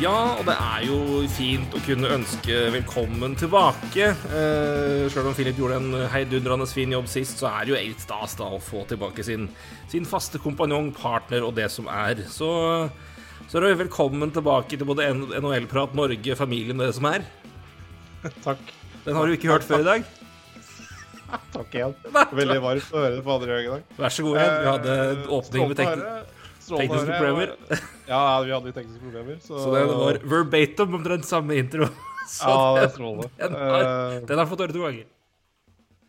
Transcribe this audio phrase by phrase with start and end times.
[0.00, 0.98] Ja, og det er jo
[1.28, 4.06] fint å kunne ønske velkommen tilbake.
[4.32, 8.00] Eh, Sjøl om Philip gjorde en heidundrende fin jobb sist, så er det jo helt
[8.00, 9.50] stas da å få tilbake sin,
[9.92, 12.24] sin faste kompanjong, partner og det som er.
[12.32, 12.48] Så,
[13.44, 17.28] så er det velkommen tilbake til både NHL-prat Norge, familien og det som er.
[18.48, 18.64] Takk.
[19.04, 20.10] Den har du ikke hørt før i dag.
[21.58, 21.96] Takk igjen.
[22.40, 23.96] Veldig varmt å høre det på andre gang i dag.
[24.00, 24.60] Vær så god igjen.
[24.64, 25.00] Vi hadde
[25.42, 26.36] åpning med teknisk
[26.78, 27.54] tekniske problemer.
[28.06, 29.40] Ja, vi hadde jo tekniske problemer.
[29.42, 31.90] Så, Så det var verbatim omtrent samme intro.
[32.30, 33.30] Så Ja, det er den, strålende.
[33.40, 35.08] den, har, Eh, den har fått høre to ganger.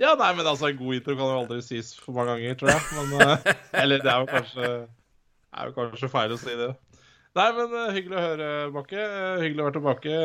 [0.01, 2.73] Ja, nei, men altså, en god intro kan jo aldri sies for mange ganger, tror
[2.73, 2.81] jeg.
[2.97, 4.71] Men, eh, eller det er jo kanskje
[5.51, 6.71] er jo kanskje feil å si det.
[7.31, 9.03] Nei, men uh, hyggelig å høre, Bakke.
[9.07, 10.15] Uh, hyggelig å være tilbake.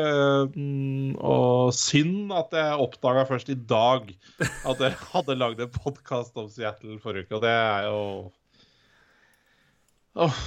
[0.57, 4.09] Mm, og synd at jeg oppdaga først i dag
[4.43, 8.01] at dere hadde lagd en podkast om Seattle forrige uke, og det er jo
[10.17, 10.37] Åh,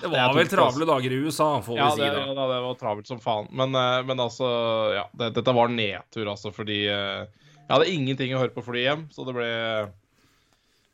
[0.00, 2.20] Det Det var vel travle dager i USA, får vi ja, si det, da.
[2.26, 3.48] ja, det var travelt som faen.
[3.50, 4.46] Men, eh, men altså,
[4.94, 5.08] ja.
[5.12, 7.26] Det, dette var nedtur, altså, fordi eh,
[7.58, 9.50] jeg hadde ingenting å høre på flyet hjem, så det ble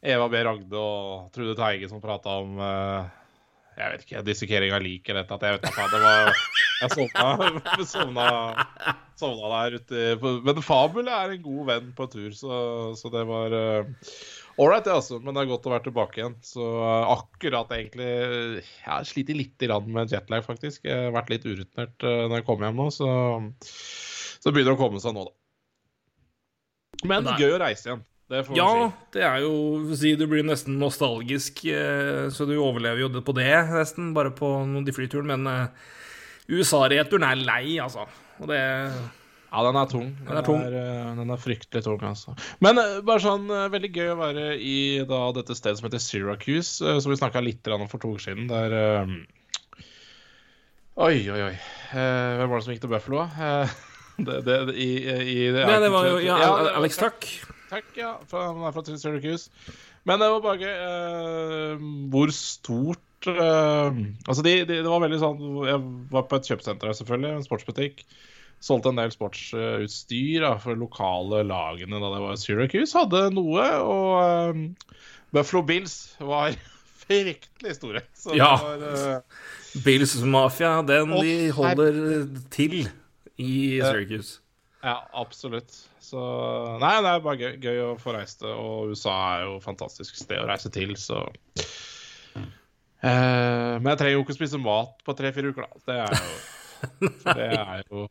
[0.06, 0.40] Eva B.
[0.48, 3.14] Ragde og Trude Teige som prata om eh,
[3.76, 5.46] Jeg vet ikke, dissekering av lik eller et eller annet.
[5.46, 6.32] Jeg vet ikke, det var
[6.80, 7.52] Jeg sovna,
[7.94, 8.26] sovna,
[9.20, 12.58] sovna der ute Men Fabel er en god venn på tur, så,
[12.98, 13.56] så det var
[14.56, 15.18] Ålreit, det, altså.
[15.20, 16.36] Men det er godt å være tilbake igjen.
[16.46, 20.86] Så eh, akkurat egentlig Jeg har slitt litt med jetlag, faktisk.
[20.88, 23.08] Jeg har vært litt urutinert eh, når jeg kom hjem nå, så
[23.60, 25.34] Så begynner det å komme seg nå, da.
[27.04, 27.36] Men Nei.
[27.42, 28.04] gøy å reise igjen.
[28.32, 29.10] Det får Ja, si.
[29.14, 29.52] det er jo
[29.94, 34.32] si, Du blir nesten nostalgisk, eh, så du overlever jo det på det, nesten, bare
[34.34, 35.28] på noen de flyturen.
[35.36, 35.68] Men
[36.48, 38.08] USA-returen er lei, altså.
[38.40, 38.62] Og det
[39.56, 40.08] Ja, den er tung.
[40.20, 40.58] Den, er tung.
[40.60, 42.34] Er, den er fryktelig tung, altså.
[42.60, 44.76] Men eh, bare sånn eh, veldig gøy å være i
[45.08, 48.26] da, dette stedet som heter Syracuse, eh, som vi snakka litt om for to uker
[48.26, 48.50] siden.
[48.50, 49.14] Der um...
[51.06, 51.54] Oi, oi, oi.
[51.56, 53.24] Eh, hvem var det som gikk til Buffalo?
[53.32, 53.72] Eh,
[54.28, 56.36] det, det, i, i, det, Nei, det var jo ja,
[56.76, 57.30] Alex Tuck.
[57.72, 58.12] Takk, ja.
[58.28, 59.72] Fra, han er fra Syracuse.
[60.04, 61.80] Men det var bare gøy Uh,
[62.12, 63.88] hvor stort uh,
[64.28, 65.80] Altså, de, de, det var veldig sånn Jeg
[66.12, 68.04] var på et kjøpesenter, her, selvfølgelig, en sportsbutikk.
[68.64, 72.96] Solgte en del sportsutstyr da, for lokale lagene da det var Syracuse.
[72.96, 74.62] Hadde noe, og um,
[75.36, 76.56] Buffalo Bills var
[77.06, 78.02] fryktelig store.
[78.16, 78.54] Så Ja.
[78.62, 79.20] var eh,
[79.84, 82.00] Bills Mafia, den og, de holder
[82.50, 82.80] til
[83.38, 83.52] i
[83.84, 84.40] Syracuse.
[84.82, 85.76] Ja, absolutt.
[86.06, 86.20] Så
[86.80, 89.64] Nei, det er bare gøy, gøy å få reist det, og USA er jo et
[89.66, 91.24] fantastisk sted å reise til, så
[93.02, 95.82] eh, Men jeg trenger jo ikke å spise mat på tre-fire uker, da.
[95.86, 96.36] Det er jo
[97.36, 98.04] Det er jo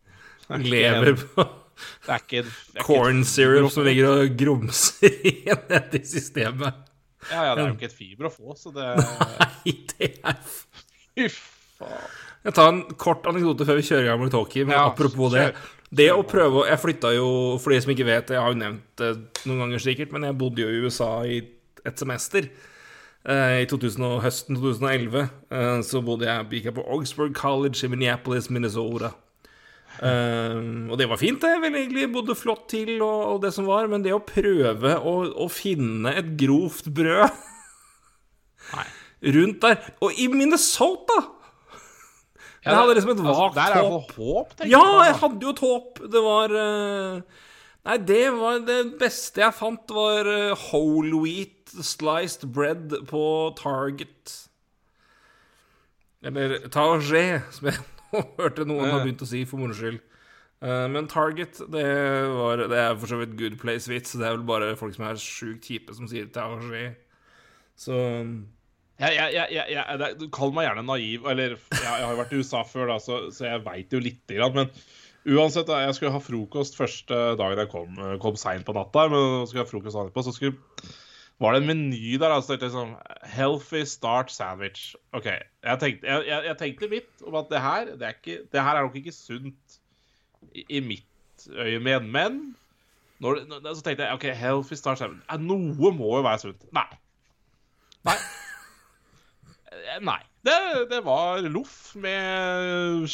[0.50, 6.02] Lever på Det er ikke, det er corn syrup som ligger og grumser igjen nede
[6.08, 6.84] systemet.
[7.32, 10.38] Ja, ja, det er jo ikke et fiber å få, så det Nei, det er
[10.46, 12.14] Fy faen.
[12.46, 14.68] Jeg tar en kort anekdote før vi kjører i gang med talkie.
[14.68, 15.48] Men Ja, apropos det.
[15.96, 17.28] Det å prøve å Jeg flytta jo,
[17.62, 19.12] for de som ikke vet, jeg har jo nevnt det
[19.48, 21.40] noen ganger sikkert, men jeg bodde jo i USA i
[21.86, 22.48] et semester.
[23.26, 27.90] Eh, I 2000, høsten 2011 eh, så bodde jeg, gikk jeg på Augsburg College i
[27.90, 29.16] Minneapolis, Minnesota.
[30.02, 30.58] Eh,
[30.92, 31.54] og det var fint, det.
[31.64, 32.10] Veldig hyggelig.
[32.16, 33.88] Bodde flott til og, og det som var.
[33.92, 37.30] Men det å prøve å, å finne et grovt brød
[39.36, 41.20] rundt der Og i Minnesota!
[42.66, 44.14] Jeg hadde liksom et Altså, vagt er håp.
[44.18, 45.02] håp, Ja, jeg.
[45.12, 46.00] jeg hadde jo et håp.
[46.16, 47.44] Det var uh,
[47.86, 53.22] Nei, det var det beste jeg fant, var eh, whole wheat sliced bread på
[53.60, 54.34] Target.
[56.26, 57.78] Eller Target, som jeg
[58.42, 60.00] hørte noen har begynt å si for moro skyld.
[60.66, 61.86] Eh, men Target, det,
[62.32, 64.16] var, det er for så vidt good place-vits.
[64.18, 67.02] Det er vel bare folk som er sjukt kjipe, som sier Target.
[67.76, 67.96] Så
[68.96, 72.38] Jeg, jeg, jeg, jeg, det- kaller meg gjerne naiv, eller jeg, har jo vært i
[72.40, 74.56] USA før, da, så, så jeg veit jo lite grann.
[74.56, 79.08] Men uansett, da, jeg skulle ha frokost første dagen jeg kom, kom seint på natta.
[79.12, 80.56] Men så skulle jeg ha frokost etterpå, så skulle,
[81.40, 82.32] var det en meny der.
[82.32, 84.96] Altså, liksom, Healthy start sandwich.
[85.12, 85.26] OK.
[85.26, 88.76] Jeg tenkte, jeg, jeg, tenkte litt om at det her, det, er ikke, det her
[88.76, 89.80] er nok ikke sunt
[90.54, 92.00] i, i mitt øyemed.
[92.00, 92.40] Men
[93.20, 95.26] når, når, så tenkte jeg OK, healthy start sandwich.
[95.40, 96.66] Noe må jo være sunt.
[96.76, 96.88] Nei.
[98.08, 98.18] Nei.
[99.76, 100.22] Eh, Nei.
[100.46, 100.58] Det,
[100.92, 103.08] det var loff med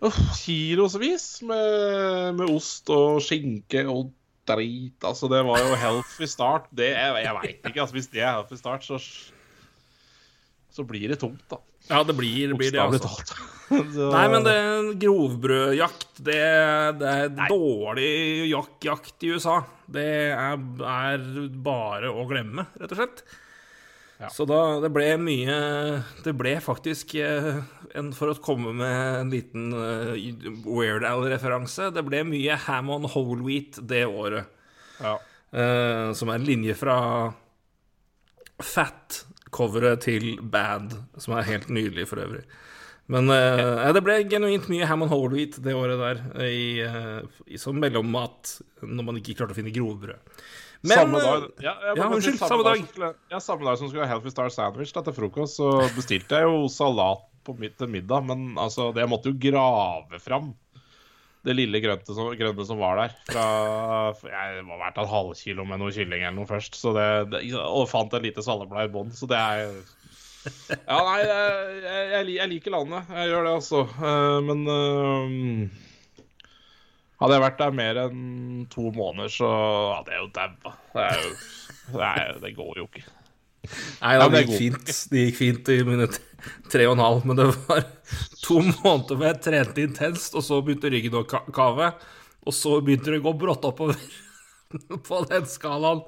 [0.00, 4.12] uh, kilosvis med, med ost og skinke og
[4.48, 4.96] drit.
[5.06, 6.66] Altså, det var jo healthy start.
[6.74, 7.80] Det, jeg jeg veit ikke.
[7.84, 8.98] Altså, hvis det er healthy start, så,
[10.74, 11.60] så blir det tungt, da.
[11.90, 13.10] Ja, det blir, det blir det, altså.
[13.94, 16.40] Så- Nei, men det er grovbrødjakt, det,
[17.00, 18.10] det er dårlig
[18.50, 19.58] jak jakt i USA.
[19.88, 21.24] Det er, er
[21.64, 23.24] bare å glemme, rett og slett.
[24.18, 24.28] Ja.
[24.30, 25.54] Så da Det ble mye
[26.22, 27.56] Det ble faktisk eh,
[27.98, 30.14] en, For å komme med en liten uh,
[30.68, 34.50] Weird Al-referanse Det ble mye ham on whole wheat det året.
[35.02, 35.16] Ja.
[35.54, 36.96] Uh, som er en linje fra
[38.62, 42.44] Fat-coveret til Bad, som er helt nydelig for øvrig.
[43.10, 47.42] Men uh, det ble genuint mye ham on whole wheat det året der, i, uh,
[47.46, 50.42] i som mellommat når man ikke klarte å finne grovbrød.
[50.84, 52.80] Men samme dag eh, ja, jeg ja, unnskyld, samme dag.
[52.82, 55.70] som Skulle, ja, samme dag som skulle ha Healthy Star Sandwich da, til frokost, så
[55.96, 60.20] bestilte jeg jo salat på midt til middag, men altså, det, jeg måtte jo grave
[60.22, 60.52] fram
[61.44, 63.16] det lille grønne som, grønne som var der.
[63.28, 63.48] Fra,
[64.32, 67.42] jeg må ha vært en halvkilo med noe kylling eller noe først, så det, det,
[67.60, 69.74] og fant et lite salleblad i bånn, så det er
[70.44, 73.12] Ja, nei, jeg, jeg, jeg liker landet.
[73.16, 73.78] Jeg gjør det, altså.
[73.96, 75.84] Eh, Men eh,
[77.22, 78.22] hadde jeg vært der mer enn
[78.72, 79.50] to måneder, så
[79.98, 80.74] hadde jeg jo daua.
[81.94, 83.04] Er det, går jo ikke.
[84.02, 84.94] Nei, Ja, det gikk fint.
[85.10, 86.18] Det gikk fint i minutt
[86.72, 87.86] tre og en halv, men det var
[88.42, 91.94] to måneder hvor jeg trente intenst, og så begynte ryggen å kave.
[92.44, 93.96] Og så begynte det å gå brått oppover
[95.08, 96.04] på den skalaen.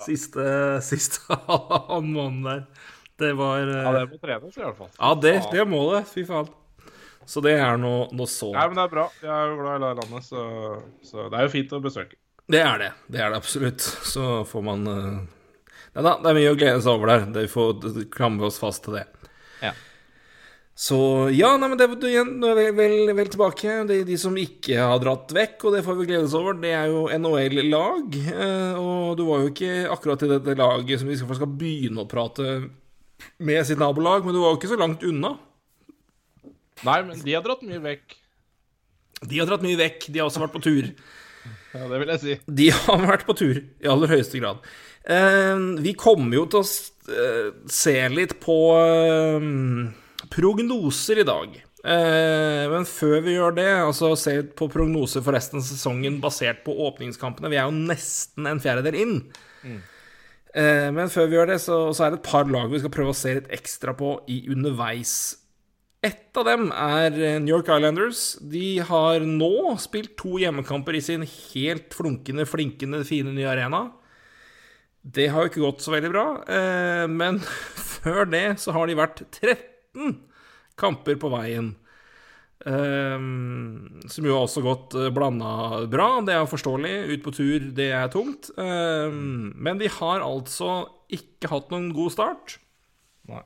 [0.00, 0.44] Siste,
[0.84, 2.92] siste halvannen måned der.
[3.20, 4.92] Det var eh, Ja, det må trenes i hvert fall.
[4.96, 6.00] Ja, det, det må det.
[6.10, 6.48] Fy faen.
[7.30, 9.06] Så det er noe, noe så Nei, men det er bra.
[9.22, 10.44] Jeg er jo glad i det landet, så,
[11.06, 12.18] så det er jo fint å besøke.
[12.50, 12.90] Det er det.
[13.08, 13.80] Det er det absolutt.
[14.04, 15.16] Så får man eh,
[15.94, 17.26] Nei da, det er mye å glede seg over der.
[17.32, 19.04] Det får klamre oss fast til det.
[19.62, 19.72] Ja.
[20.74, 20.98] Så
[21.30, 23.76] ja, nei, men det var igjen nå er vi vel, vel tilbake.
[23.86, 26.72] De, de som ikke har dratt vekk, og det får vi glede oss over, det
[26.74, 28.18] er jo NHL-lag.
[28.34, 32.02] Eh, og du var jo ikke akkurat i dette laget som vi skal, skal begynne
[32.02, 32.56] å prate
[33.38, 35.36] med sitt nabolag, men du var jo ikke så langt unna.
[36.84, 38.16] Nei, men de har dratt mye vekk.
[39.24, 40.08] De har dratt mye vekk.
[40.12, 40.88] De har også vært på tur.
[41.74, 42.38] Ja, det vil jeg si.
[42.60, 44.64] De har vært på tur, i aller høyeste grad.
[45.04, 46.66] Eh, vi kommer jo til å
[47.12, 49.48] eh, se litt på eh,
[50.34, 51.60] prognoser i dag.
[51.84, 56.72] Men før vi gjør det, altså se på prognoser for resten av sesongen basert på
[56.86, 59.18] åpningskampene Vi er jo nesten en fjerdedel inn.
[60.54, 62.92] Eh, men før vi gjør det, så, så er det et par lag vi skal
[62.94, 65.14] prøve å se litt ekstra på i underveis.
[66.04, 68.34] Ett av dem er eh, New York Islanders.
[68.40, 73.86] De har nå spilt to hjemmekamper i sin helt flunkende, flinkende, fine nye arena.
[75.00, 77.40] Det har jo ikke gått så veldig bra, eh, men
[77.94, 80.18] før det så har de vært 13
[80.80, 81.72] kamper på veien.
[82.64, 83.16] Eh,
[84.12, 86.10] som jo har også gått blanda bra.
[86.26, 86.94] Det er forståelig.
[87.14, 88.52] Ut på tur, det er tungt.
[88.58, 92.58] Men de har altså ikke hatt noen god start.
[93.32, 93.44] Nei.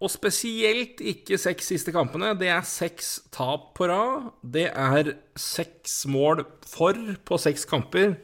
[0.00, 2.32] Og spesielt ikke seks siste kampene.
[2.40, 4.30] Det er seks tap på rad.
[4.40, 6.96] Det er seks mål for
[7.28, 8.14] på seks kamper.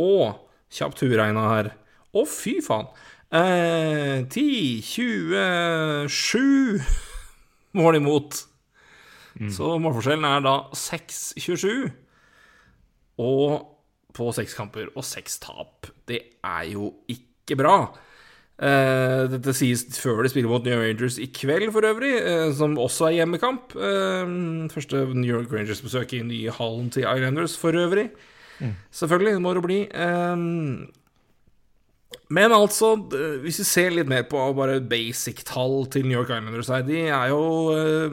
[0.00, 0.38] Og
[0.72, 1.68] kjapt huregna her.
[2.16, 2.88] Å, fy faen.
[3.32, 4.80] Eh, 10,
[6.08, 6.80] 27
[7.78, 8.40] mål imot.
[9.52, 11.92] Så målforskjellen er da 6-27.
[13.20, 13.68] Og
[14.12, 15.88] på seks kamper og seks tap.
[16.08, 17.76] Det er jo ikke bra.
[18.62, 22.52] Eh, dette sies før de spiller mot New York Rangers i kveld, for øvrig, eh,
[22.54, 23.74] som også er hjemmekamp.
[23.74, 28.10] Eh, første New York Rangers-besøk i nye hallen til Islanders, for øvrig.
[28.92, 29.78] Selvfølgelig, det må det bli.
[32.30, 32.94] Men altså,
[33.42, 37.28] hvis vi ser litt mer på bare basic-tall til New York Islanders her, de er
[37.28, 38.12] jo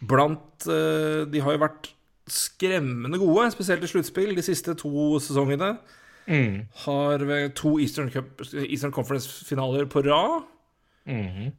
[0.00, 1.92] blant De har jo vært
[2.26, 5.76] skremmende gode, spesielt i sluttspill, de siste to sesongene.
[6.86, 7.24] Har
[7.58, 10.44] to Eastern, Cup, Eastern Conference-finaler på rad.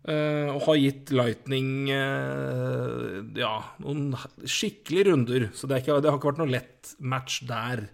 [0.10, 5.50] eh, og har gitt Lightning uh, ja, noen skikkelige runder.
[5.54, 7.86] Så det, ikke, det har ikke vært noe lett match der.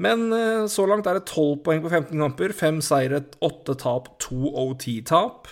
[0.00, 2.52] Men uh, så langt er det 12 poeng på 15 kamper.
[2.56, 5.48] 5 seire, 8 tap, 2 OT-tap.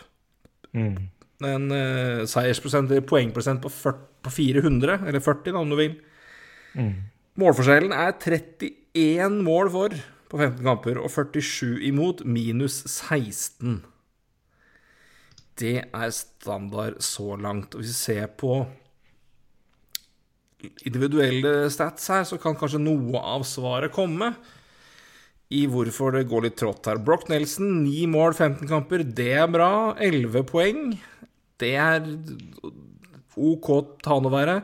[1.48, 5.92] En eh, seiersprosent, eller poengprosent på, 40, på 400, eller 40, da, om du vil.
[7.38, 9.94] Målforskjellen er 31 mål for
[10.28, 13.80] på 15 kamper og 47 imot, minus 16.
[15.58, 17.74] Det er standard så langt.
[17.74, 18.60] Og hvis vi ser på
[20.86, 24.32] individuelle stats her, så kan kanskje noe av svaret komme
[25.54, 27.00] i hvorfor det går litt trått her.
[27.00, 29.04] Brock Nelson, 9 mål, 15 kamper.
[29.06, 29.94] Det er bra.
[29.96, 30.82] 11 poeng.
[31.58, 32.04] Det er
[33.38, 33.70] OK
[34.04, 34.60] ta han å være.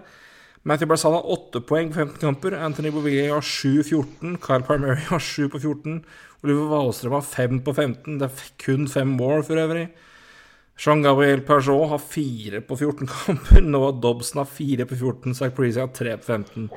[0.64, 2.54] Matthew Barzal har 8 poeng på 15 kamper.
[2.56, 4.38] Anthony Bouvier har 7-14.
[4.40, 5.98] Kyle Primary har 7 på 14.
[6.44, 8.18] Oliver Wahlstrøm har 5 på 15.
[8.20, 9.90] Det er kun 5 mål for øvrig.
[10.80, 13.60] Jean-Gabriel Pajot har 4 på 14 kamper.
[13.74, 15.34] Noah Dobson har 4 på 14.
[15.36, 16.70] Zach Preezy har 3 på 15.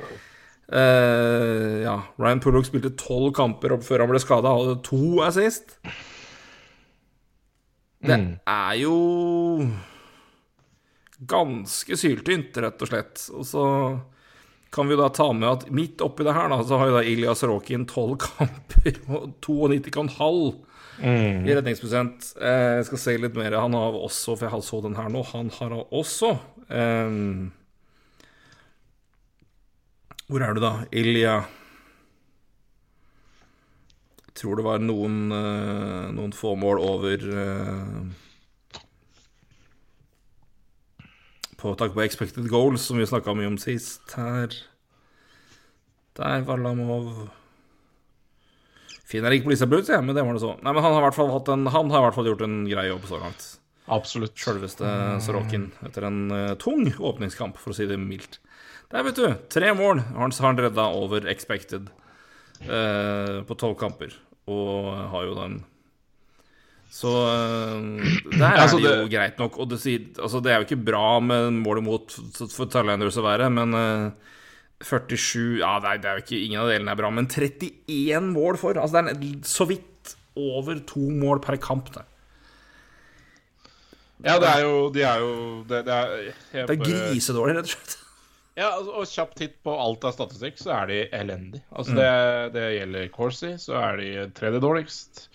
[0.67, 4.51] Uh, ja, Ryan Pullock spilte 12 kamper opp før han ble skada.
[4.51, 5.77] Hadde to assist.
[8.03, 8.34] Det Mm.
[8.46, 8.98] er jo
[11.25, 13.24] ganske syltynt, rett og slett.
[13.33, 13.63] Og så
[14.74, 17.03] kan vi da ta med at midt oppi det her, da, så har jo da
[17.07, 20.63] Ilya Sorokin 12 kamper og 92,5
[20.97, 22.31] i redningsprosent.
[22.41, 23.53] Eh, Jeg skal se litt mer.
[23.62, 26.31] Han har også, for jeg så den her nå, han har også
[26.74, 27.17] eh,
[30.27, 30.74] Hvor er du da?
[30.91, 31.36] Ilya
[34.27, 38.01] Jeg tror det var noen, eh, noen få mål over eh,
[41.57, 44.03] På takk på expected goals, som vi snakka mye om sist.
[44.13, 44.53] Her
[46.17, 47.29] Der, Varlamov
[49.07, 50.57] Finner ikke på Lisa Blues, jeg, men det var det så.
[50.59, 52.57] Nei, men han har i hvert fall, en, han har i hvert fall gjort en
[52.67, 53.45] grei jobb så langt.
[53.87, 54.35] Absolutt.
[54.35, 54.89] Sjølveste
[55.23, 58.41] Sorokin etter en uh, tung åpningskamp, for å si det mildt.
[58.91, 59.29] Der, vet du.
[59.51, 61.87] Tre mål har han redda over expected
[62.67, 64.11] uh, på tolv kamper.
[64.51, 65.61] Og har jo den
[66.89, 69.58] Så eh, der er Altså, det jo det- greit nok.
[69.60, 69.79] Og det,
[70.17, 72.12] altså, det er jo ikke bra med mål mot
[72.53, 74.12] for Thailanders å være, men eh,
[74.84, 78.58] 47 Ja, det er, det jo ikke Ingen av delene er bra, men 31 mål
[78.62, 78.74] for.
[78.77, 81.89] Altså, det er så vidt over to mål per kamp.
[81.96, 82.03] Det.
[84.25, 85.32] Ja, det er jo De er jo
[85.70, 87.98] Det, det er, Det er grisedårlig, rett og slett.
[88.58, 91.60] Ja, altså, og kjapt titt på alt av statistikk, så er de elendig.
[91.70, 92.00] Altså, Mm.
[92.00, 95.27] det, det gjelder Corsi, så er de tredje dårligst.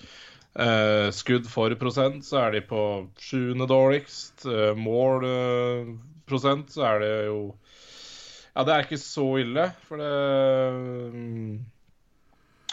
[0.53, 2.81] Eh, skudd for prosent, så er de på
[3.21, 4.45] sjuende dårligst.
[4.45, 5.93] Uh, mål uh,
[6.29, 7.39] prosent, så er det jo
[8.53, 10.11] Ja, det er ikke så ille, for det
[11.15, 11.55] mm,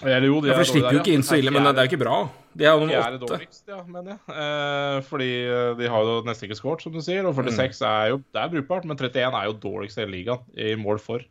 [0.03, 1.87] Eller jo, de Ja, for de slipper jo ikke inn så ille, men det, er
[1.87, 2.17] jo ikke bra.
[2.51, 3.21] De er jo er nummer åtte.
[3.23, 4.19] dårligst, ja, mener jeg.
[4.43, 5.31] Eh, fordi
[5.79, 7.27] de har jo nesten ikke scoret, som du sier.
[7.27, 10.43] Og 46 er jo det er brukbart, men 31 er jo dårligst i hele ligaen
[10.59, 11.23] i mål for.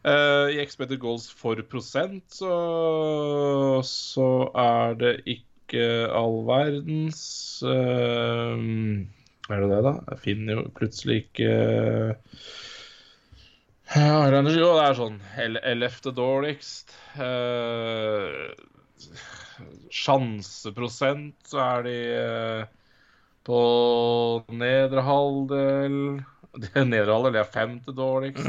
[0.00, 2.54] Eh, I expected goals for prosent så,
[3.84, 7.20] så er det ikke all verdens
[7.62, 8.56] eh,
[9.50, 9.94] Er det det, da?
[10.10, 11.52] Jeg finner jo plutselig ikke
[13.90, 16.92] ja, jo, det er sånn el- ellevte dårligst.
[17.18, 18.52] Eh,
[19.90, 22.60] sjanseprosent så er de eh,
[23.46, 23.58] på
[24.54, 25.96] nedre halvdel
[26.92, 28.46] nedre halvdel er femte dårligst.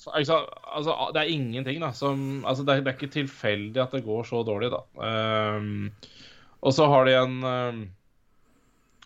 [0.00, 0.36] Ikke
[0.76, 4.04] altså, det er ingenting da som altså, det, er, det er ikke tilfeldig at det
[4.06, 4.80] går så dårlig, da.
[5.08, 5.90] Ehm,
[6.62, 7.36] og så har de en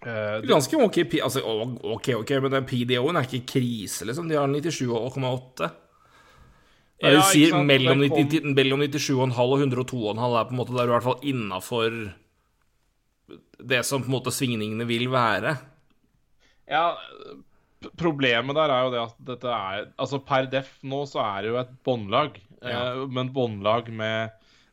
[0.04, 1.40] eh, Ganske ok, altså,
[1.94, 4.28] ok, ok, men den PDO-en er ikke krise, liksom.
[4.28, 5.70] De har 97,8.
[7.04, 10.76] Ja, du sier sant, mellom, kom- 90, mellom 97,5 og 102,5 er på en måte
[10.76, 11.96] der du i hvert fall innafor
[13.64, 15.54] det som på en måte svingningene vil være.
[16.68, 16.84] Ja,
[18.00, 21.50] problemet der er jo det at dette er Altså per def nå så er det
[21.52, 22.92] jo et båndlag, Ja.
[22.94, 24.30] eh, men båndlag med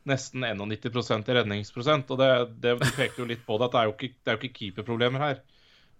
[0.10, 2.12] nesten 91% i redningsprosent.
[2.14, 2.30] Og det,
[2.64, 4.42] det du peker jo litt på det, at det er jo ikke, det er jo
[4.42, 5.42] ikke keeperproblemer her.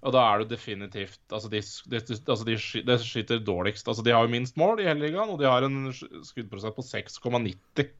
[0.02, 2.56] Og da er det definitivt Altså, de, de, altså de,
[2.88, 3.88] de skyter dårligst.
[3.88, 6.86] Altså, de har jo minst mål i hele ligaen, og de har en skuddprosent på
[6.88, 7.92] 6,90.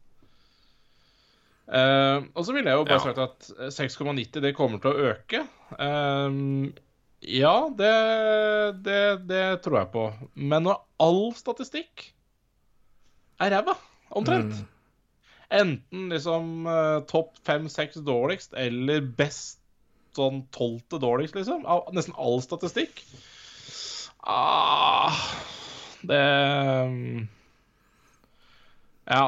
[1.72, 3.04] Uh, og så ville jeg jo bare Ja.
[3.06, 5.44] sagt at eh, 6,90 det kommer til å øke.
[5.78, 6.74] Uh,
[7.22, 7.94] ja, det,
[8.84, 10.04] det, det tror jeg på.
[10.36, 12.10] Men når all statistikk
[13.40, 13.78] er ræva,
[14.10, 14.58] omtrent
[15.52, 19.60] Enten liksom eh, topp fem-seks dårligst eller best
[20.16, 21.66] sånn tolvte dårligst, liksom.
[21.68, 23.04] Av nesten all statistikk.
[24.22, 25.16] Ah,
[26.06, 26.22] det
[26.88, 27.28] mm,
[29.12, 29.24] Ja,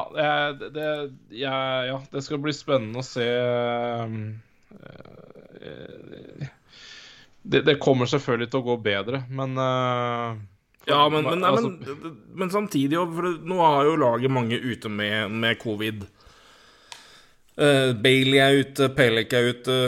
[0.60, 0.88] det, det
[1.34, 1.56] ja,
[1.88, 4.08] ja, det skal bli spennende å se eh,
[7.42, 10.38] det, det kommer selvfølgelig til å gå bedre, men eh,
[10.88, 15.30] Ja, men, men, altså- men, men samtidig For nå har jo laget mange ute med,
[15.32, 16.06] med covid.
[17.54, 19.78] Eh, Bailey er ute, Pelek er ute,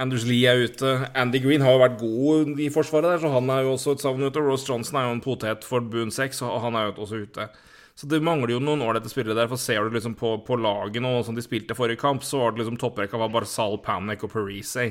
[0.00, 0.94] Anders Lee er ute.
[1.12, 4.04] Andy Green har jo vært god i forsvaret der, så han er jo også et
[4.04, 4.42] savn ute.
[4.42, 7.48] Ross Johnson er jo en potet for Boon 6, og han er jo også ute.
[7.94, 9.50] Så det mangler jo noen ålreite spillere der.
[9.50, 12.54] For ser du liksom på, på laget nå, som de spilte forrige kamp, så var
[12.54, 14.88] det liksom topprekka var Barzal, Panic og Parise.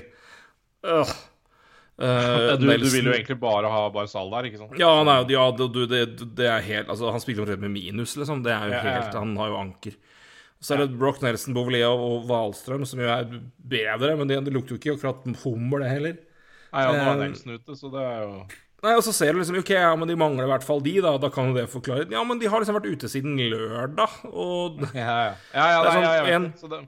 [0.86, 1.12] Uh.
[2.00, 4.78] Uh, du, du vil jo egentlig bare ha Barzal der, ikke sant?
[4.82, 6.00] ja, nei, ja det, du, det,
[6.34, 8.46] det er helt Altså, han spiller omtrent med minus, liksom.
[8.46, 8.96] Det er jo Ja, ja, ja.
[9.02, 10.00] helt Han har jo anker.
[10.64, 13.26] Så er det Broch Nelson, Bovelia og Wahlstrøm, som jo er
[13.60, 16.14] bedre, men det, lukter jo ikke akkurat hummer, det heller.
[16.74, 18.38] Nei, ja, nå er Eh, Nelson ute, så det er jo
[18.84, 20.96] Nei, og så ser du liksom Ok, ja, men de mangler i hvert fall de,
[21.00, 21.14] da.
[21.22, 24.82] Da kan jo det forklare Ja, men de har liksom vært ute siden lørdag, og
[24.96, 25.36] Ja, ja.
[25.54, 26.80] ja, ja, Det er nei, sånn ja, en- Så, det,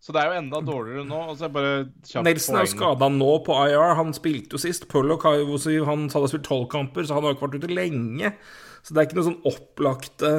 [0.00, 1.20] så det er jo enda dårligere nå.
[1.30, 1.72] Og så er bare
[2.08, 2.76] kjapt Nelson er jo poeng.
[2.76, 3.94] skada nå på IR.
[4.00, 4.88] Han spilte jo sist.
[4.88, 7.72] Pullock har jo så Han hadde spilt tolv kamper, så han har ikke vært ute
[7.72, 8.34] lenge.
[8.82, 10.30] Så det er ikke noe sånn opplagte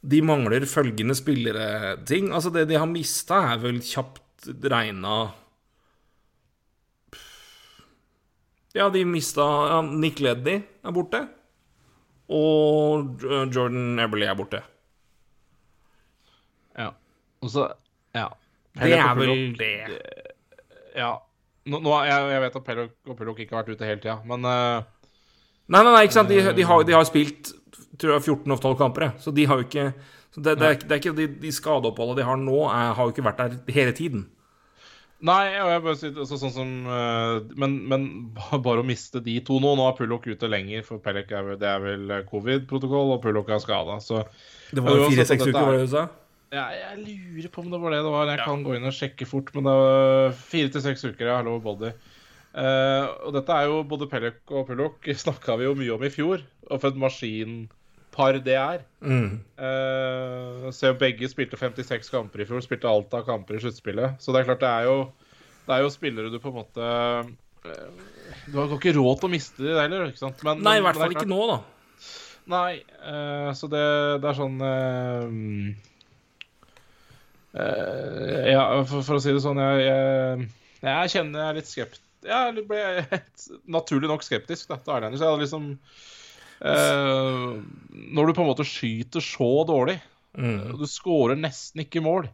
[0.00, 2.30] De mangler følgende spillere-ting.
[2.32, 5.34] Altså, det de har mista, er vel kjapt regna
[8.72, 11.24] Ja, de mista ja, Nick Leddy er borte.
[12.30, 14.60] Og eh, Jordan Eberley er borte.
[16.78, 16.92] Ja.
[17.42, 17.72] Og så
[18.14, 18.28] Ja.
[18.78, 19.98] Det er vel det.
[20.94, 21.16] Ja.
[21.66, 24.16] Nå, nå, jeg, jeg vet at Pellock og Pellock ikke har vært ute hele tida,
[24.24, 24.86] men uh,
[25.70, 26.30] Nei, nei, nei, ikke sant.
[26.30, 27.52] De, de, har, de har spilt
[27.98, 29.92] tror jeg, 14 av 12 kamper, så de har jo ikke
[30.30, 33.08] så det, det, er, det er ikke De, de skadeoppholdene de har nå, er, har
[33.08, 34.28] jo ikke vært der hele tiden.
[35.26, 38.06] Nei, og jeg bare sier, altså, sånn som eh, men, men
[38.66, 41.68] bare å miste de to nå Nå er Pullock ute lenger, for Pellek er det
[41.68, 43.98] er vel covid-protokoll, og Pullock er skada.
[44.00, 44.22] Så
[44.70, 46.08] Det var jo fire-seks uker, var det du sa?
[46.50, 48.30] ja, jeg lurer på om det var det det var.
[48.32, 51.36] Jeg kan gå inn og sjekke fort, men det var fire til seks uker, ja.
[51.38, 51.92] hello body.
[52.50, 56.10] Uh, og dette er jo både Pellek og Pullock snakka vi jo mye om i
[56.10, 56.98] fjor, og for et
[58.20, 58.84] maskinpar det er.
[59.00, 59.40] Mm.
[59.58, 64.20] Uh, ser begge spilte 56 kamper i fjor, spilte alt av kamper i sluttspillet.
[64.20, 65.12] Så det er klart, det er jo,
[65.66, 67.30] det er jo spillere du på en måte uh,
[68.46, 70.42] Du har ikke råd til å miste de heller, ikke sant?
[70.46, 71.60] Men, Nei, i hvert fall ikke nå, da.
[72.50, 73.86] Nei, uh, så det,
[74.22, 74.60] det er sånn
[77.50, 80.46] Ja, for, for å si det sånn, jeg, jeg,
[80.86, 82.80] jeg kjenner jeg er litt skeptisk Jeg ble
[83.76, 85.22] naturlig nok skeptisk da, til Islanders.
[85.22, 85.68] Jeg hadde liksom
[86.60, 87.46] eh,
[88.10, 90.00] Når du på en måte skyter så dårlig
[90.38, 90.74] Mm.
[90.74, 92.28] og du scorer nesten ikke mål.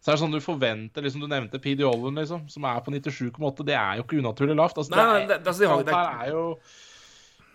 [0.00, 1.84] Så er det sånn du forventer liksom Du nevnte P.D.
[1.84, 3.66] Ollen, liksom, som er på 97,8.
[3.68, 4.78] Det er jo ikke unaturlig lavt.
[4.80, 6.44] Altså, Nei, nei, det, det, altså, det, er jo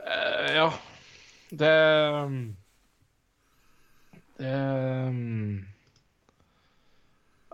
[0.06, 0.68] uh, Ja.
[1.50, 1.74] Det
[4.38, 4.54] Det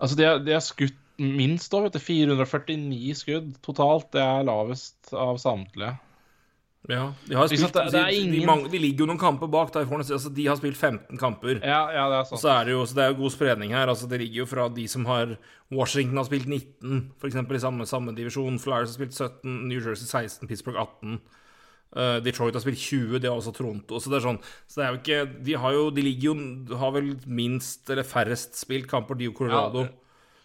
[0.02, 1.80] Altså, de har, de har skutt minst da.
[1.84, 2.02] vet du.
[2.02, 4.10] 449 skudd totalt.
[4.12, 5.94] Det er lavest av samtlige.
[6.88, 8.32] Ja, de har spilt det- det ingen...
[8.40, 9.70] de, mange, de ligger jo noen kamper bak.
[9.70, 11.60] Får altså, de har spilt 15 kamper.
[11.62, 13.70] Ja, ja, det er Og så er det jo så det er jo god spredning
[13.70, 13.86] her.
[13.86, 15.36] altså Det ligger jo fra de som har
[15.70, 17.34] Washington har spilt 19, f.eks.
[17.36, 18.58] i samme, samme divisjon.
[18.58, 21.20] Flyers har spilt 17, New Jersey 16, Pittsburgh 18.
[21.94, 24.00] Uh, Detroit har spilt 20, det har også Toronto.
[24.00, 26.76] Så det er sånn Så det er jo ikke De har jo De ligger jo
[26.80, 29.82] Har vel minst eller færrest spilt kamper, de og Colorado.
[29.84, 29.90] Ja,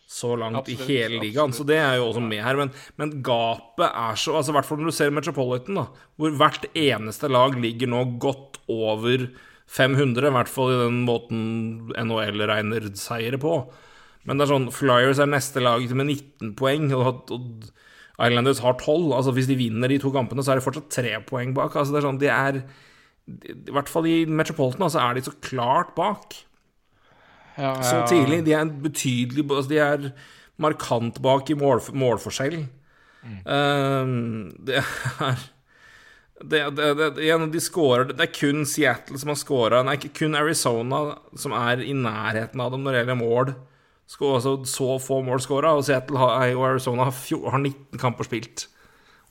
[0.08, 2.56] så langt absolutt, i hele ligaen, så det er jo også med her.
[2.56, 6.38] Men, men gapet er så altså I hvert fall når du ser Metropolitan, da, hvor
[6.40, 9.28] hvert eneste lag ligger nå godt over
[9.68, 11.42] 500, i hvert fall i den måten
[11.92, 13.60] NHL regner seire på.
[14.28, 17.68] Men det er sånn Flyers er neste lag med 19 poeng, og, og
[18.18, 19.12] Islanders har 12.
[19.12, 21.76] Altså Hvis de vinner de to kampene, så er det fortsatt tre poeng bak.
[21.76, 22.64] Altså det er sånn, de er
[23.68, 26.47] I hvert fall i Metropolitan altså er de så klart bak
[27.58, 28.44] Ja, så tidlig.
[28.46, 30.10] De er betydelig altså De er
[30.62, 32.64] markant bak i mål, målforskjell.
[33.46, 35.40] Um, det er
[36.38, 39.80] det, det, det, igjen, de scorer, det er kun Seattle som har scora.
[39.82, 41.00] er ikke kun Arizona
[41.40, 43.54] som er i nærheten av dem når det gjelder mål.
[44.08, 45.74] Skå- altså, så få mål scora.
[45.76, 47.16] Og Seattle har, og Arizona har,
[47.52, 48.68] har 19 kamper spilt.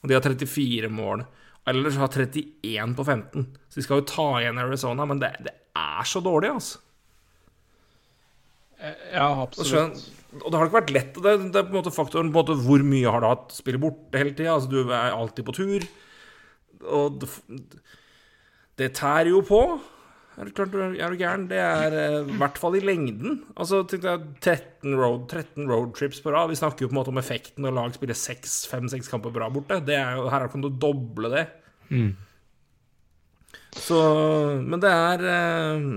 [0.03, 1.23] Og de har 34 mål.
[1.67, 3.47] Ellers har 31 på 15.
[3.71, 6.83] Så de skal jo ta igjen Arizona, men det, det er så dårlig, altså.
[8.81, 10.05] Ja, absolutt.
[10.37, 11.19] Og det har ikke vært lett.
[11.23, 13.55] Det, det er på en måte faktoren på en måte hvor mye har du hatt
[13.57, 14.57] spillet borte hele tida.
[14.57, 15.87] Altså, du er alltid på tur.
[16.87, 17.31] Og det,
[18.81, 19.63] det tærer jo på.
[20.37, 21.47] Er du klart, du er er du gæren?
[21.49, 23.39] Det er eh, i hvert fall i lengden.
[23.57, 26.51] Altså, deg 13 road, 13 roadtrips på rad.
[26.53, 29.57] Vi snakker jo på en måte om effekten når lag spiller 5-6 kamper på rad
[29.57, 29.81] borte.
[29.87, 31.47] Det er jo, her kan du doble det.
[33.81, 33.97] Så
[34.61, 35.89] Men det er eh,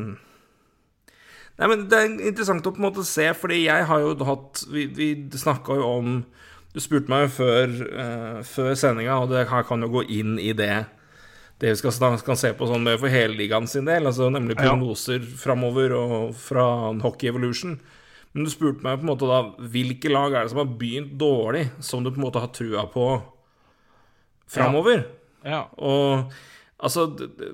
[1.60, 4.64] Nei, men Det er interessant å på en måte se, fordi jeg har jo hatt
[4.72, 6.14] Vi, vi snakka jo om
[6.72, 10.54] Du spurte meg før, uh, før sendinga, og det her kan jo gå inn i
[10.56, 10.74] det
[11.60, 11.92] det vi skal,
[12.22, 16.64] skal se på sånn for hele ligaen sin del, altså nemlig prognoser framover og fra
[17.04, 17.74] Hockey Evolution.
[18.32, 19.42] Men du spurte meg på en måte da
[19.74, 22.86] hvilke lag er det som har begynt dårlig, som du på en måte har trua
[22.94, 23.10] på
[24.48, 25.04] framover?
[25.44, 25.66] Ja.
[25.76, 26.32] Og
[26.78, 27.52] altså det, det,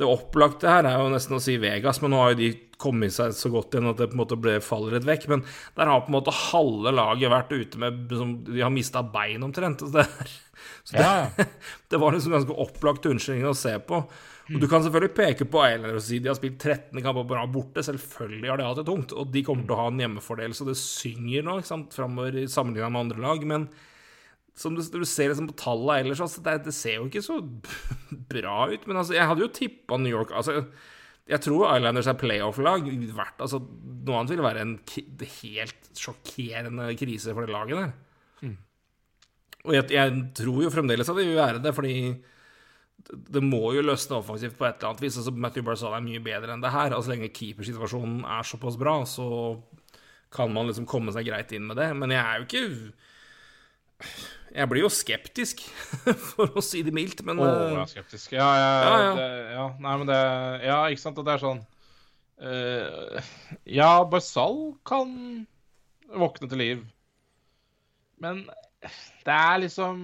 [0.00, 2.50] det opplagte her er jo nesten å si Vegas, men nå har jo de
[2.82, 5.28] kommet seg så godt igjen at det på en måte ble, faller litt vekk.
[5.32, 5.44] Men
[5.78, 9.46] der har på en måte halve laget vært ute med som, De har mista bein
[9.46, 9.86] omtrent.
[9.86, 10.08] Så det,
[10.82, 11.46] så det, Ja,
[11.94, 14.02] det var liksom ganske opplagt unnskyldning å se på.
[14.52, 17.38] Og Du kan selvfølgelig peke på Eiler og si de har spilt 13 kamper på
[17.38, 17.84] rad borte.
[17.86, 20.66] Selvfølgelig har de hatt det tungt, og de kommer til å ha en hjemmefordel, så
[20.68, 21.56] det synger nå
[21.94, 23.46] framover sammenligna med andre lag.
[23.48, 23.68] Men
[24.58, 27.38] som du, du ser liksom på tallene ellers, altså, det, det, ser jo ikke så
[28.34, 28.88] bra ut.
[28.88, 30.66] Men altså, jeg hadde jo tippa New York altså,
[31.30, 32.88] Jeg tror Islanders er playoff-lag.
[33.38, 34.74] Altså, noe annet ville være en
[35.38, 37.92] helt sjokkerende krise for det laget der.
[38.42, 38.56] Mm.
[39.62, 41.94] Og jeg, jeg, tror jo fremdeles at det vil være det, fordi
[43.36, 45.20] det må jo løsne offensivt på et eller annet vis.
[45.20, 46.96] Altså, Matthew Barzal er mye bedre enn det her.
[46.96, 49.28] Og så lenge keepersituasjonen er såpass bra, så
[50.32, 51.90] kan man liksom komme seg greit inn med det.
[51.98, 52.66] Men jeg er jo ikke
[54.52, 55.62] jeg blir jo skeptisk,
[56.32, 58.34] for å si det mildt, men Å, oh, jeg er skeptisk.
[58.36, 59.12] Ja, ja, ja, ja.
[59.18, 59.68] Det, ja.
[59.84, 60.18] Nei, men det
[60.66, 61.62] Ja, ikke sant, og det er sånn
[62.42, 63.30] uh,
[63.68, 65.14] Ja, Barzal kan
[66.12, 66.82] våkne til liv,
[68.20, 68.44] men
[69.24, 70.02] det er liksom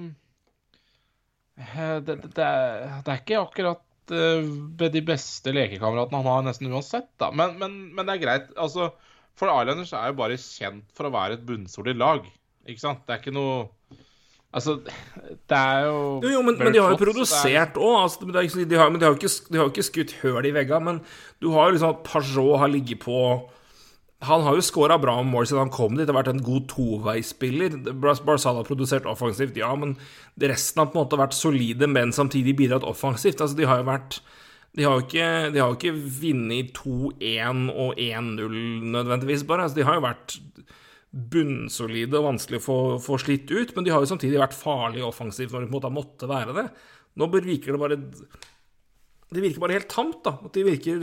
[1.58, 7.28] det, det, det, er ikke akkurat ved de beste lekekameratene han har nesten uansett, da.
[7.34, 8.46] Men, men, men det er greit.
[8.56, 8.92] Altså,
[9.38, 12.24] for Islanders er jo bare kjent for å være et bunnsolid lag.
[12.68, 13.04] Ikke sant?
[13.04, 13.66] Det er ikke noe
[14.48, 17.96] Altså, det er jo Jo, jo men, men, de har jo produsert òg.
[18.06, 19.30] Altså, de, de, har, har ikke,
[19.68, 20.84] ikke skutt høl i veggene.
[20.86, 21.00] Men
[21.42, 23.18] du har jo liksom at Pajot har ligget på
[24.24, 26.06] Han har jo scora bra mål siden han kom dit.
[26.06, 27.76] Det har vært en god toveispiller.
[27.92, 29.94] Barzal har produsert offensivt, ja, men
[30.40, 33.38] resten har på en måte vært solide, men samtidig bidratt offensivt.
[33.38, 34.18] Altså, de har jo vært
[34.78, 38.58] de har jo ikke, de har jo ikke vunnet 2-1 og 1-0
[38.92, 39.64] nødvendigvis, bare.
[39.64, 40.36] Altså, de har jo vært
[41.08, 45.08] bunnsolide og vanskelig å få, få, slitt ut, men de har jo samtidig vært farlige
[45.08, 46.66] offensivt når de på en måte måtte være det.
[47.18, 47.98] Nå virker det bare
[49.28, 50.36] Det virker bare helt tamt, da.
[50.44, 51.02] At de virker,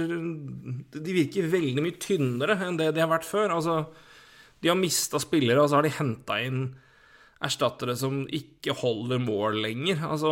[0.95, 3.57] de virker veldig mye tynnere enn det de har vært før.
[3.57, 3.83] Altså,
[4.61, 6.65] de har mista spillere, og så har de henta inn
[7.45, 10.01] erstattere som ikke holder mål lenger.
[10.07, 10.31] Altså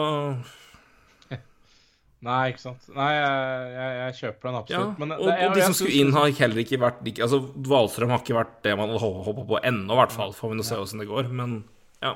[2.23, 2.85] Nei, ikke sant.
[2.95, 4.91] Nei, jeg, jeg, jeg kjøper den absolutt.
[4.93, 7.39] Ja, men, og, det, jeg, og, de som skulle inn, har heller ikke vært Altså,
[7.67, 10.31] Valstrøm har ikke vært det man hadde håpa på ennå, i hvert fall.
[10.37, 11.27] Får vi nå se åssen det går.
[11.35, 11.57] Men
[12.03, 12.13] ja.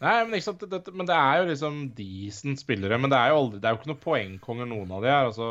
[0.00, 2.96] Nei, men, ikke sant, det, men det er jo liksom decent spillere.
[3.00, 5.28] Men det er jo, aldri, det er jo ikke noe poengkonger, noen av de her.
[5.28, 5.50] Altså,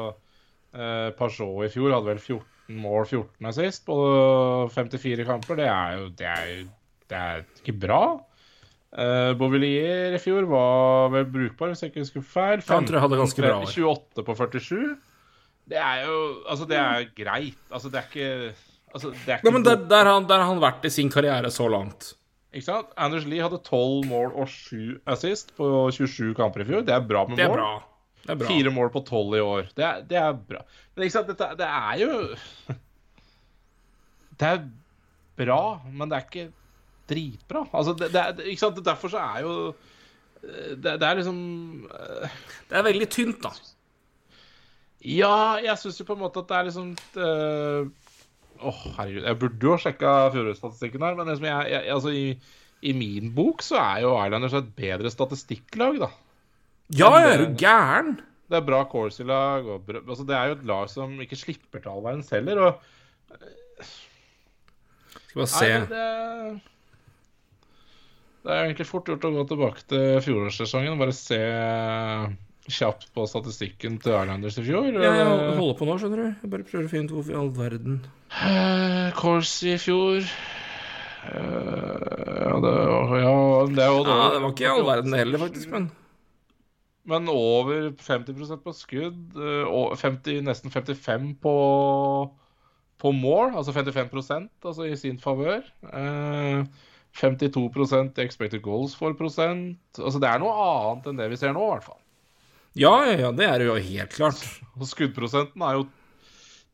[0.74, 4.00] eh, Pajot i fjor hadde vel 14 mål 14 sist på
[4.74, 5.62] 54 kamper.
[5.62, 6.50] Det er jo det er,
[7.14, 8.02] det er ikke bra.
[8.90, 12.64] Uh, Beauvillier i fjor var vel brukbar, hvis jeg ikke husker feil.
[12.64, 14.80] 15, tror jeg hadde ganske bra 28 på 47.
[15.70, 16.16] Det er jo
[16.50, 17.60] Altså, det er greit.
[17.70, 18.30] Altså, det er ikke
[18.94, 21.12] altså, det er ikke Nei, men der, der, har, der, har han vært i sin
[21.14, 22.16] karriere så langt.
[22.50, 22.90] Ikke sant?
[22.98, 26.82] Anders Lie hadde 12 mål og 7 assist på 27 kamper i fjor.
[26.88, 27.62] Det er bra med det er mål.
[27.62, 27.72] Bra.
[28.24, 28.50] Det er bra.
[28.50, 29.70] Fire mål på 12 i år.
[29.78, 30.64] Det er, det er bra.
[30.96, 32.12] Men ikke sant, Dette, det er jo
[34.40, 34.64] Det er
[35.40, 35.62] bra,
[35.94, 36.48] men det er ikke
[37.10, 37.66] dritbra.
[37.74, 38.86] Altså, det, det, ikke sant?
[38.86, 41.42] Derfor så er jo eh, det, det, er liksom
[41.90, 42.38] uh,
[42.70, 43.54] Det er veldig tynt, da.
[45.06, 49.28] Ja, jeg syns jo på en måte at det er liksom Åh, uh, oh, herregud.
[49.28, 52.26] Jeg burde jo ha sjekka fjorårsstatistikken her, men liksom jeg, jeg, altså, i,
[52.82, 56.12] i, min bok så er jo Islanders et bedre statistikklag, da.
[56.90, 58.18] Ja, jeg er du gæren?
[58.50, 59.68] Det er bra Corsi-lag.
[60.02, 62.62] Altså, det er jo et lag som ikke slipper til all verdens heller.
[62.66, 62.74] Og
[65.30, 65.70] Skal bare se.
[65.70, 66.62] Nei, det,
[68.50, 71.38] det er egentlig fort gjort å gå tilbake til fjorårssesongen bare se
[72.70, 74.88] kjapt på statistikken til Islanders i fjor.
[74.94, 75.28] Ja, jeg
[75.60, 76.28] holder på nå, skjønner du.
[76.32, 78.00] Jeg bare prøver å finne ut hvorfor i all verden.
[79.20, 80.20] Kors i fjor
[81.30, 83.32] Ja, det, ja,
[83.74, 85.90] det er jo ja, Det var ikke i all verden heller, faktisk, men
[87.10, 89.40] Men over 50% på skudd.
[89.70, 91.56] Og 50, nesten 55 på,
[93.02, 95.66] på mål, altså 55% altså i sin favør.
[95.90, 96.86] Eh,
[97.18, 97.66] 52
[98.18, 99.80] i expected goals for prosent.
[99.98, 102.02] Altså Det er noe annet enn det vi ser nå, i hvert fall.
[102.78, 104.44] Ja, ja, ja, det er jo helt klart.
[104.78, 105.88] Og skuddprosenten er jo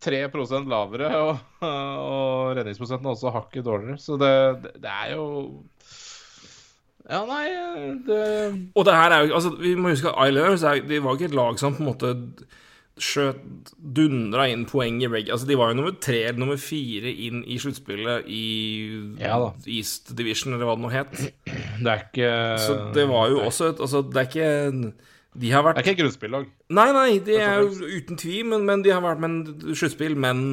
[0.06, 4.02] 3% lavere, og, og redningsprosenten er også hakket dårligere.
[4.02, 4.34] Så det,
[4.66, 5.26] det, det, er jo
[7.06, 7.46] Ja, nei
[8.08, 8.22] det
[8.74, 11.38] Og det her er jo Altså, vi må huske at Islanders det var ikke et
[11.38, 12.14] lag som på en måte
[13.02, 15.34] skjøt dundra inn poeng i reggae.
[15.36, 18.46] Altså, de var jo nummer tre eller nummer fire inn i sluttspillet i
[19.20, 21.18] ja, East Division, eller hva det nå het.
[21.84, 22.32] Det er ikke
[22.64, 24.94] Så det var jo også et Altså, det er ikke
[25.36, 26.48] De har vært Det er ikke et grunnspillag?
[26.80, 30.46] Nei, nei, de er jo uten tvil, men, men de har vært med sluttspill, men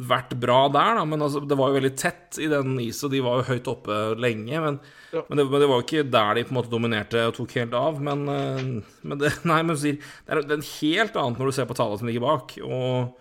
[0.00, 1.04] vært bra der, da.
[1.08, 3.12] Men altså, det var jo veldig tett i den isen.
[3.12, 4.60] de var jo høyt oppe lenge.
[4.64, 4.78] Men,
[5.12, 5.24] ja.
[5.28, 7.56] men, det, men, det, var jo ikke der de på en måte dominerte og tok
[7.60, 8.02] helt av.
[8.04, 8.62] Men, eh,
[9.02, 12.02] men det, nei, men det er, det er helt annet når du ser på tallene
[12.02, 12.56] som ligger bak.
[12.66, 13.16] Og,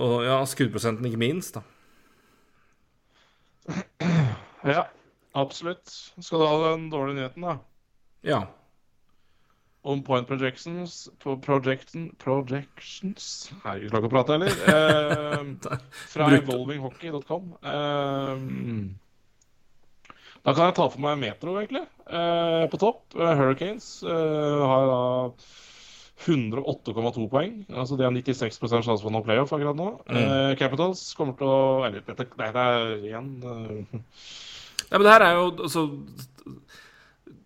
[0.00, 1.66] og ja, skuddprosenten ikke minst, da.
[4.66, 4.88] Ja,
[5.38, 5.88] absolutt.
[6.20, 7.60] Skal du ha den dårlige nyheten, da?
[8.26, 8.40] Ja
[9.84, 14.52] on point projections projection, Projections Herregud, klarer ikke å prate, heller.
[14.70, 15.78] Eh,
[16.12, 17.46] fra evolvinghockey.com.
[17.64, 18.36] Eh,
[20.40, 21.82] da kan jeg ta for meg Metro, egentlig.
[22.08, 23.02] eh, på topp.
[23.16, 25.00] Eh, Hurricanes eh, har da
[26.20, 27.54] 108,2 poeng.
[27.72, 29.88] Altså De har 96 sjanse for noen playoff akkurat nå.
[30.12, 33.30] Eh, Capitals kommer til å Eller dette nei, det er igjen
[34.90, 35.86] Ja, men det her er jo altså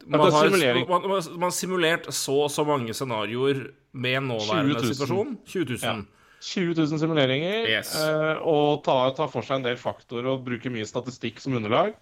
[0.07, 0.51] man har,
[0.89, 5.39] man, man, har simulert så og så mange scenarioer med nåværende 20 situasjon.
[5.47, 6.05] 20 000.
[6.45, 7.69] 20 000 simuleringer.
[7.71, 7.95] Yes.
[7.97, 11.95] eh, og tar ta for seg en del faktorer og bruker mye statistikk som underlag.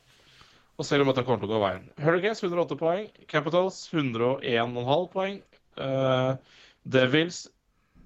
[0.80, 1.86] Og ser om dette kommer til å gå veien.
[2.02, 3.06] Hurricanes 108 poeng.
[3.30, 5.38] Capitals 101,5 poeng.
[5.78, 6.58] Eh,
[6.96, 7.44] Devils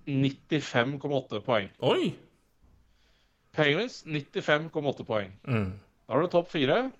[0.06, 1.70] 95,8 poeng.
[1.86, 2.12] Oi!
[3.56, 5.32] Penguins 95,8 poeng.
[5.48, 5.72] Mm.
[6.06, 6.90] Da har du topp fire.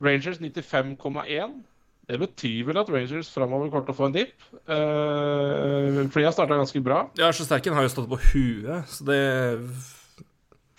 [0.00, 1.60] Rangers 95,1.
[2.04, 4.34] Det betyr vel at Rangers framover kommer til å få en dipp.
[4.68, 7.06] Uh, for de har starta ganske bra.
[7.16, 9.20] Ja, Sjøsterken har jo stått på huet, så det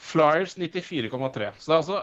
[0.05, 1.49] Flyers 94,3.
[1.57, 1.99] Så det er altså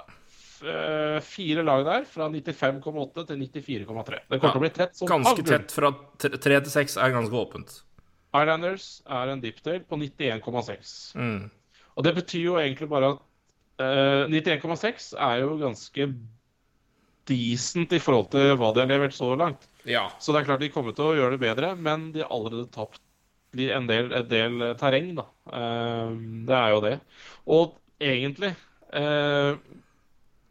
[0.67, 4.21] eh, fire lag der, fra 95,8 til 94,3.
[4.27, 5.49] Det kommer til å bli tett Ganske hagl.
[5.53, 7.79] tett fra tre tre til seks er ganske åpent.
[8.33, 10.95] Islanders er en diptail på 91,6.
[11.21, 11.51] Mm.
[11.93, 13.23] Og det betyr jo egentlig bare at
[13.83, 16.09] uh, 91,6 er jo ganske
[17.29, 19.69] decent i forhold til hva de har levert så langt.
[19.89, 20.09] Ja.
[20.23, 22.69] Så det er klart de kommer til å gjøre det bedre, men de har allerede
[22.75, 23.01] tapt
[23.53, 25.27] en del, en del eh, terreng, da.
[25.53, 26.13] Eh,
[26.49, 26.95] det er jo det.
[27.53, 28.53] Og egentlig
[28.97, 29.59] eh,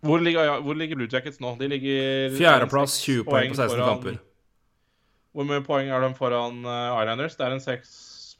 [0.05, 1.55] hvor, ligger, hvor ligger Blue Jackets nå?
[1.59, 4.21] De ligger Fjerdeplass, 20 poeng på 16 foran- kamper.
[5.31, 7.37] Hvor mye poeng er de foran Islanders?
[7.39, 7.91] Det er en seks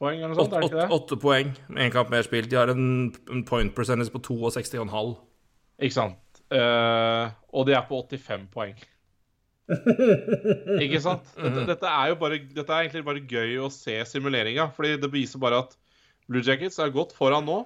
[0.02, 0.52] poeng eller noe sånt?
[0.52, 0.98] Åtte, er det ikke det?
[0.98, 2.50] åtte poeng med én kamp mer spilt.
[2.52, 2.88] De har en,
[3.32, 5.14] en point percentage på 62,5.
[5.88, 6.18] Ikke sant.
[6.52, 8.74] Eh, og de er på 85 poeng.
[9.72, 11.28] Ikke sant?
[11.40, 14.68] Dette, dette er jo bare, dette er egentlig bare gøy å se simuleringa.
[14.76, 15.78] Fordi det viser bare at
[16.32, 17.62] Blue Jackets er godt foran nå.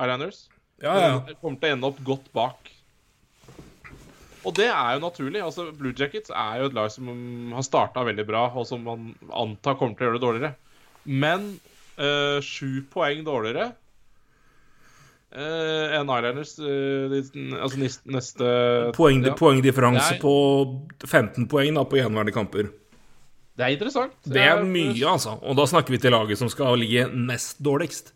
[0.00, 0.46] Islanders.
[0.82, 2.72] Ja, Men kommer til å ende opp godt bak.
[4.44, 5.40] Og det er jo naturlig.
[5.40, 7.08] altså Blue Jackets er jo et lag som
[7.54, 10.52] har starta veldig bra, og som man antar kommer til å gjøre det dårligere.
[11.04, 11.46] Men
[11.96, 13.70] eh, sju poeng dårligere
[15.34, 18.48] eh, en Islanders uh, altså neste, neste
[18.96, 19.34] Poeng, ja.
[19.38, 20.34] Poengdifferanse er- på
[21.06, 22.70] 15 poeng da, på gjenværende kamper.
[23.54, 24.14] Det er interessant.
[24.26, 25.36] Det er mye, altså.
[25.42, 28.12] Og da snakker vi til laget som skal ligge nest dårligst.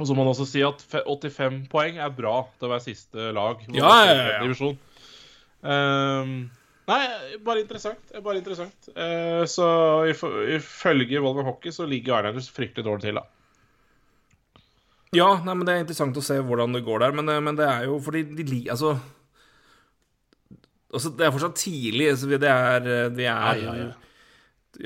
[0.00, 3.32] Og så må man også si at 85 poeng er bra til å være siste
[3.36, 3.60] lag.
[3.74, 4.14] Ja, ja,
[4.46, 4.70] ja.
[5.60, 6.30] Ehm,
[6.88, 7.00] nei,
[7.44, 8.00] bare interessant.
[8.24, 8.88] Bare interessant.
[8.96, 9.66] Uh, så
[10.08, 10.24] if-
[10.56, 13.26] ifølge Volver Hockey så ligger Islanders fryktelig dårlig til, da.
[15.16, 17.56] Ja, nei, men det er interessant å se hvordan det går der, men, det- men
[17.58, 18.60] det er jo fordi de.
[18.70, 18.92] Altså,
[20.94, 22.12] altså Det er fortsatt tidlig.
[22.18, 23.90] Så det er de er Ja, ja, ja.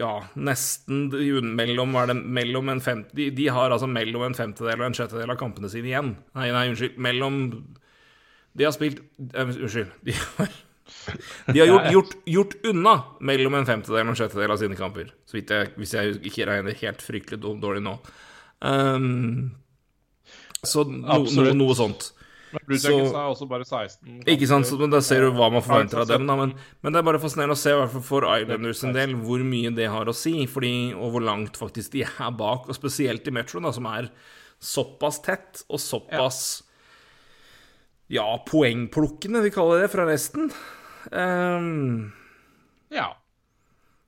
[0.01, 1.11] ja, nesten
[1.57, 5.31] mellom, det, mellom en fem, de, de har altså mellom en femtedel og en sjettedel
[5.35, 6.15] av kampene sine igjen.
[6.35, 6.97] Nei, nei, unnskyld.
[6.99, 7.41] Mellom
[8.57, 9.01] De har spilt
[9.35, 9.91] uh, Unnskyld.
[10.07, 10.49] De har,
[11.53, 15.13] de har gjort, gjort, gjort unna mellom en femtedel og en sjettedel av sine kamper.
[15.35, 17.99] Jeg, hvis jeg ikke regner helt fryktelig dårlig nå.
[18.65, 19.53] Um,
[20.69, 22.11] så no, no, noe sånt.
[22.55, 24.21] Men Blue Så- er også bare 16.
[24.31, 26.27] Ikke sant, så, men Da ser du hva man forventer av dem.
[26.29, 26.37] Da.
[26.39, 26.53] Men,
[26.85, 29.73] men det er bare fascinerende å se, hvert fall for Islanders en del, hvor mye
[29.75, 30.37] det har å si.
[30.47, 32.69] Fordi, og hvor langt faktisk de er bak.
[32.71, 34.07] Og spesielt i Metro, da, som er
[34.63, 36.63] såpass tett og såpass
[38.13, 40.51] ja, poengplukkende, vi kaller det, fra resten.
[41.11, 42.13] Um,
[42.95, 43.15] Ja.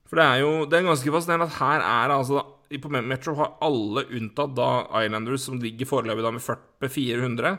[0.07, 2.45] for det er jo det er ganske fascinerende at her er altså
[2.83, 4.69] På Metro har alle unntatt da
[5.03, 7.57] Islanders, som ligger foreløpig da med 40 400,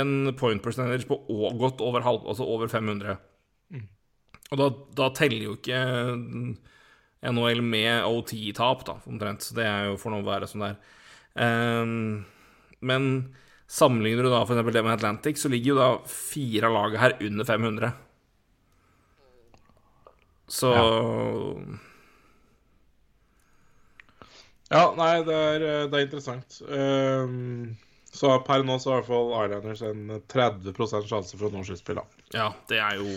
[0.00, 1.18] en point percentage på
[1.58, 3.16] godt over halv, altså over 500.
[4.50, 4.66] Og da,
[4.98, 5.78] da teller jo ikke
[7.30, 9.44] NHL med OT-tap, da, omtrent.
[9.46, 10.78] Så det er jo for noe å være sånn der.
[11.38, 12.24] Um,
[12.82, 13.10] men
[13.70, 17.16] sammenligner du da eksempel det med Atlantic, så ligger jo da fire av laget her
[17.28, 17.92] under 500.
[20.50, 20.88] Så Ja,
[24.98, 26.60] nei, det er, eh, det er interessant.
[26.70, 27.76] Um,
[28.14, 31.64] så per nå så har i hvert fall Islanders en 30 sjanse for å nå
[31.66, 32.20] sluttspillet.
[32.34, 33.08] Ja, det er jo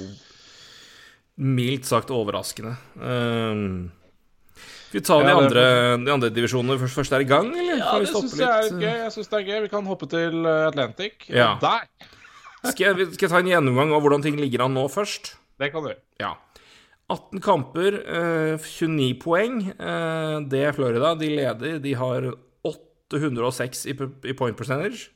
[1.42, 2.76] mildt sagt overraskende.
[2.98, 3.92] Um,
[4.94, 5.66] vi tar de Ja, de, andre,
[6.06, 7.80] de andre divisjonene først, først er i gang, eller?
[7.82, 8.98] Ja, vi det syns jeg er gøy.
[9.02, 9.62] Jeg synes det er gøy.
[9.64, 11.26] Vi kan hoppe til eh, Atlantic.
[11.34, 11.56] Ja.
[11.62, 11.88] Der!
[12.70, 15.34] Skal jeg, skal jeg ta en gjennomgang av hvordan ting ligger an nå først?
[15.60, 15.96] Det kan du.
[16.22, 16.36] Ja.
[17.14, 19.60] 18 kamper, eh, 29 poeng.
[19.70, 21.14] Eh, det er Florida.
[21.16, 21.80] De leder.
[21.80, 22.32] De har
[22.64, 23.96] 806 i,
[24.30, 25.12] i point percentage.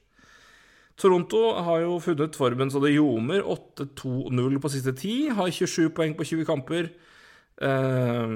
[0.97, 3.43] Toronto har jo funnet formen så det ljomer.
[3.45, 5.29] 8-2-0 på siste ti.
[5.29, 6.89] Har 27 poeng på 20 kamper.
[7.57, 8.29] Uh,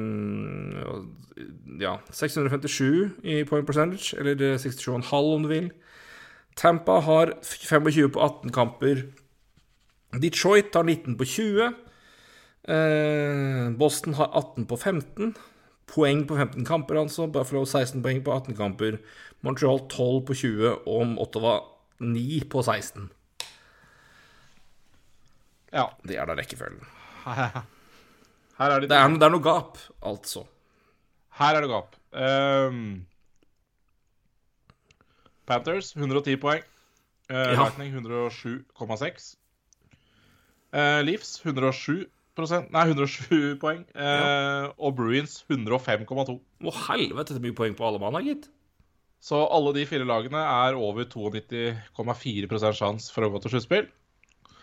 [1.77, 5.69] ja 657 i point percentage, eller 67,5 om du vil.
[6.57, 9.03] Tampa har 25 på 18 kamper.
[10.21, 11.73] Detroit har 19 på 20.
[12.67, 15.33] Eh, Boston har 18 på 15.
[15.91, 17.27] Poeng på 15 kamper, altså.
[17.27, 18.99] Buffalo 16 poeng på 18 kamper.
[19.41, 21.55] Montreal 12 på 20, og Ottawa
[21.99, 23.09] 9 på 16.
[25.73, 25.87] Ja.
[26.03, 26.85] Det er da rekkefølgen.
[28.61, 30.43] Her er det, Det er, det er noe gap, altså.
[31.39, 31.95] Her er det gap.
[32.13, 33.05] Um,
[35.47, 36.63] Panthers 110 poeng.
[37.31, 37.63] Uh, Ja.
[37.63, 39.35] Lightning 107,6.
[40.75, 42.05] Uh, Leafs 107
[42.37, 43.81] Nei, 107 poeng.
[43.93, 46.37] Eh, Og Bruins 105,2.
[46.39, 48.47] Å, helvete, det er mye poeng på alle mann, har gitt.
[49.21, 53.89] Så alle de fire lagene er over 92,4 sjanse for å gå til sluttspill.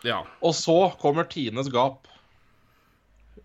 [0.07, 0.23] Ja.
[0.43, 2.09] Og så kommer tiendes gap.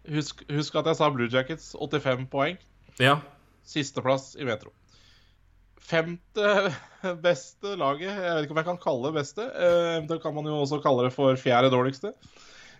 [0.09, 2.57] Husk, husk at jeg sa Blue Jackets 85 poeng.
[2.99, 3.19] Ja.
[3.67, 4.71] Sisteplass i Metro.
[5.83, 6.71] Femte
[7.27, 9.45] beste laget, jeg vet ikke om jeg kan kalle det beste.
[9.51, 12.13] eh, Eventuelt kan man jo også kalle det for fjerde dårligste.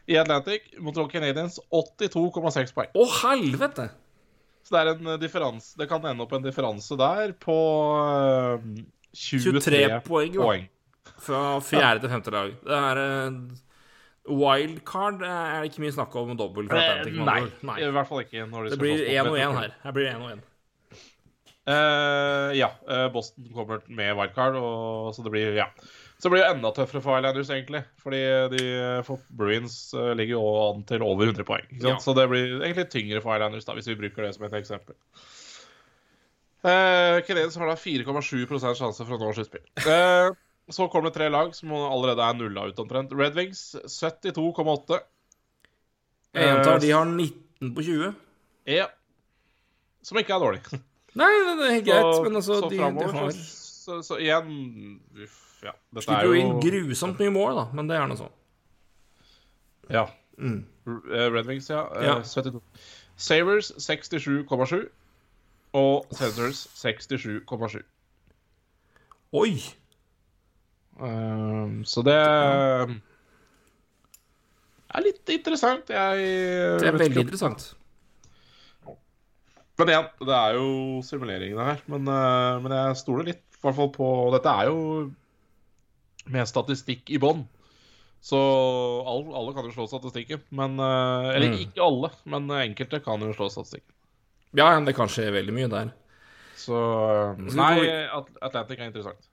[0.06, 2.90] I Atlantic, Montreal Canadiens 82,6 poeng.
[2.92, 3.88] Å, helvete!
[4.64, 7.58] Så det er en eh, differanse Det kan ende opp en differanse der på
[8.00, 8.70] eh,
[9.12, 10.66] 23, 23 poeng, poeng.
[11.24, 12.56] Fra fjerde til femte lag.
[12.64, 13.38] Det er eh,
[14.24, 17.20] Wildcard er det ikke mye snakk om dobbel for Eh, Atlantic.
[17.28, 18.48] Nei, Nei, i hvert fall ikke.
[18.48, 19.78] Når de Det skal blir mot én og én her.
[19.84, 20.50] Her blir det én og én.
[21.64, 22.68] Uh, ja.
[23.14, 25.70] Boston kommer med wildcard, og, så det blir ja.
[26.24, 27.82] Så det blir enda tøffere for Islanders, egentlig.
[28.00, 28.20] Fordi
[28.54, 28.60] de
[29.04, 31.66] for Bruins eh, ligger jo an til over 100 poeng.
[31.84, 31.98] Ja.
[32.00, 34.96] Så det blir egentlig tyngre for Islanders, da, hvis vi bruker det som et eksempel.
[36.64, 38.48] Eh, Canadiens har da 4,7
[38.80, 39.66] sjanse for å nå sluttspill.
[39.84, 40.30] Eh,
[40.72, 43.12] så kommer det tre lag som allerede er nulla ut omtrent.
[43.20, 45.04] Red Wings 72,8.
[46.34, 48.14] Jeg gjentar, Eh, de har 19 på 20.
[48.72, 48.88] Ja.
[50.08, 50.64] Som ikke er dårlig.
[51.20, 53.44] Nei, det er helt greit, men altså, så de, de fremover, har så,
[53.84, 57.96] så, så igjen uff, ja, dette Slipper jo inn grusomt mye mål, da, men det
[58.00, 58.34] er nå sånn.
[59.94, 60.06] Ja.
[60.40, 60.64] Mm.
[60.88, 61.86] Eh, Red Wings, ja.
[61.96, 62.16] eh, Ja.
[62.24, 62.62] 72.
[63.16, 64.90] Savers 67,7.
[65.74, 67.80] Og Senators 67,7.
[69.34, 69.54] Oi!
[71.02, 72.92] Um, så det er
[75.02, 75.90] litt interessant.
[75.90, 76.28] Jeg
[76.84, 77.72] Det er veldig interessant.
[79.82, 80.68] Men igjen, det er jo
[81.02, 81.82] simuleringene her.
[81.90, 82.06] Men,
[82.62, 84.80] men jeg stoler litt hvert fall på Dette er jo
[86.32, 87.44] med statistikk i bånn.
[88.24, 90.40] Så alle, alle kan jo slå statistikken.
[90.56, 91.60] Men, uh, eller Mm.
[91.66, 93.92] ikke alle, men enkelte kan jo slå statistikken.
[94.56, 95.92] Ja, det kan skje veldig mye der.
[96.56, 96.78] Så
[97.58, 98.08] Nei,
[98.42, 99.28] Atlantic er interessant.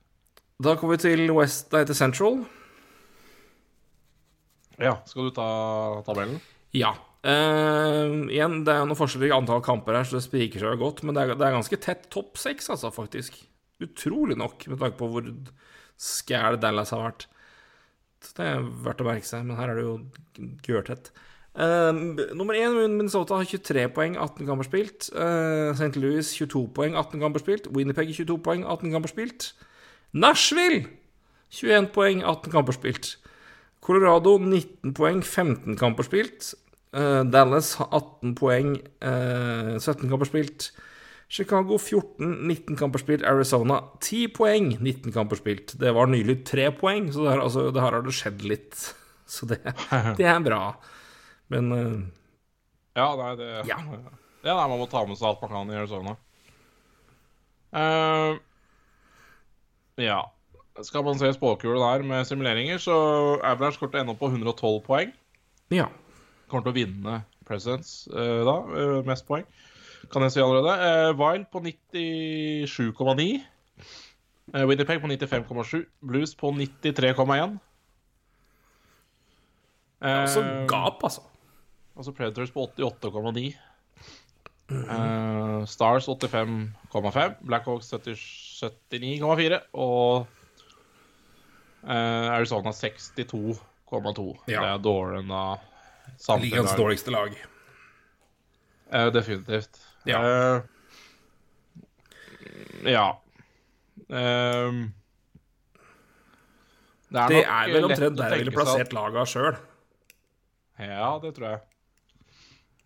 [0.61, 2.41] Da kommer vi til West, nei, til Central.
[4.81, 6.41] Ja, Skal du ta tabellen?
[6.73, 6.95] Ja.
[7.21, 11.03] Uh, igjen, det er noen forskjeller i antall kamper her, så det spriker seg godt.
[11.05, 13.37] Men det er, det er ganske tett topp seks, altså, faktisk.
[13.85, 15.29] Utrolig nok, med tanke på hvor
[16.01, 17.27] skæl Dallas har vært.
[18.21, 19.97] Så det er verdt å merke seg, men her er det jo
[20.67, 21.11] gørtett.
[21.51, 21.91] Uh,
[22.37, 25.09] nummer én, Minnesota har 23 poeng, 18 kamper spilt.
[25.15, 25.97] Uh, St.
[26.01, 27.69] Louis 22 poeng, 18 kamper spilt.
[27.75, 29.51] Winnerpeg 22 poeng, 18 kamper spilt.
[30.13, 30.85] Nashville
[31.51, 33.17] 21 poeng, 18 kamper spilt.
[33.81, 36.53] Colorado 19 poeng, 15 kamper spilt.
[36.93, 40.73] Uh, Dallas har 18 poeng, eh, 17 kamper spilt.
[41.31, 43.23] Chicago 14, 19 kamper spilt.
[43.23, 45.77] Arizona 10 poeng, 19 kamper spilt.
[45.79, 48.81] Det var nylig 3 poeng, så det her, altså, det her har det skjedd litt.
[49.31, 49.61] Så det,
[50.19, 50.73] det er bra.
[51.55, 52.01] Men uh,
[52.99, 53.77] Ja, nei, det Ja.
[53.79, 56.17] ja nei, Man må ta med seg alt man kan i Arizona.
[57.71, 58.41] Uh,
[60.03, 60.19] ja.
[60.83, 62.97] Skal man se spåkula der med simuleringer, så
[63.39, 65.15] Avalanche kommer til å ende opp på 112 poeng.
[65.71, 65.87] ja.
[66.51, 69.47] Kommer til å vinne Presidents uh, da, uh, mest poeng.
[70.11, 70.75] Kan jeg si allerede.
[70.83, 73.27] Uh, Wild på 97,9.
[74.55, 75.85] Uh, Winnipeg på 95,7.
[76.03, 77.59] Blues på 93,1.
[80.01, 81.21] Altså Så gap, altså.
[81.97, 83.53] Altså Predators på 88,9.
[84.71, 87.35] Uh, Stars 85,5.
[87.47, 89.59] Blackhawks 79,4.
[89.73, 90.27] Og
[91.83, 91.91] uh,
[92.35, 94.39] Arizona 62,2.
[94.49, 94.61] Ja.
[94.61, 97.37] Det er dårligere enn av Ligaens dårligste lag.
[98.91, 99.90] Uh, definitivt.
[100.09, 100.21] Ja.
[100.25, 100.63] Uh,
[102.89, 103.09] ja.
[104.09, 104.87] Uh,
[107.11, 109.59] Det nok er vel omtrent der jeg ville plassert laga sjøl.
[110.81, 111.61] Ja, det tror jeg.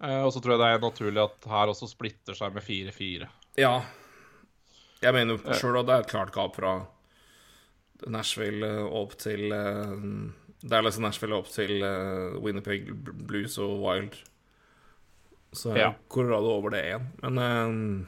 [0.03, 3.31] Uh, og så tror jeg det er naturlig at her også splitter seg med 4-4.
[3.61, 3.77] Ja.
[5.05, 6.75] Jeg mener jo sjøl at det er et klart gap fra
[8.11, 11.85] Nashville eh, opp til Det er liksom Nashville opp til
[12.43, 12.89] Winnipeg
[13.29, 14.17] Blues og Wild.
[15.55, 15.91] Så er Ja.
[16.11, 17.07] Colorado over det igjen.
[17.23, 18.07] Men,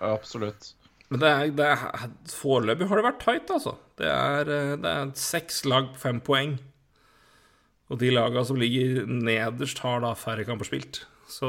[0.00, 0.74] uh, Absolutt.
[1.10, 3.76] men det er, det er foreløpig har det vært tight, altså.
[3.96, 6.58] Det er, eh, det er seks lag på fem poeng.
[7.88, 11.04] Og de laga som ligger nederst, har da færre kamper spilt.
[11.30, 11.46] Så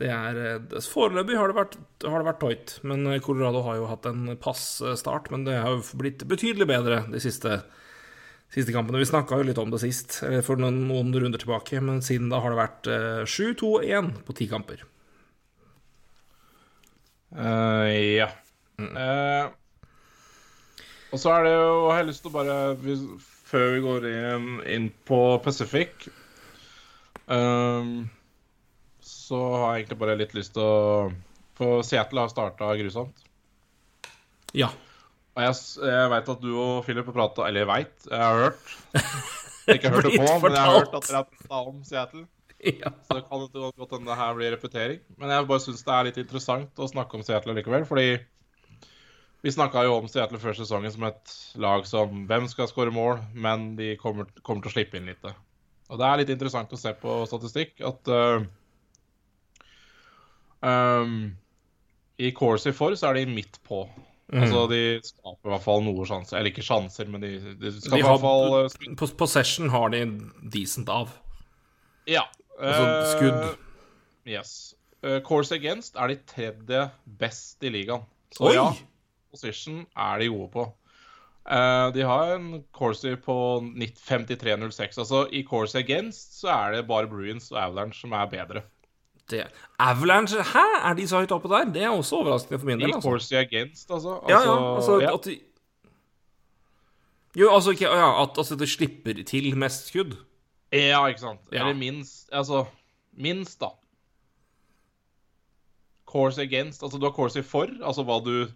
[0.00, 2.78] det er eh, Foreløpig har det vært, har det vært tight.
[2.88, 5.28] Men Colorado har jo hatt en passe start.
[5.30, 7.60] Men det har jo blitt betydelig bedre de siste,
[8.50, 9.00] siste kampene.
[9.00, 11.80] Vi snakka jo litt om det sist, eller for noen, noen runder tilbake.
[11.84, 14.84] Men siden da har det vært eh, 7-2-1 på ti kamper.
[17.30, 17.86] Uh,
[18.18, 18.26] ja.
[18.80, 19.52] Uh,
[21.10, 22.96] og så er det jo Jeg har lyst til å bare vi,
[23.50, 26.06] Før vi går inn, inn på Pacific
[27.26, 27.96] ehm,
[29.04, 31.10] Så har jeg egentlig bare litt lyst til å
[31.58, 33.26] For Seattle har starta grusomt.
[34.56, 34.70] Ja.
[35.40, 35.56] Jeg,
[35.90, 38.74] jeg veit at du og Philip har prata Eller jeg veit, jeg har hørt.
[39.74, 42.26] Ikke hørt det på, men jeg har hørt at dere har prata om Seattle.
[42.64, 42.92] ja.
[43.06, 45.00] Så det kan ikke godt hende det her blir repetering.
[45.20, 47.86] Men jeg bare syns det er litt interessant å snakke om Seattle likevel.
[47.88, 48.08] Fordi
[49.40, 53.22] vi snakka jo om Seattle før sesongen som et lag som Hvem skal skåre mål?
[53.32, 55.24] Men de kommer, kommer til å slippe inn litt.
[55.90, 58.44] Og det er litt interessant å se på statistikk at uh,
[60.60, 61.16] um,
[62.20, 63.86] I Corsi for så er de midt på.
[64.30, 66.38] Altså De skaper i hvert fall noe sjanser.
[66.38, 69.90] Eller ikke sjanser, men de, de skaper De i hvert fall har, uh, possession har
[69.94, 70.04] de
[70.54, 71.14] decent av.
[72.10, 72.26] Ja.
[72.60, 73.40] Altså skudd.
[73.40, 73.66] skudd.
[74.30, 74.52] Yes.
[75.02, 76.84] Uh, Course Against er de tredje
[77.20, 78.04] best i ligaen.
[78.36, 78.54] Så Oi!
[78.54, 78.68] ja,
[79.32, 80.66] position er de gode på.
[81.50, 83.34] Uh, de har en Corsi på
[83.80, 85.00] 53,06.
[85.00, 88.62] Altså I Course Against så er det bare Bruins og Avalanche som er bedre.
[89.30, 89.44] Det.
[89.78, 91.64] Avalanche Hæ, er de så høyt oppe der?
[91.72, 92.94] Det er også overraskende for min del.
[92.94, 93.08] Altså.
[93.08, 94.20] Corsi Against, altså.
[94.28, 95.14] Ja, ja, altså ja.
[95.14, 95.38] at de
[97.36, 100.16] Jo, altså ikke ja, at altså, det slipper til mest skudd.
[100.72, 101.40] ja, ikke sant.
[101.52, 101.60] Ja.
[101.60, 102.64] Eller minst Altså,
[103.12, 103.66] minst, da.
[106.06, 106.82] Course Against.
[106.82, 108.48] Altså du har Corsi for, altså hva du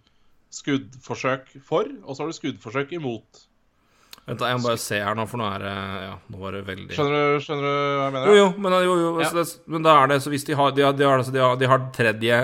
[0.55, 3.41] Skuddforsøk for, og så har du skuddforsøk imot.
[4.25, 5.71] Vent, da, jeg må bare se her nå, for nå er det
[6.01, 8.27] Ja, nå var det veldig Skjønner du, skjønner du hva jeg mener?
[8.31, 9.29] Jo, jo, men, jo, jo Ja.
[9.35, 9.43] det,
[9.75, 11.59] men da er det Så hvis de har De har, de har, altså, de har,
[11.61, 12.39] de har tredje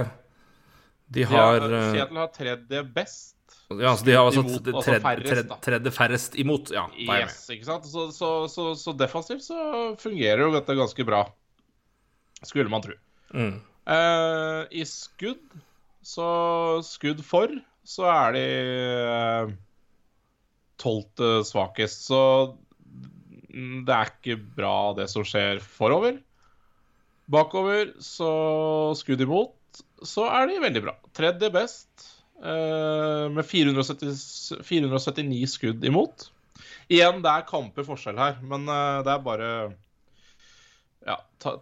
[1.18, 3.34] De har eh, Seattle har tredje best.
[3.72, 6.72] Ja, altså de har altså imot, altså tredje, færrest, tredje, tredje færrest imot.
[6.76, 6.86] Ja.
[7.00, 7.86] Yes, ikke sant?
[7.88, 9.58] Så, så, så, så defensivt så
[10.00, 11.22] fungerer jo dette ganske bra.
[12.44, 12.96] Skulle man tro.
[13.36, 13.58] Mm.
[13.96, 15.44] Eh, I skudd,
[16.04, 16.28] så
[16.86, 17.52] Skudd for,
[17.88, 19.54] så er de eh,
[20.82, 22.08] tolvte svakest.
[22.10, 22.22] Så
[23.54, 26.20] mm, det er ikke bra, det som skjer forover.
[27.32, 28.32] Bakover, så
[29.00, 29.56] skudd imot,
[30.04, 30.96] så er de veldig bra.
[31.16, 32.08] Tredje best,
[32.42, 36.28] eh, med 470, 479 skudd imot.
[36.92, 39.52] Igjen, det er kamper forskjell her, men eh, det er bare
[41.08, 41.58] ja, tall,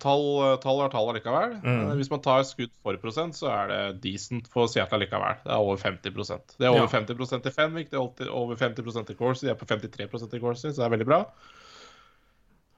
[0.60, 1.54] tall er tall allikevel.
[1.64, 1.78] Mm.
[1.90, 5.38] Eh, Hvis man tar skudd for prosent, så er det decent for Seattle allikevel.
[5.46, 6.92] Det er over 50% Det er over Ja.
[7.00, 10.68] 50% i Fenwick, det er over 50% i Corsi, de er på 53% i Corsi,
[10.74, 11.22] så det er veldig bra.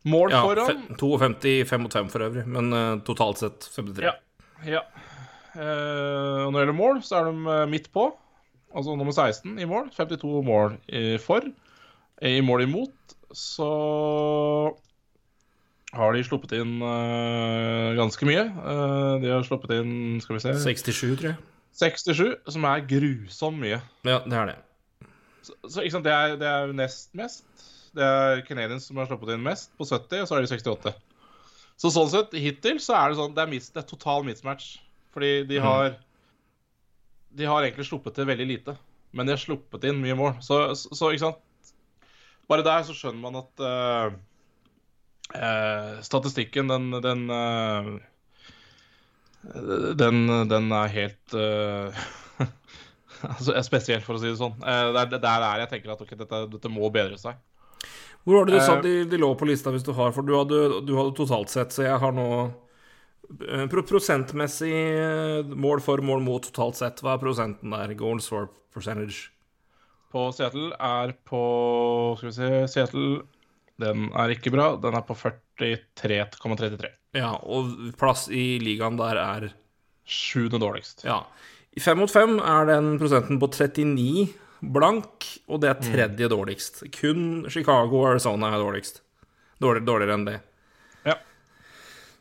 [0.05, 4.05] Mål Ja, foran fe- 52, 5 mot 5 for øvrig, men uh, totalt sett 53.
[4.05, 4.14] Ja.
[4.66, 4.82] ja.
[5.55, 8.07] Uh, når det gjelder mål, så er de midt på.
[8.74, 9.89] Altså nummer 16 i mål.
[9.93, 11.41] 52 mål i for.
[12.22, 13.68] I mål imot så
[15.91, 18.45] har de sluppet inn uh, ganske mye.
[18.55, 21.39] Uh, de har sluppet inn skal vi se 67, tror jeg.
[21.81, 22.23] 67,
[22.55, 23.79] som er grusomt mye.
[24.07, 24.57] Ja, det er det.
[25.41, 27.47] Så, så ikke sant, det er, det er nest mest.
[27.95, 30.93] Det er Canadians som har sluppet inn mest, på 70, og så er de 68.
[31.81, 34.75] Så sånn sett, hittil så er det sånn Det er, mis, det er total mismatch.
[35.11, 35.95] Fordi de har
[37.35, 38.75] De har egentlig sluppet til veldig lite,
[39.15, 40.35] men de har sluppet inn mye mål.
[40.43, 41.47] Så, så, så ikke sant
[42.51, 44.15] Bare der så skjønner man at eh,
[46.03, 47.91] statistikken, den, den eh,
[49.97, 52.01] den, den er helt eh,
[53.29, 54.57] altså, Spesielt, for å si det sånn.
[54.61, 57.39] Eh, det er det er jeg tenker at okay, dette, dette må bedre seg.
[58.21, 60.25] Hvor var det du sa Eh, de, de lå på lista hvis du har For
[60.25, 62.27] du hadde, du hadde totalt sett, så jeg har nå
[63.47, 67.01] eh, pro Prosentmessig eh, mål for, mål mot totalt sett.
[67.01, 67.95] Hva er prosenten der?
[67.97, 69.32] Goals for percentage?
[70.11, 71.41] På Seattle er på
[72.19, 73.21] Skal vi se Seattle
[73.82, 74.73] Den er ikke bra.
[74.82, 76.91] Den er på 43,33.
[77.17, 79.49] Ja, og plass i ligaen der er
[80.11, 81.05] Sjuende dårligst.
[81.05, 81.21] Ja.
[81.71, 84.27] I fem mot fem er den prosenten på 39
[84.73, 86.82] blank, og det er tredje dårligst.
[86.97, 89.01] Kun Chicago og Arizona er dårligst.
[89.61, 90.38] Dårligere, dårligere enn det.
[91.07, 91.15] Ja.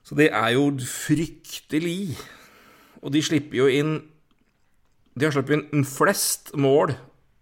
[0.06, 2.14] Så det er jo fryktelig.
[3.00, 3.94] Og de slipper jo inn
[5.16, 6.92] De har sluppet inn flest mål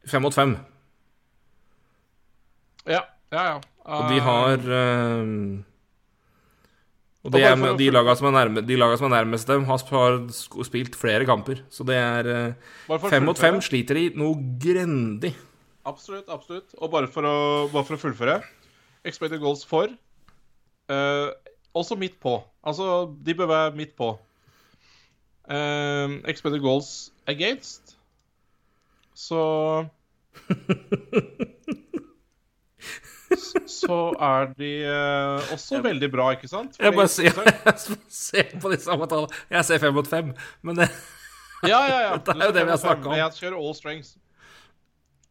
[0.09, 0.55] fem mot fem.
[2.89, 3.03] Ja,
[3.35, 3.43] ja.
[3.45, 3.59] ja.
[3.89, 5.31] Og de har eh,
[7.25, 9.81] Og de, er, de laga som, er nærme- de laga som er nærmest dem, har,
[9.81, 10.19] har
[10.69, 11.63] spilt flere kamper.
[11.73, 12.31] Så det er
[12.89, 15.35] å Fem mot fem sliter de noe grendig.
[15.89, 16.29] Absolutt.
[16.29, 16.75] absolutt.
[16.79, 17.37] Og bare for å,
[17.73, 18.41] bare for å fullføre
[19.09, 19.89] Expected goals for
[20.93, 21.29] uh,
[21.79, 22.35] Også midt på.
[22.67, 24.11] Altså, de bør være midt på.
[25.49, 27.95] Uh, expected goals against
[29.17, 29.41] Så
[33.69, 36.79] Så er de eh, også veldig bra, ikke sant?
[36.81, 37.33] Jeg Fordi- bare ser,
[37.67, 39.41] jeg ser på de samme tallene.
[39.53, 40.31] Jeg ser fem mot fem,
[40.63, 40.89] men det,
[41.67, 42.17] Ja, ja, ja.
[42.25, 43.13] Det er jo det vi har snakket om.
[43.13, 44.15] Men Jeg kjører all strengths.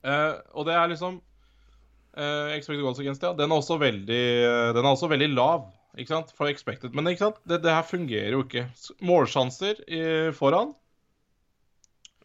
[0.05, 3.33] Uh, og det er liksom uh, Expected goals against, ja.
[3.35, 5.65] Den er også veldig, uh, den er også veldig lav,
[5.97, 6.29] ikke sant?
[6.37, 6.93] For expected.
[6.95, 7.39] Men ikke sant?
[7.49, 8.67] Det, det her fungerer jo ikke.
[9.01, 10.01] Målsjanser i,
[10.37, 10.75] foran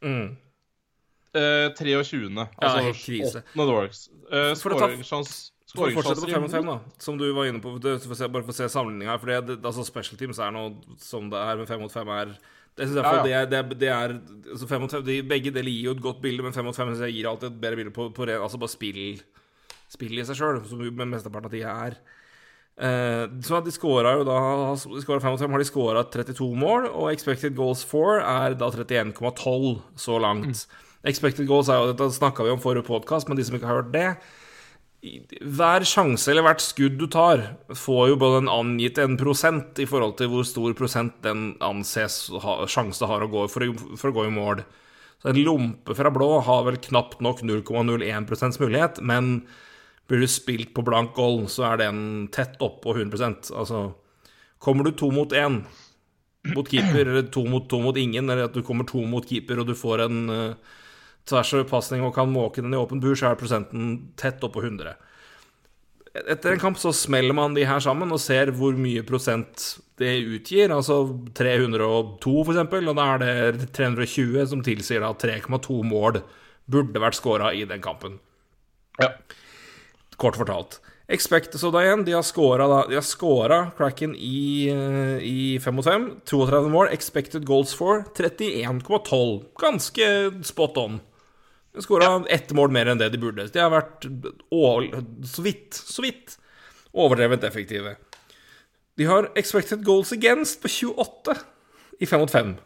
[0.03, 0.37] mm.
[1.35, 2.29] eh, 23.
[2.37, 3.43] Ja, Altså helt krise.
[3.47, 4.09] åttende Dorks.
[4.29, 6.89] Uh, For å ta- Skåringssjans For å fortsette på skåringssjanser fem mot fem, imot.
[6.93, 9.85] da, som du var inne på, det- for se, bare for å se sammenligninga altså
[9.87, 12.37] special teams er noe som det er, men fem mot fem er
[12.77, 13.23] det synes jeg, Ja, ja.
[13.23, 15.93] Det, er, det, er, det er altså fem mot fem, de, Begge deler gir jo
[15.97, 18.09] et godt bilde, men fem mot fem synes jeg gir alltid et bedre bilde på,
[18.17, 19.21] på ren, altså bare spill,
[19.93, 21.99] spill i seg sjøl, som med mesteparten av tida er.
[22.81, 24.39] Eh, så de scora jo da
[24.73, 28.71] De 5 mot 5, har de scora 32 mål, og expected goals for er da
[28.73, 30.65] 31,12 så langt.
[31.05, 33.83] Expected goals er jo, Dette snakka vi om forrige podkast, men de som ikke har
[33.83, 34.07] hørt det
[35.03, 37.41] hver sjanse eller hvert skudd du tar,
[37.75, 42.29] får jo både en angitt en prosent i forhold til hvor stor prosent den anses
[42.45, 44.63] ha, sjanse har å gå for, å- for å gå i mål.
[45.23, 49.43] Så en lompe fra blå har vel knapt nok 0,01% mulighet, men
[50.11, 53.93] blir du spilt på blank goal, så er den tett oppå 100% Altså,
[54.63, 55.65] kommer du to mot én
[56.55, 59.61] mot keeper, eller to mot to mot ingen, eller at du kommer to mot keeper
[59.63, 60.55] og du får en uh,
[61.29, 64.65] tvers over pasning og kan måke den i åpen bur, så er prosenten tett oppå
[64.65, 64.95] 100.
[66.13, 69.65] Etter en kamp så smeller man de her sammen og ser hvor mye prosent
[70.01, 70.73] det utgir.
[70.75, 71.07] Altså
[71.39, 76.21] 302, for eksempel, og da er det 320 som tilsier at 3,2 mål
[76.73, 78.19] burde vært scora i den kampen.
[79.01, 79.15] Ja.
[80.21, 80.83] Kort fortalt.
[81.13, 85.59] Expect så da igjen, de har scora da De har scora Cracken i, eh, i
[85.61, 86.21] 5 mot 5.
[86.25, 86.89] 32 mål.
[86.93, 89.43] Expected goals for 31,12.
[89.61, 91.01] Ganske spot on.
[91.73, 91.83] De ja.
[91.87, 93.47] skåra ett mål mer enn det de burde.
[93.53, 94.05] De har vært
[94.53, 96.37] å- så vidt, så vidt
[96.93, 97.95] overdrevent effektive.
[99.01, 101.39] De har expected goals against på 28
[102.01, 102.57] i 5 mot 5.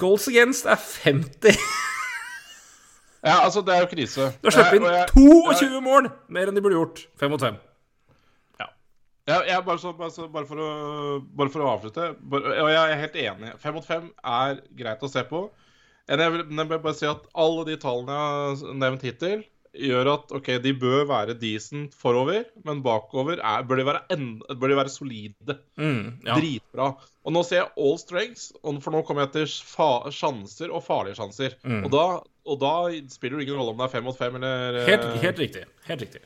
[0.00, 1.52] Goals against er 50.
[3.28, 4.30] ja, altså, det er jo krise.
[4.40, 7.04] De har sluppet inn og jeg- inn 22 mål mer enn de burde gjort.
[7.20, 7.58] 5 mot 5.
[8.62, 8.70] Ja.
[9.60, 10.70] bare, så, bare, så, bare, for å,
[11.36, 13.52] bare for å avslutte Og jeg er helt enig.
[13.62, 15.44] Fem mot fem er greit å se på.
[16.10, 20.08] Jeg vil, jeg vil bare si at alle de tallene jeg har nevnt hittil, gjør
[20.12, 24.72] at OK, de bør være decent forover, men bakover er, bør, de være enda, bør
[24.72, 25.56] de være solide.
[25.80, 26.36] Mm, ja.
[26.36, 26.88] Dritbra.
[27.24, 29.48] Og nå ser jeg all strengths, for nå kommer jeg til
[30.18, 31.56] sjanser og farlige sjanser.
[31.64, 31.86] Mm.
[31.86, 32.04] Og, da,
[32.52, 32.74] og da
[33.14, 35.64] spiller det ingen rolle om det er fem mot fem eller Helt, eh, helt riktig.
[35.88, 36.22] Helt riktig.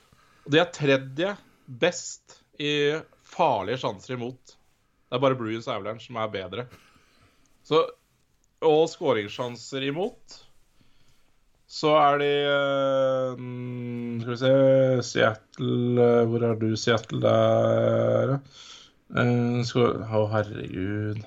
[0.46, 2.72] og de er tredje best i
[3.26, 4.56] farlige sjanser imot.
[5.06, 6.66] Det er bare Bruins Avalanche som er bedre.
[7.66, 7.84] Så,
[8.64, 10.42] og skåringssjanser imot
[11.66, 14.50] så er de eh, mm, Skal vi se
[15.08, 17.18] Seattle eh, Hvor er du, Seattle?
[17.24, 18.36] Der.
[19.10, 21.24] Eh, Å, herregud.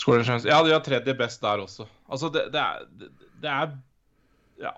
[0.00, 1.86] Skåringssjanser Ja, de har tredje best der også.
[2.10, 2.84] Altså, det, det er
[3.40, 3.72] det er
[4.60, 4.74] Ja.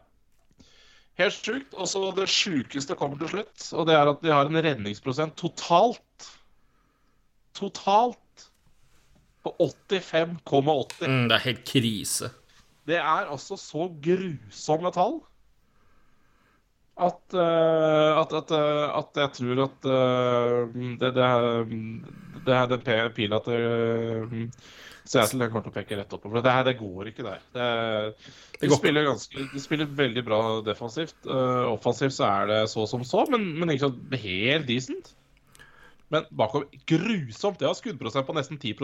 [1.19, 1.73] Helt sjukt.
[1.73, 5.37] Og så det sjukeste kommer til slutt, og det er at de har en redningsprosent
[5.41, 6.29] totalt
[7.57, 8.19] Totalt
[9.43, 11.09] på 85,80.
[11.09, 12.31] Mm, det er helt krise.
[12.89, 15.21] Det er altså så grusomme tall
[17.01, 20.57] at, eh, at, at, eh, at jeg tror at eh,
[21.01, 21.65] det, det, er,
[22.47, 24.51] det er den pila til
[25.09, 26.43] Seattle kommer til å peke rett oppover.
[26.45, 27.41] Det, her, det går ikke der.
[27.57, 27.65] Det,
[28.61, 31.17] de, spiller ganske, de spiller veldig bra defensivt.
[31.27, 35.11] Uh, offensivt så er det så som så, men, men ikke sant, helt decent.
[36.15, 37.59] Men bakover grusomt.
[37.59, 38.79] Det har skuddprosent på nesten 10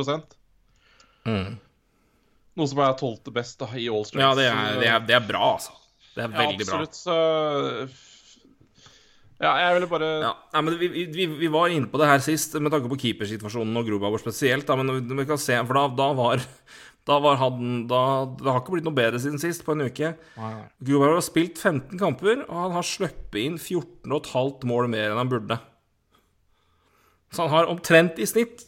[1.29, 1.57] Mm.
[2.59, 4.25] Noe som er tolvte best da, i All Strengths.
[4.25, 5.77] Ja, det er, det, er, det er bra, altså.
[6.17, 6.81] Det er Ja, veldig bra.
[6.83, 6.99] absolutt.
[6.99, 7.15] Så
[9.39, 12.19] Ja, jeg ville bare Ja, nei, men vi, vi, vi var inne på det her
[12.25, 14.67] sist med tanke på keepersituasjonen og Grubauer spesielt.
[14.67, 16.43] Da, men vi kan se, for da, da var
[17.09, 18.01] da var han da,
[18.41, 20.11] Det har ikke blitt noe bedre siden sist, på en uke.
[20.83, 25.31] Grubauer har spilt 15 kamper, og han har sluppet inn 14,5 mål mer enn han
[25.31, 25.61] burde.
[27.31, 28.65] Så han har omtrent i snitt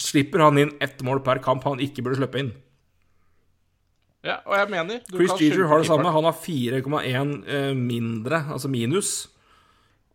[0.00, 2.52] Slipper han inn ett mål per kamp han ikke burde slippe inn.
[4.24, 6.12] Ja, og jeg mener du Chris Jeter har det samme.
[6.12, 9.28] Han har 4,1 eh, mindre, altså minus,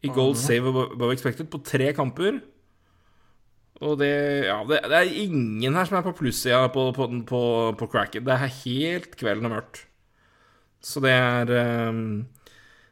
[0.01, 2.39] i goal save above expected på tre kamper.
[3.79, 4.09] Og det
[4.47, 7.43] Ja, det, det er ingen her som er på plussida på, på, på,
[7.79, 8.25] på cracket.
[8.25, 9.85] Det er helt kvelden og mørkt.
[10.83, 12.01] Så det er eh,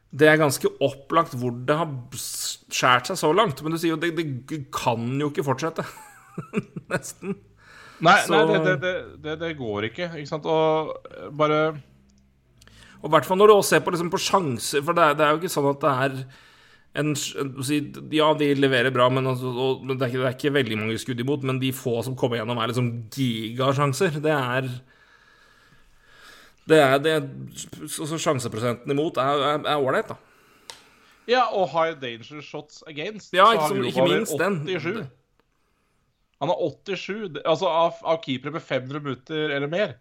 [0.08, 3.60] Det er ganske opplagt hvor det har skjært seg så langt.
[3.60, 5.84] Men du sier jo det, det kan jo ikke fortsette.
[6.92, 7.36] Nesten.
[8.04, 8.92] Nei, nei det, det,
[9.24, 10.44] det, det, går ikke, ikke sant?
[10.46, 11.62] Og eh, bare
[13.00, 15.16] Og i hvert fall når du også ser på, liksom, på sjanser, for det er,
[15.18, 16.20] det jo ikke sånn at det er
[16.98, 17.10] en,
[18.14, 21.00] Ja, de leverer bra, men, altså, og, det, er ikke, det er ikke veldig mange
[21.02, 21.44] skudd imot.
[21.46, 24.18] Men de få som kommer gjennom, er liksom gigasjanser.
[24.24, 24.70] Det er
[26.68, 27.28] det er, det er,
[27.88, 30.18] så Sjanseprosenten imot er ålreit, da.
[31.28, 33.32] Ja, og high danger shots against.
[33.36, 35.08] Ja, ikke som- ikke minst den.
[36.38, 36.40] 87.
[36.40, 37.42] Han har 87.
[37.44, 39.96] Altså av, av keepere med 500 minutter eller mer,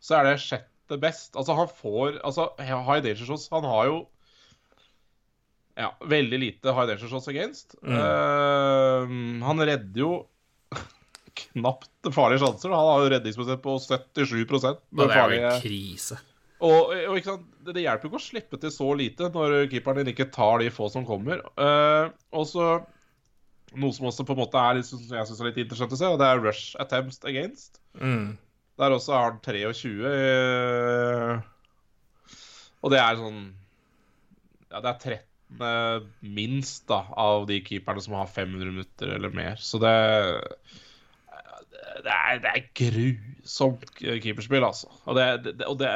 [0.00, 1.36] så er det sjette best.
[1.38, 4.00] Altså han får Altså high danger shots Han har jo
[5.78, 7.76] ja, veldig lite high danger shots against.
[7.82, 7.94] Mm.
[7.96, 10.10] Uh, han redder jo
[11.44, 12.74] knapt farlige sjanser.
[12.74, 16.18] Han har jo redningsprosent på 77 Ja, med det er jo en krise.
[16.60, 20.28] og, og det hjelper jo ikke å slippe til så lite når keeperen din ikke
[20.34, 21.40] tar de få som kommer.
[21.56, 22.66] Uh, og så
[23.78, 25.98] Noe som også på en måte er litt, som jeg synes er litt interessant å
[26.00, 27.78] se, og det er rush attempts against.
[27.94, 28.34] Mm.
[28.80, 29.90] Der også har han 23.
[30.10, 31.32] eh,
[32.80, 33.42] og det er sånn
[34.70, 35.18] Ja, det er
[35.60, 39.58] 13 minst da av de keeperne som har 500 minutter eller mer.
[39.58, 39.96] Så det
[42.00, 44.88] det er, det er grusomt keeperspill, altså.
[45.10, 45.90] Og det, det, og det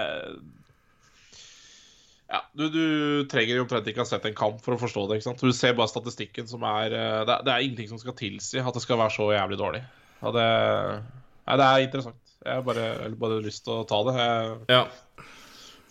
[2.34, 2.84] Ja, du, du
[3.30, 5.20] trenger omtrent ikke ha sett en kamp for å forstå det.
[5.20, 5.42] ikke sant?
[5.44, 8.58] Du ser bare statistikken som er eh, Det, er- det er ingenting som skal tilsi
[8.58, 9.82] at det skal være så jævlig dårlig.
[10.24, 10.46] Ja, det,
[11.46, 12.32] nei, det er interessant.
[12.44, 12.88] Jeg har bare,
[13.20, 14.14] bare lyst til å ta det.
[14.18, 14.80] Jeg, Ja.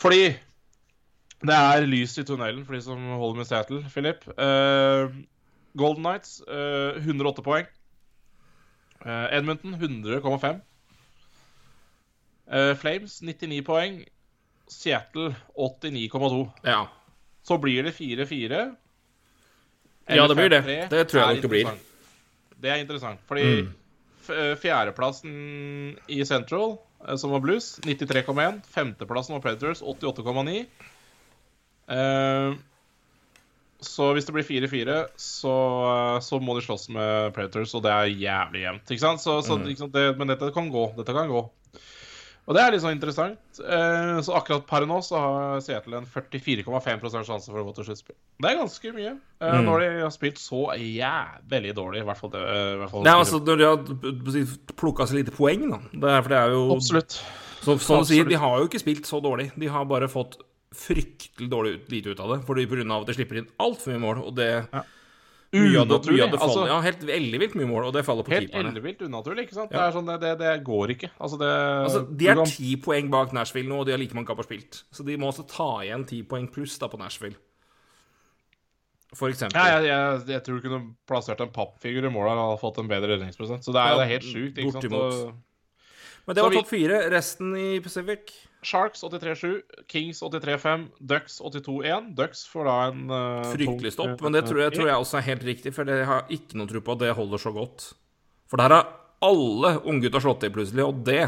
[0.04, 0.24] fordi
[1.44, 4.28] det er lys i tunnelen for de som holder med Seattle, Philip.
[4.38, 5.10] Uh,
[5.80, 7.66] Golden Knights, uh, 108 poeng.
[9.04, 10.62] Uh, Edmonton, 100,5.
[12.54, 13.98] Eh, Flames, 99 poeng.
[14.68, 16.52] Seattle, 89,2.
[16.64, 16.88] ja.
[17.44, 18.76] Så blir det 4-4.
[20.08, 20.62] Ja, det blir det.
[20.90, 21.72] Det tror jeg nok det blir.
[22.64, 23.74] Det er interessant, fordi Mm.
[24.30, 28.62] eh, fjerdeplassen i Central, eh, som var Blues, 93,1.
[28.66, 30.66] Femteplassen var Predators, 88,9.
[31.90, 32.54] Eh,
[33.84, 35.54] så hvis det blir 4-4, så,
[36.24, 38.88] så må de slåss med Predators, og det er jævlig jevnt.
[38.96, 39.20] Ikke sant?
[39.20, 39.68] Så, så, Mm.
[39.68, 39.92] ikke sant?
[39.94, 40.86] Det, men dette kan gå.
[40.96, 41.44] Dette kan gå.
[42.44, 43.40] Og det er litt sånn interessant.
[43.64, 47.86] Eh, så akkurat per nå så har Seattle en 44,5 sjanse for å gå til
[47.88, 48.18] sluttspill.
[48.44, 49.14] Det er ganske mye.
[49.40, 49.66] Eh, Mm.
[49.70, 52.42] Når de har spilt så jævlig dårlig, i hvert fall det.
[52.44, 53.78] eh, I hvert fall Nei, altså, når de har
[54.76, 55.80] plukka så lite poeng, da.
[55.94, 57.12] Det er, for det er jo Absolutt.
[57.64, 58.30] Så, sånn du sier, Absolutt.
[58.30, 59.52] de har jo ikke spilt så dårlig.
[59.56, 60.36] De har bare fått
[60.74, 62.46] fryktelig dårlig ut, lite ut av det.
[62.48, 63.00] Fordi pga.
[63.02, 64.84] at de slipper inn altfor mye mål, og det Mye
[65.54, 65.88] det, mye av
[66.34, 68.72] det faller altså, Ja, helt ellevilt mye mål, og det faller på Helt keeperne.
[68.74, 69.72] ellevilt unaturlig, ikke sant?
[69.72, 69.78] Ja.
[69.78, 71.10] Det er sånn, det, det, det går ikke.
[71.22, 74.00] Altså, det Altså, de er er kan- ti poeng bak Nashville nå, og de har
[74.02, 74.84] like mange kamper spilt.
[74.92, 77.36] Så de må også ta igjen ti poeng pluss da på Nashville.
[79.14, 79.54] For eksempel.
[79.62, 82.88] ja, jeg, jeg, jeg tror du kunne plassert en pappfigur i målet og fått en
[82.90, 83.62] bedre redningsprosent.
[83.62, 84.58] Så det er, Ja, det er helt sjukt.
[84.58, 84.94] ikke sant?
[84.98, 85.34] Og
[86.26, 86.98] Men det var topp fire.
[87.14, 88.34] Resten i Pacific
[88.68, 89.62] Sharks 83-7,
[89.92, 92.12] Kings 83-5, Ducks 82-1.
[92.18, 95.28] Ducks får da en uh, fryktelig stopp, men det tror jeg, tror jeg også er
[95.30, 97.90] helt riktig, for jeg har ikke noe tro på at det holder så godt.
[98.52, 98.92] For der har
[99.24, 101.26] alle unggutta slått til plutselig, og det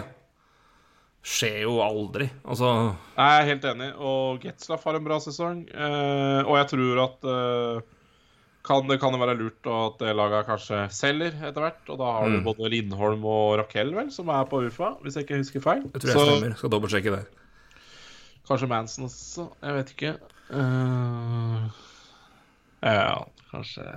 [1.26, 2.28] skjer jo aldri.
[2.46, 2.70] Altså
[3.16, 5.66] Jeg er helt enig, og Getzlaff har en bra sesong.
[5.74, 7.95] uh, og jeg tror at eh,
[8.66, 11.82] kan, det kan være lurt at det laget kanskje selger etter hvert.
[11.94, 12.44] Og da har du Mm.
[12.50, 15.84] både Lindholm og Raquel, vel, som er på UFA, hvis jeg ikke husker feil.
[15.94, 16.58] Jeg tror jeg Så stemmer.
[16.58, 17.26] Skal dobbeltsjekke det.
[18.50, 19.48] kanskje Manson også.
[19.64, 20.16] Jeg vet ikke.
[20.54, 21.70] Uh,
[22.84, 23.88] ja, kanskje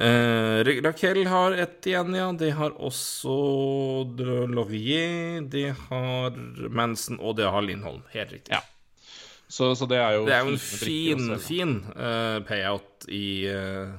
[0.00, 2.28] Eh, Raquel har ett igjen, ja.
[2.38, 4.06] De har også
[4.48, 6.30] Laurier, de har
[6.70, 8.02] Manson, og de har Lindholm.
[8.14, 8.54] Helt riktig.
[8.54, 8.60] Ja.
[9.50, 13.90] Så, så det er jo Det er jo en fin, fin uh, payout i uh,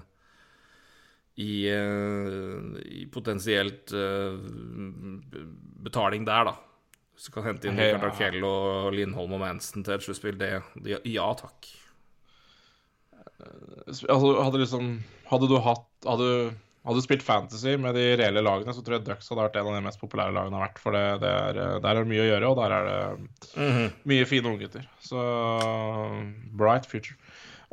[1.41, 3.91] i, uh, i potensielt
[5.82, 6.56] betaling der, da.
[7.16, 7.97] Hvis du kan hente inn Ja.
[7.97, 11.70] Arkell og Lindholm og Manson til et sluttspill, det, det Ja takk.
[13.88, 14.06] Altså,
[14.43, 14.91] hadde liksom
[15.32, 16.28] Hadde du hatt Hadde,
[16.82, 19.68] hadde du spilt Fantasy med de reelle lagene, så tror jeg Ducks hadde vært en
[19.70, 20.80] av de mest populære lagene har vært.
[20.82, 24.30] For det, det er, der er det mye å gjøre, og der er det mye
[24.30, 24.88] fine unggutter.
[25.06, 25.26] Så
[26.58, 27.18] bright future.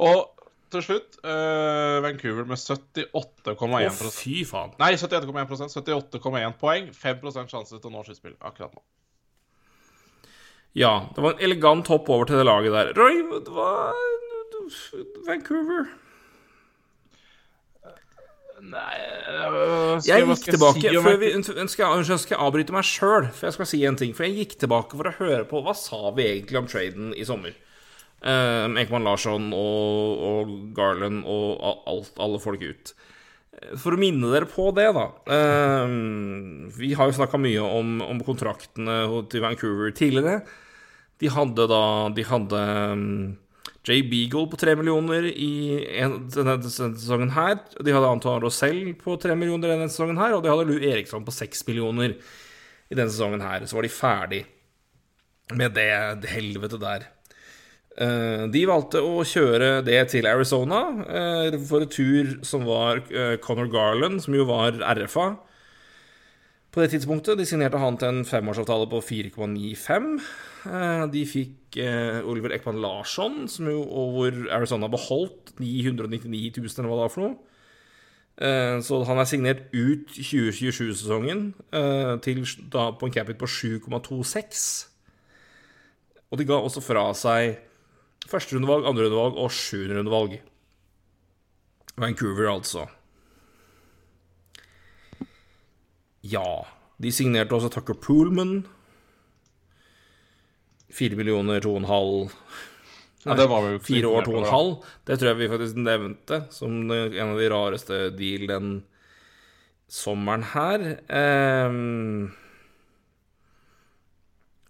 [0.05, 0.27] Og
[0.69, 4.75] til slutt uh, Vancouver med 78,1 Å, fy faen.
[4.81, 6.91] Nei, 71,1 78,1 poeng.
[6.93, 8.85] 5 sjanse til å nå sluttspill akkurat nå.
[10.77, 12.93] Ja, det var en elegant hopp over til det laget der.
[12.99, 13.71] Roy, hva
[15.25, 15.89] Vancouver
[18.59, 21.29] Nei jeg, Jeg gikk tilbake si før vi,
[21.71, 24.15] skal, jeg- skal avbryte meg sjøl, for jeg skal si en ting.
[24.17, 27.27] For jeg gikk tilbake for å høre på hva sa vi egentlig om traden i
[27.29, 27.55] sommer.
[28.19, 32.95] Uh, Ekman Larsson og, og Garland og alt, alle folk ut.
[33.79, 35.05] For å minne dere på det, da
[35.35, 35.89] eh,
[36.79, 39.01] Vi har jo snakka mye om, om kontraktene
[39.33, 40.45] til Vancouver tidligere.
[41.19, 41.81] De hadde da
[42.15, 42.61] De hadde
[42.95, 43.09] um,
[43.89, 45.51] Jay Beagle på tre millioner i
[46.03, 47.59] en, denne sesongen her.
[47.81, 51.25] De hadde Antoine Rosell på tre millioner denne sesongen her, og de hadde Lou Eriksson
[51.27, 53.65] på seks millioner i denne sesongen her.
[53.67, 54.43] Så var de ferdig
[55.57, 55.91] med det,
[56.23, 57.09] det helvete der.
[57.99, 63.35] Eh, de valgte å kjøre det til Arizona eh, for en tur som var uh,
[63.43, 65.33] Conor Garland, som jo var RFA
[66.73, 67.39] på det tidspunktet.
[67.41, 70.09] De signerte han til en femårsavtale på 4,95.
[70.69, 73.83] Eh, De fikk eh, Oliver Ekman Larsson, som jo,
[74.15, 77.39] hvor Arizona beholdt 999 000, eller hva det var for noe.
[78.39, 84.69] Eh, Så han er signert ut 2027-sesongen eh, til da på en capit på 7,26.
[86.29, 87.57] Og de ga også fra seg
[88.29, 90.37] førsterundevalg, andrerundevalg og sjuenderundevalg.
[91.99, 92.85] Vancouver, altså.
[96.27, 96.67] Ja.
[96.99, 98.63] De signerte også Tucker Poolman.
[100.91, 102.31] Fire millioner, to og en halv
[103.27, 104.71] Ja, det var ikke Fire år, to og en halv.
[105.07, 108.71] Det tror jeg vi faktisk nevnte som en av de rareste deal den
[109.89, 110.85] sommeren her.
[111.09, 112.31] Um,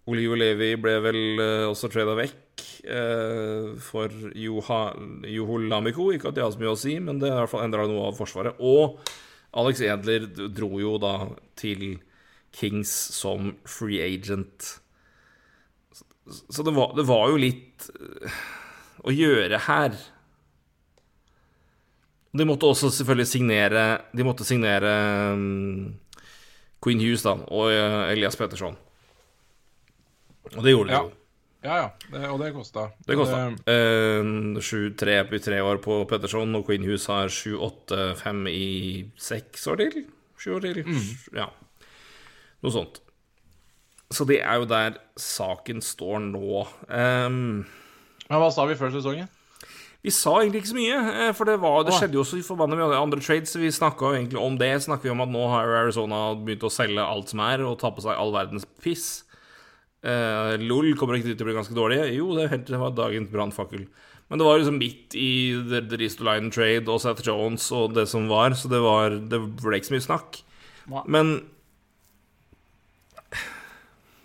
[0.08, 6.10] Olivo Levi ble vel uh, også trada vekk uh, for Joho Lamico.
[6.14, 7.86] Ikke at det har så mye å si, men det har i hvert fall endra
[7.90, 8.62] noe av Forsvaret.
[8.62, 8.98] Og
[9.56, 11.14] Alex Edler dro jo da
[11.56, 11.98] til
[12.54, 14.74] Kings som free agent.
[16.28, 18.40] Så det var, det var jo litt eh,
[19.08, 19.96] å gjøre her.
[22.36, 23.82] De måtte også selvfølgelig signere
[24.12, 24.90] De måtte signere
[25.32, 25.94] um,
[26.84, 28.76] Queen Hughes da og eh, Elias Petterson.
[30.52, 31.02] Og det gjorde de Ja.
[31.08, 31.14] jo.
[31.64, 31.86] Ja, ja.
[32.12, 32.86] Det, og det kosta.
[33.06, 33.40] Det kosta.
[33.66, 38.68] Uh, 7-3 i tre år på Petterson, og Queen Hughes har 7-8-5 i
[39.18, 40.04] seks år til.
[40.38, 40.84] Sju år til.
[41.34, 41.48] Ja.
[42.62, 43.02] Noe sånt.
[44.14, 46.62] Så det er jo der saken står nå.
[46.88, 47.66] Um,
[48.28, 49.28] Men hva sa vi før sesongen?
[49.98, 52.76] vi sa egentlig ikke så mye, eh, for det, var, det skjedde jo så forbanna
[52.78, 53.56] mye andre trades.
[53.58, 54.70] Vi snakka egentlig om det.
[54.84, 57.90] Snakker vi om at nå har Arizona begynt å selge alt som er, og ta
[57.92, 59.24] på seg all verdens piss.
[60.06, 62.00] Eh, LOL kommer ikke til å bli ganske dårlig.
[62.14, 63.86] Jo, det, er helt, det var dagens brannfakkel.
[64.28, 65.30] Men det var liksom midt i
[65.70, 69.40] The, the Ristolainen trade og Seth Jones og det som var, så det var Det
[69.62, 70.42] ble ikke så mye snakk.
[71.08, 71.38] Men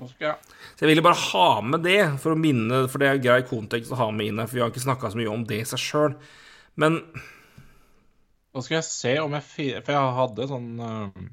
[0.03, 3.93] så jeg ville bare ha med det, for å minne For det er grei kontekst
[3.93, 5.69] å ha med inn her, for vi har ikke snakka så mye om det i
[5.69, 6.17] seg sjøl.
[6.82, 6.99] Men
[8.53, 9.45] Nå skal jeg se om jeg
[9.86, 11.24] For jeg hadde sånn eh,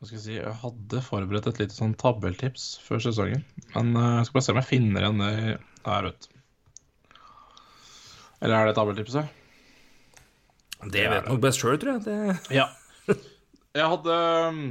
[0.00, 3.42] Hva skal jeg si Jeg hadde forberedt et lite sånn tabelltips før sesongen.
[3.74, 5.32] Men eh, jeg skal bare se om jeg finner igjen det
[5.84, 6.38] her, vet du.
[8.40, 9.36] Eller er det tabelltipset?
[10.88, 12.06] det vet nok best sjøl, tror jeg.
[12.06, 12.70] Det Ja.
[13.76, 14.14] Jeg hadde
[14.48, 14.62] um,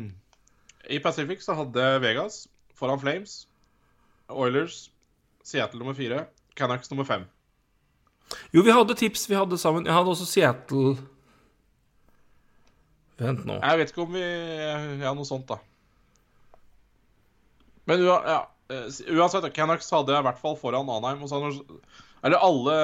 [0.91, 2.41] I Pacific så hadde Vegas
[2.75, 3.45] foran Flames,
[4.27, 4.89] Oilers,
[5.45, 6.25] Seattle nummer fire,
[6.57, 7.23] Canucks nummer fem.
[8.51, 9.85] Jo, vi hadde tips vi hadde sammen.
[9.87, 10.97] Jeg hadde også Seattle
[13.19, 13.57] Vent nå.
[13.59, 14.23] Jeg vet ikke om vi
[15.03, 15.57] Ja, noe sånt, da.
[17.89, 18.19] Men ja,
[18.69, 21.23] eh, uansett, Canucks hadde jeg i hvert fall foran Anheim.
[21.25, 21.39] Og så
[22.19, 22.75] eller alle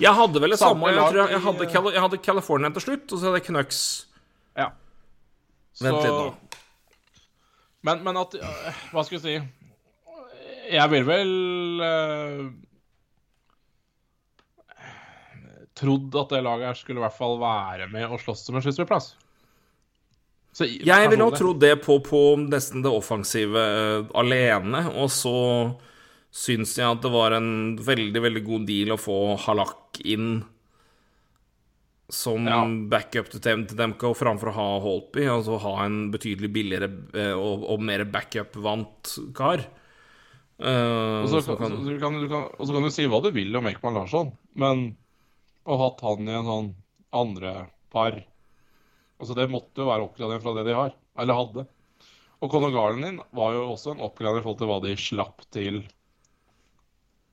[0.00, 0.92] Jeg hadde vel det Samme samme.
[0.96, 3.80] Jeg, jeg, jeg, hadde, Cali- jeg hadde California til slutt, og så hadde jeg Canucks.
[4.56, 4.70] Ja.
[5.82, 6.58] Vent litt nå.
[7.84, 8.36] Men, men at
[8.92, 9.34] Hva skal vi si
[10.72, 11.32] Jeg vil vel
[11.84, 12.44] øh,
[15.74, 18.62] Trodd at det laget her skulle i hvert fall være med og slåss om en
[18.62, 19.14] sluttspillplass.
[20.54, 25.34] Jeg ville personlig- ha trodd det på, på nesten det offensive uh, alene, og så
[26.34, 29.16] syns jeg at det var en veldig, veldig god deal å få
[29.48, 30.44] Halak inn
[32.08, 32.60] som Ja.
[32.90, 37.34] backup til, Dem til Demko framfor å ha Holtby, altså ha en betydelig billigere uh,
[37.38, 39.64] og, og mer backup-vant kar.
[40.60, 43.06] Uh, Og så kan, kan- så du kan, du kan, og så kan du si
[43.10, 44.92] hva du vil om Ekman Larsson, men
[45.64, 46.70] ha hatt han i en sånn
[47.14, 47.54] andre
[47.94, 48.20] par
[49.22, 50.90] Altså Det måtte jo være oppgradering fra det de har,
[51.22, 51.62] eller hadde.
[52.42, 55.44] Og Conor Garland din var jo også en oppgradering i forhold til hva de slapp
[55.54, 55.78] til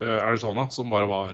[0.04, 1.34] uh, Arizona, som bare var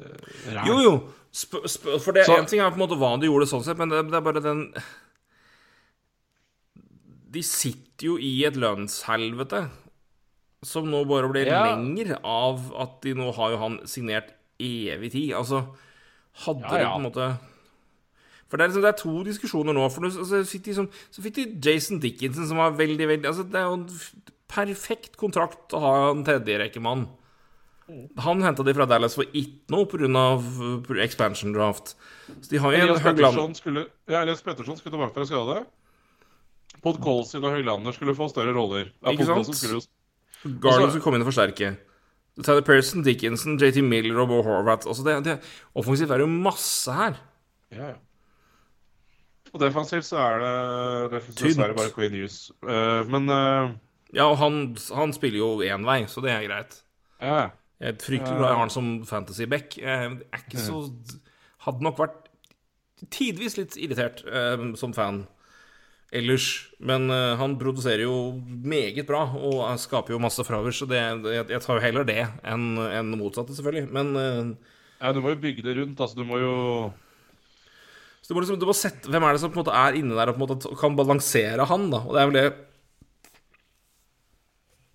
[0.00, 0.64] uh.
[0.66, 0.94] Jo, jo.
[1.32, 1.60] Sp
[2.00, 3.92] for det én En ting er på en måte hva de gjorde sånn sett, men
[3.92, 4.64] det, det er bare den
[7.32, 9.62] De sitter jo i et lønnshelvete
[10.62, 11.62] som nå bare blir Ja.
[11.72, 14.30] lenger av at de nå har jo han signert
[14.62, 15.32] evig tid.
[15.34, 15.64] Altså,
[16.46, 17.30] hadde Ja, de det på en måte
[18.48, 19.86] For det er, liksom, det er to diskusjoner nå.
[19.92, 23.28] For nå, så, fikk de, som, så fikk de Jason Dickinson, som var veldig, veldig
[23.30, 23.88] altså, Det er jo en
[24.52, 27.06] perfekt kontrakt å ha en tredjerekkemann.
[28.24, 30.98] Han henta de fra Dallas for ikke noe pga.
[31.04, 31.94] expansion draft.
[32.40, 35.62] Så de har jo Elias Petterson skulle, ja, Elias Pettersson skulle tilbake fra skade.
[36.82, 38.92] Podkolsin og Høglander skulle få større roller.
[39.02, 39.50] Ja, Ikke sant?
[39.56, 39.80] Skulle
[40.42, 41.74] Garden skulle komme inn og forsterke.
[42.40, 44.88] Tyler Pearson, Dickinson, JT Miller og Bo Horvath.
[44.88, 45.38] Altså det, det,
[45.74, 47.18] offensivt er det jo masse her.
[47.72, 47.98] Ja, ja.
[49.52, 52.46] Og defensivt så er det dessverre bare Queen Hughes.
[52.64, 53.74] Uh, men uh,
[54.14, 56.78] Ja, og han, han spiller jo én vei, så det er greit.
[57.20, 57.50] ja, ja.
[57.82, 59.78] Jeg er fryktelig glad jeg har han som fantasy-back.
[59.78, 60.84] Jeg er ikke så
[61.66, 62.28] Hadde nok vært
[63.10, 65.24] tidvis litt irritert uh, som fan
[66.12, 66.48] ellers.
[66.82, 71.46] Men uh, han produserer jo meget bra og skaper jo masse fravær, så det, jeg,
[71.54, 73.88] jeg tar jo heller det enn en motsatte, selvfølgelig.
[73.94, 76.00] Men uh, ja, du må jo bygge det rundt.
[76.00, 76.52] Altså, du må jo
[78.22, 79.98] Så du må liksom, du må sette, Hvem er det som på en måte er
[79.98, 82.04] inne der og på en måte kan balansere han, da?
[82.06, 82.46] Og det er vel det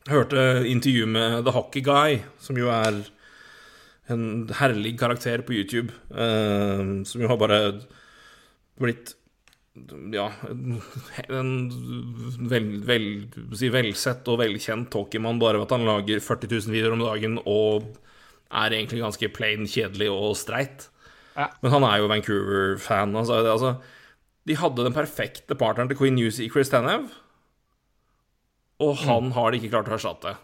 [0.07, 3.03] Jeg hørte intervju med The Hockey Guy, som jo er
[4.07, 7.59] en herlig karakter på YouTube, uh, som jo har bare
[8.79, 9.17] blitt
[10.13, 10.25] ja,
[11.27, 11.51] en,
[12.49, 13.07] vel, vel,
[13.57, 17.39] si velsett og velkjent hockeymann bare ved at han lager 40 000 videoer om dagen
[17.43, 17.87] og
[18.47, 20.87] er egentlig ganske plain kjedelig og streit.
[21.37, 21.51] Ja.
[21.61, 23.15] Men han er jo Vancouver-fan.
[23.19, 23.73] Altså, altså,
[24.47, 27.09] de hadde den perfekte partneren til Queen News i Chris Tanev,
[28.83, 30.35] og han har de ikke klart å erstatte.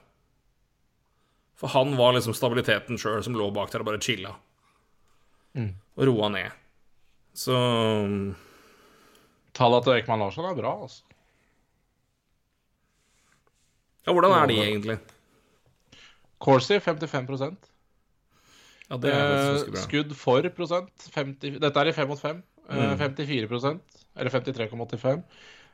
[1.60, 4.34] For han var liksom stabiliteten sjøl som lå bak der og bare chilla.
[5.54, 6.60] Og roa ned.
[7.38, 7.56] Så
[9.54, 11.04] Tallet til Ekman Larsson er bra, altså.
[14.04, 14.98] Ja, hvordan er de egentlig?
[16.44, 17.30] Corsi 55
[18.90, 19.80] Ja, det er Eh.
[19.80, 20.92] Skudd for prosent.
[21.16, 22.44] 50, dette er i 5 mot 5.
[22.70, 22.98] Mm.
[22.98, 23.80] 54%
[24.16, 25.24] eller 53,85.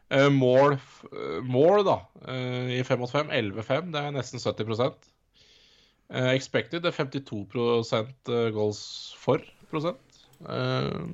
[0.09, 0.73] Eh, mål,
[1.13, 3.29] eh, mål, da, eh, i 5 mot 5.
[3.29, 3.91] 11-5.
[3.91, 4.95] Det er nesten 70
[6.09, 7.93] eh, Expected det er 52
[8.29, 9.97] eh, goals for prosent.
[10.47, 11.07] Eh,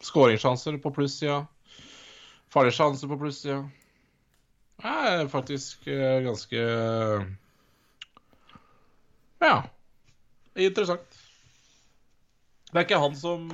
[0.00, 1.46] Skåringssjanser på plussida.
[2.54, 3.62] Farlige sjanse på pluss, ja.
[4.84, 6.60] Det er faktisk eh, ganske
[9.42, 9.56] Ja.
[10.54, 11.18] Interessant.
[12.70, 13.48] Det er ikke han som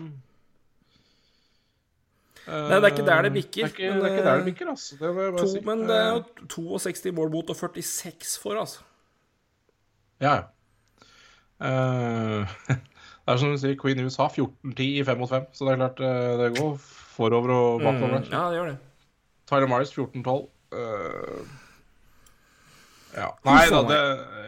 [2.51, 4.33] Nei, det er ikke der det bikker, Det er ikke, men, det er ikke der
[4.33, 4.97] det eh, bikker, altså.
[5.01, 5.61] Det To, si.
[5.65, 8.81] men det er jo 62 mål mot og 46 for, altså.
[10.21, 10.43] Ja, ja.
[11.61, 12.49] Uh,
[13.25, 15.73] det er som du sier, Queen News har 14-10 i 5 mot 5, så det
[15.73, 18.19] er klart eh, det går forover og bakover.
[18.19, 18.79] Mm, ja, det gjør det.
[19.51, 20.47] Tyler Myers 14-12.
[20.71, 21.43] Uh,
[23.17, 23.29] ja.
[23.43, 24.01] Nei da, det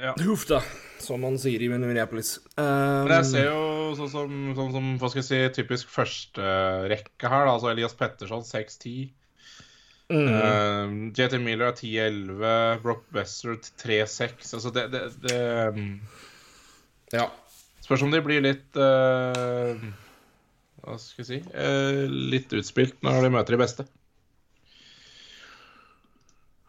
[0.05, 0.13] ja.
[0.23, 0.61] Huff da,
[1.03, 2.37] som man sier i Minneapolis.
[2.57, 3.63] Men jeg Um, ser jo
[3.99, 7.57] sånn som, sånn som hva skal jeg si, typisk førsterekke her, da.
[7.57, 9.11] Altså Elias Pettersson 6-10.
[10.13, 12.83] mm, Uh, JT Miller er 10-11.
[12.85, 14.55] Brock Besser 3-6.
[14.59, 15.41] Altså det, det, det
[15.75, 15.89] um,
[17.17, 17.27] ja.
[17.83, 19.75] Spørs om de blir litt uh,
[20.85, 23.87] Hva skal jeg si uh, Litt utspilt når de møter de beste.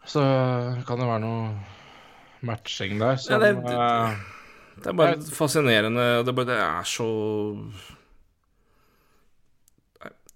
[0.06, 0.20] Så
[0.86, 1.44] kan det være noe
[2.44, 3.78] matching der som Ja, det- det,
[4.84, 6.24] Det er bare fascinerende.
[6.26, 7.06] Det bare, det er så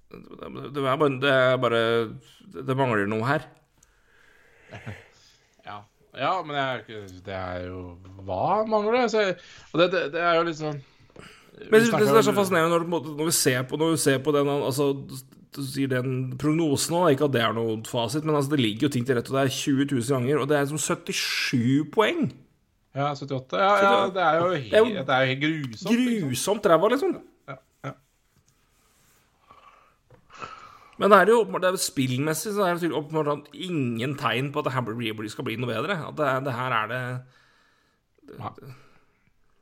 [0.08, 1.80] det er bare, det er bare
[2.68, 3.44] Det mangler noe her.
[5.68, 5.82] Ja,
[6.16, 6.84] ja men jeg,
[7.26, 9.10] det er jo Hva mangler det?
[9.12, 9.36] Så, jeg-
[9.72, 10.80] og det, er jo litt sånn
[11.58, 12.86] Men jeg synes det er så fascinerende når,
[13.18, 14.92] når, vi ser på, når vi ser på den altså,
[15.56, 18.88] du sier den prognosen òg, ikke at det er noe fasit, men altså, det ligger
[18.88, 21.88] jo ting til rett, og det er 20 000 ganger, og det er som 77
[21.94, 22.28] poeng.
[22.96, 23.60] Ja, 78.
[23.60, 26.04] Ja, ja, det er jo helt, Det er jo det er helt grusomt.
[26.24, 27.14] Grusomt ræva, liksom.
[27.48, 27.92] Ja, ja.
[30.98, 34.70] Men det er jo det er spillmessig så er det åpenbart ingen tegn på at
[34.70, 36.00] det her skal bli noe bedre.
[36.08, 37.02] At det, det her er det
[38.38, 38.50] Ja.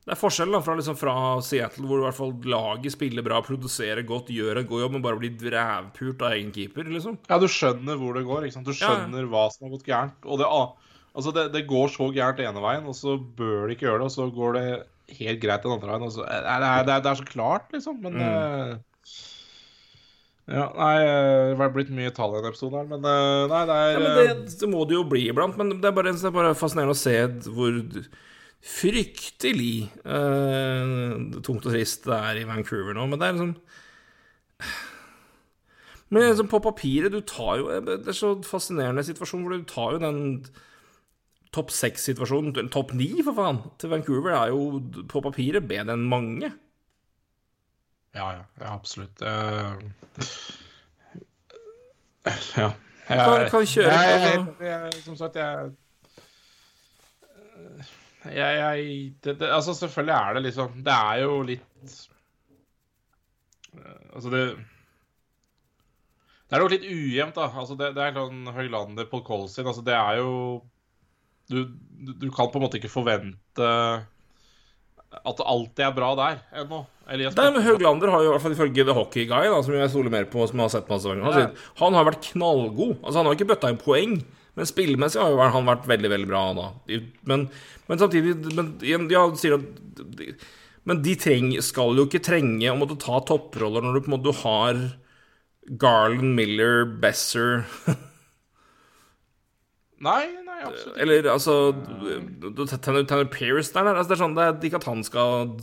[0.06, 3.40] Det er forskjell da, fra, liksom, fra Seattle, hvor i hvert fall laget spiller bra,
[3.42, 7.16] produserer godt, gjør en god jobb, men bare blir drevpult av egen keeper, liksom.
[7.26, 8.46] Ja, du skjønner hvor det går.
[8.46, 8.68] ikke sant?
[8.70, 9.30] Du skjønner ja.
[9.32, 10.28] hva som har gått gærent.
[10.30, 10.50] Og det,
[11.10, 14.06] altså det, det går så gærent ene veien, og så bør det ikke gjøre det,
[14.06, 14.68] og så går det
[15.18, 16.14] helt greit den andre veien.
[16.14, 17.98] Så, eh, det, er, det, er, så klart, liksom.
[18.06, 18.78] Men mm.
[20.46, 23.64] Ja, nei, eh, det har blitt mye tall i en episode her, men eh, nei,
[23.66, 26.14] det er Ja, men det, det må det jo bli iblant, men det er bare,
[26.14, 27.16] det er bare fascinerende å se
[27.50, 27.82] hvor
[28.62, 33.06] fryktelig uh, tungt og trist det er i Vancouver nå.
[33.06, 33.54] Men det er liksom
[36.08, 39.96] Men liksom på papiret Du tar jo Det er så fascinerende situasjon hvor du tar
[39.96, 40.20] jo den
[41.56, 46.50] topp seks-situasjonen, topp ni, for faen, til Vancouver er jo på papiret bedre enn mange.
[48.12, 49.22] Ja, ja, ja absolutt.
[49.24, 49.80] Uh,
[52.26, 52.70] Ja.
[53.06, 55.70] Kan, kan kjøre jeg, jeg, jeg, Som sagt, jeg
[58.32, 58.86] jeg, jeg
[59.24, 61.92] det, det, Altså, selvfølgelig er det liksom Det er jo litt
[63.76, 64.42] eh, Altså, det
[66.46, 67.50] Det er jo litt ujevnt, da.
[67.50, 70.34] Altså, det, det er sånn Høylander, på Colsin Altså, det er jo
[71.46, 71.60] du,
[72.18, 73.66] du kan på en måte ikke forvente
[75.16, 76.82] at det alltid er bra der ennå.
[77.06, 79.92] Nei, men Høglander har jo i hvert fall ifølge The Hockey Guy, da, som jeg
[79.92, 82.96] stoler mer på, som har sett masse ganger, han, han har vært knallgod.
[82.98, 84.16] Altså, han har ikke bøtta inn poeng,
[84.56, 86.68] men spillemessig har jo han vært veldig, veldig bra da.
[87.28, 87.46] Men,
[87.90, 88.76] men samtidig men,
[89.12, 89.66] Ja, du sier at
[90.86, 94.16] Men de treng, skal jo ikke trenge å måtte ta topproller når du på en
[94.16, 94.82] måte har
[95.82, 97.66] Garland, Miller, Besser
[100.06, 100.98] Nei, nei, absolutt.
[101.00, 101.72] Eller altså
[102.76, 105.54] Tanner, Pearce der, altså, det er sånn det er ikke at han skal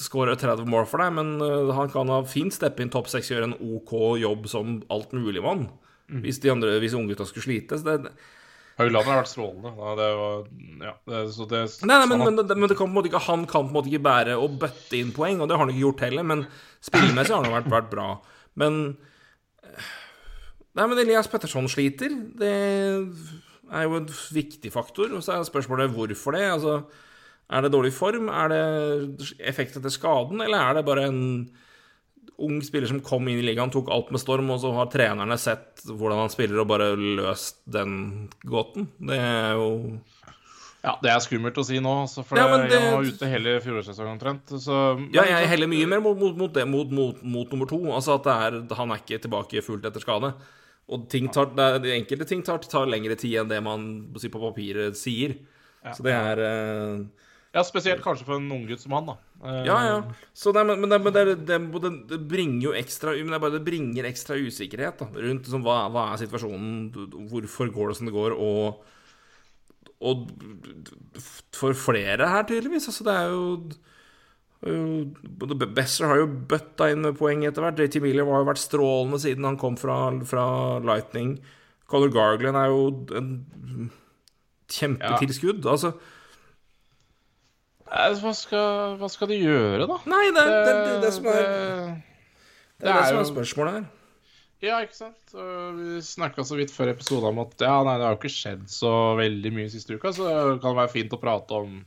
[0.00, 3.32] skåre 30 mål for deg, men uh, han kan ha fint steppe inn topp seks
[3.32, 3.92] gjøre en OK
[4.22, 5.66] jobb som altmuligmann.
[6.10, 6.22] Mm.
[6.24, 7.78] Hvis de andre, hvis unggutta skulle slite.
[7.78, 8.12] Så det,
[8.78, 9.70] Høyland har vært strålende.
[9.76, 10.44] Nei, Det var,
[10.88, 12.96] ja, det, så det, nei, nei, men, han- men, det- men det kan på en
[12.96, 15.56] måte ikke, han kan på en måte ikke bære og bøtte inn poeng, og det
[15.56, 16.22] har han ikke gjort heller.
[16.24, 16.46] Men
[16.82, 18.08] spillemessig har han vært, vært bra.
[18.56, 18.96] Men
[20.74, 22.08] Nei, men Elias Petterson sliter.
[22.40, 22.52] Det
[23.72, 25.12] er jo en viktig faktor.
[25.12, 26.46] Og så er spørsmålet hvorfor det.
[26.54, 26.78] Altså,
[27.52, 28.30] er det dårlig form?
[28.32, 30.40] Er det effekt etter skaden?
[30.40, 31.20] Eller er det bare en
[32.42, 35.38] ung spiller som kom inn i ligaen, tok alt med storm, og så har trenerne
[35.40, 38.88] sett hvordan han spiller, og bare løst den gåten?
[38.98, 39.68] Det er jo
[40.82, 43.54] Ja, det er skummelt å si nå, altså, for Ja, det, jeg var ute hele
[43.62, 44.56] fjorårssesongen omtrent.
[44.58, 44.80] Så,
[45.14, 47.78] Ja, jeg heller mye mer mot, mot, mot, det, mot, nummer to.
[47.92, 50.34] Altså at det er, han er ikke tilbake fullt etter skade.
[50.92, 54.32] Og ting tar, er, de enkelte ting tar, tar lengre tid enn det man på,
[54.34, 55.38] papiret sier.
[55.94, 57.21] Så det er eh,
[57.52, 59.14] Ja, spesielt kanskje for en unggutt som han, da.
[59.44, 59.96] Eh, Ja, ja.
[60.32, 63.66] Så det, men men, det, men det, det, bringer jo ekstra Men det, bare, det
[63.66, 66.88] bringer ekstra usikkerhet da, rundt liksom, hva, hva er situasjonen,
[67.28, 68.80] hvorfor går det som det går, og
[70.02, 70.26] Og
[71.54, 72.88] for flere her, tydeligvis.
[72.88, 73.44] Altså, det er jo
[75.74, 77.78] Besser har jo bøtta inn med poeng etter hvert.
[77.78, 81.36] JT Miller har jo vært strålende siden han kom fra, fra Lightning.
[81.90, 82.82] Color Garglen er jo
[83.18, 83.30] en
[84.70, 85.66] kjempetilskudd.
[85.66, 86.11] Altså Eh,
[87.92, 89.98] Hva skal, hva skal de gjøre, da?
[90.08, 93.84] Nei, det det, det, det, det som er det- er som er spørsmålet her.
[94.62, 95.32] Ja, ikke sant?
[95.34, 98.68] Vi snakka så vidt før episoden om at ja, nei, det har jo ikke skjedd
[98.70, 101.80] så veldig mye siste uka, så det kan være fint å prate om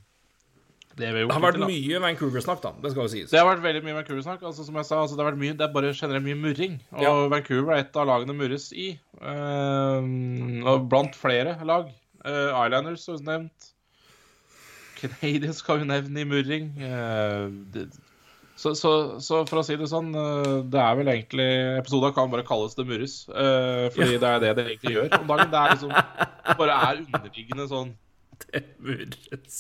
[0.96, 1.32] det vi har gjort.
[1.32, 2.72] Det har vært hittil, mye Vancouver-snakk, da.
[2.84, 3.32] Det skal jo sies.
[3.32, 4.44] Det har vært veldig mye Vancouver-snakk.
[4.48, 6.78] Altså, som jeg sa, altså, det har vært mye, det er bare generelt mye murring.
[6.96, 7.14] Og Ja.
[7.34, 8.90] Vancouver er et av lagene murres i.
[9.20, 10.10] Eh,
[10.72, 11.90] og blant flere lag.
[12.24, 13.72] Eh, Islanders, som nevnt.
[15.00, 16.68] Canadiens skal vi nevne i murring.
[16.82, 17.86] Eh,
[18.56, 21.48] så, så, så for å si det sånn, eh, det er vel egentlig
[21.82, 23.16] Episoden kan bare kalles Det murres.
[23.30, 25.52] eh, fordi det er det det egentlig gjør om dagen.
[25.52, 27.92] Det er liksom det bare er underliggende sånn
[28.46, 29.58] Det murres.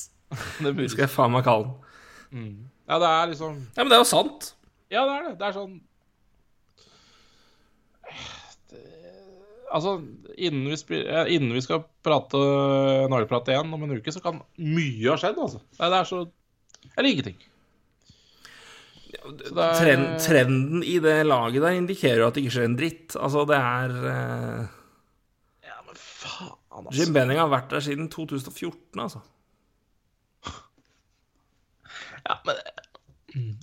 [0.61, 0.91] Det murres.
[0.95, 1.73] skal jeg faen meg kalle
[2.31, 2.47] den.
[2.87, 4.53] Ja, det er liksom Ja, men det er jo sant.
[4.93, 5.35] Ja, det er det.
[5.41, 5.75] Det er sånn
[9.75, 9.97] Altså,
[10.39, 12.39] innen vi, eh, innen vi skal prate
[13.11, 15.59] Norgeprate igjen om en uke, så kan mye ha skjedd, altså.
[15.75, 16.21] Det er så
[16.95, 17.35] Eller ingenting.
[19.15, 23.15] Er- Trend, trenden i det laget der indikerer jo at det ikke skjer en dritt.
[23.19, 24.65] Altså, det er eh,
[25.65, 26.53] Ja, men faen,
[26.85, 26.95] altså.
[26.99, 29.23] Jim Benning har vært der siden 2014, altså.
[32.25, 33.55] Ja, men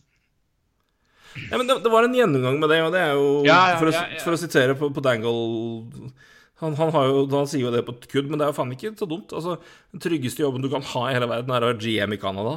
[1.51, 3.76] Ja, men det, det var en gjennomgang med det, og det er jo Ja, ja,
[3.80, 5.33] for, å, for å sitere på, på Dangle
[6.62, 8.57] han, han, har jo, han sier jo det på et kudd, men det er jo
[8.61, 9.33] faen ikke så dumt.
[9.35, 9.57] Altså,
[9.91, 12.53] Den tryggeste jobben du kan ha i hele verden, er å være GM i Canada.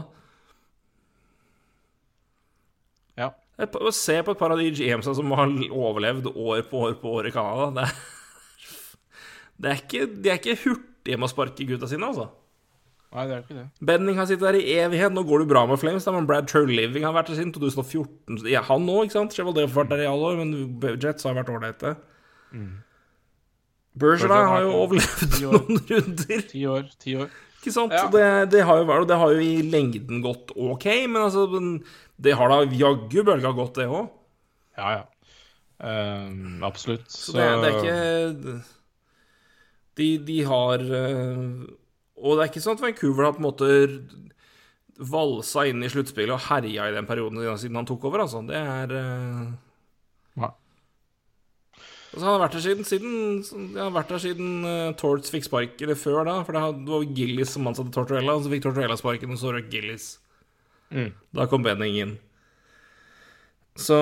[3.18, 3.32] Ja.
[3.58, 6.98] Et par- Se på et par av de GM-ene som har overlevd år på år
[7.02, 7.72] på år i Canada.
[7.74, 7.96] Det er,
[9.58, 12.28] det er ikke, de er ikke hurtige med å sparke gutta sine, altså.
[13.16, 13.66] Nei, det er ikke det.
[13.88, 15.13] Benning har sittet der i evighet.
[15.16, 16.03] Nå går det bra med Flames.
[16.03, 18.41] Da, men Brad True-Living har vært der siden 2014.
[18.51, 19.36] Ja, han òg, ikke sant?
[19.38, 21.93] Chevaldeau har vært der i alle år, men Jets har vært ålreite.
[22.51, 22.74] Mm.
[23.95, 25.55] Bergeron har jo overlevd år.
[25.55, 26.45] noen runder.
[26.51, 26.89] Ti år.
[26.99, 27.32] Ti år.
[27.61, 27.95] Ikke sant?
[27.95, 28.09] Ja.
[28.11, 31.47] Det, det, har jo, det har jo i lengden gått ok, men altså
[32.22, 34.11] Det har da jaggu bølga gått, det òg.
[34.76, 35.05] Ja, ja.
[35.76, 37.07] Um, absolutt.
[37.11, 38.59] Så det, det er ikke
[39.99, 41.41] De, de har eh,
[42.22, 43.70] Og det er ikke sånn at Vancouver har på en måte
[44.95, 48.43] valsa inn i sluttspillet og herja i den perioden siden han tok over, altså.
[48.47, 49.53] Det er uh...
[52.16, 55.74] Altså, han har vært der siden, siden har vært der siden uh, Torts fikk spark,
[55.84, 56.38] eller før da.
[56.47, 59.68] For det var Gillis som ansatte Tortorella, og så fikk Tortorella sparken, og så røk
[59.74, 60.13] Gillis.
[60.95, 61.09] Mm.
[61.36, 62.13] Da kom Benning inn.
[63.76, 63.97] Så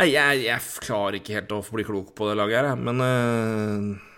[0.00, 2.82] Nei, jeg, jeg klarer ikke helt å bli klok på det laget her.
[2.88, 4.09] Men eh,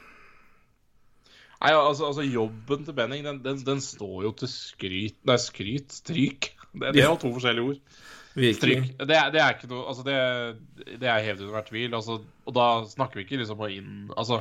[1.63, 5.95] Nei, altså, altså Jobben til Benning, den, den, den står jo til skryt Nei, skryt?
[5.95, 6.51] Stryk?
[6.73, 8.01] Det, det er jo to forskjellige ord.
[8.33, 8.89] Stryk.
[8.99, 10.17] Det, det er ikke noe Altså, det,
[10.99, 11.95] det er hevet under hver tvil.
[11.95, 14.41] Altså, og da snakker vi ikke liksom inn Altså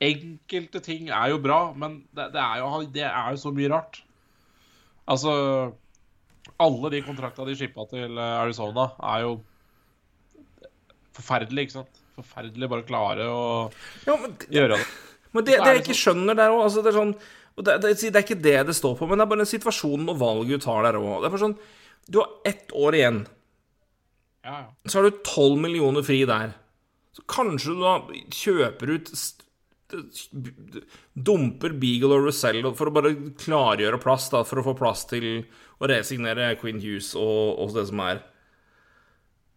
[0.00, 3.68] Enkelte ting er jo bra, men det, det, er, jo, det er jo så mye
[3.68, 3.98] rart.
[5.12, 5.32] Altså
[6.56, 9.34] Alle de kontrakta de shippa til eh, Arizona, er jo
[11.18, 12.00] forferdelig, ikke sant?
[12.16, 13.42] Forferdelig bare klare å
[14.06, 14.16] jo,
[14.48, 14.88] gjøre det.
[15.34, 17.12] Men det, det, det jeg ikke skjønner der òg altså det, sånn,
[17.60, 20.08] det, det, det er ikke det det står på, men det er bare den situasjonen
[20.12, 21.28] og valget du tar der òg.
[21.40, 21.58] Sånn
[22.10, 23.20] Du har ett år igjen.
[24.46, 24.66] Ja, ja.
[24.88, 26.56] Så har du 12 millioner fri der.
[27.14, 27.94] Så kanskje du da
[28.32, 29.12] kjøper ut
[31.18, 35.42] Dumper Beagle og Russell for å bare klargjøre plass, da, for å få plass til
[35.80, 38.22] å resignere Queen Hughes og, og det som er.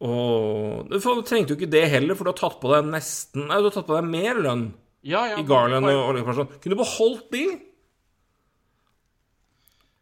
[0.04, 3.62] Og du trengte jo ikke det heller, for du har tatt på deg nesten Nei,
[3.62, 4.66] du har tatt på deg mer lønn
[5.04, 7.44] ja, ja i Garland og Ole Kunne du beholdt de?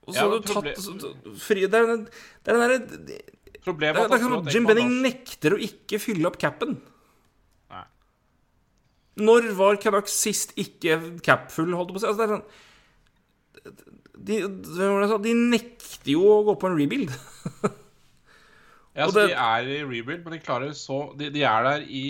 [0.07, 3.19] Og så Ja, hadde du tatt fri, Det er den er derre det,
[3.61, 6.79] Problemet det er er at Jim Benning nekter å ikke fylle opp capen.
[7.69, 7.83] Nei.
[9.21, 12.09] Når var Canucks sist ikke capfull, holdt jeg på å si?
[12.09, 12.47] Altså, det er sånn
[14.21, 14.39] de,
[15.27, 17.13] de nekter jo å gå på en rebuild.
[18.91, 21.85] Ja, så det- De er i rebuild, men de klarer så De, de er der
[21.87, 22.01] i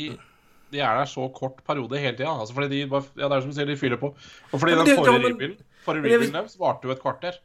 [0.72, 2.32] De er der så kort periode hele tida.
[2.32, 4.14] Altså fordi de bare, ja, det er som du sier, de fyller på.
[4.16, 7.38] Og fordi Ja, det, den forrige ja, rebuilden Forrige rebuild deres varte jo et kvarter.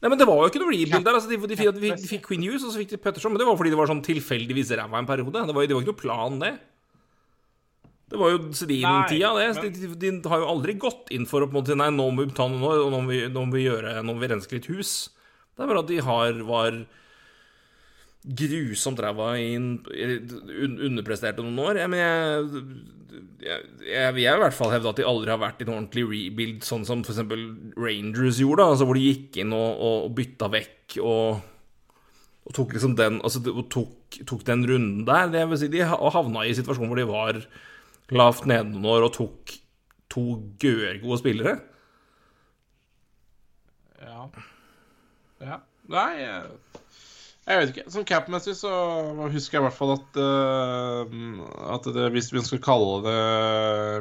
[0.00, 1.18] Nei, men Det var jo ikke noe rebuild der.
[1.18, 3.34] Altså, de, de, de, de fikk Queen Hughes, og så fikk de Petterson.
[3.34, 5.44] Men det var fordi det var sånn tilfeldigvis ræva en periode.
[5.44, 6.54] Det var, det var ikke noe plan, det.
[8.10, 9.48] Det var jo Sedin-tida, det.
[9.60, 11.90] Men- De, de, de har jo aldri gått inn for å på en måte Nei,
[11.94, 14.30] nå må vi ta noe nå må vi, nå må vi gjøre Nå må vi
[14.32, 15.10] renske litt hus.
[15.54, 16.80] Det er bare at de har var
[18.20, 21.80] grusomt ræva i underpresterte noen år.
[21.80, 22.64] Jeg, men jeg,
[23.46, 26.04] jeg, jeg vil i hvert fall hevde at de aldri har vært i en ordentlig
[26.08, 27.22] rebuild, sånn som f.eks.
[27.80, 31.40] Rangers gjorde, da, altså hvor de gikk inn og, og bytta vekk og,
[32.44, 33.42] og tok liksom den Altså
[33.72, 35.32] tok, tok den runden der.
[35.32, 35.82] Det vil si, de
[36.16, 37.42] havna i situasjonen hvor de var
[38.10, 38.46] lavt
[38.90, 39.56] år og tok
[40.10, 40.24] to
[40.60, 41.56] gørgode spillere.
[44.02, 44.24] Ja.
[45.40, 45.60] ja.
[45.90, 46.10] Nei,
[47.50, 47.90] jeg, vet ikke.
[47.92, 48.70] Sånn cap-messig så
[49.32, 51.12] husker jeg i hvert fall at uh,
[51.74, 53.20] At det, hvis vi skulle kalle det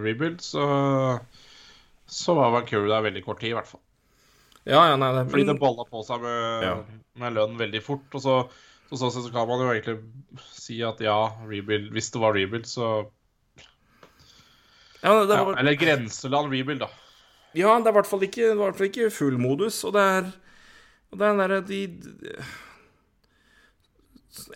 [0.06, 0.66] rebuild, så
[2.10, 3.84] Så var Vancouver der veldig kort tid, i hvert fall.
[4.66, 6.74] Ja, ja, nei, det, Fordi det balla på seg med, Ja.
[7.22, 8.08] med lønn veldig fort.
[8.18, 8.36] Og så,
[8.91, 9.97] så så, så kan man jo egentlig
[10.50, 11.18] si at ja,
[11.50, 13.08] rebuild Hvis det var rebuild, så
[15.00, 16.89] ja, det ja, var, Eller grenseland rebuild, da.
[17.56, 18.10] Ja, det er i hvert
[18.78, 20.32] fall ikke, full modus, og det er
[21.10, 22.34] og det er den derre de, de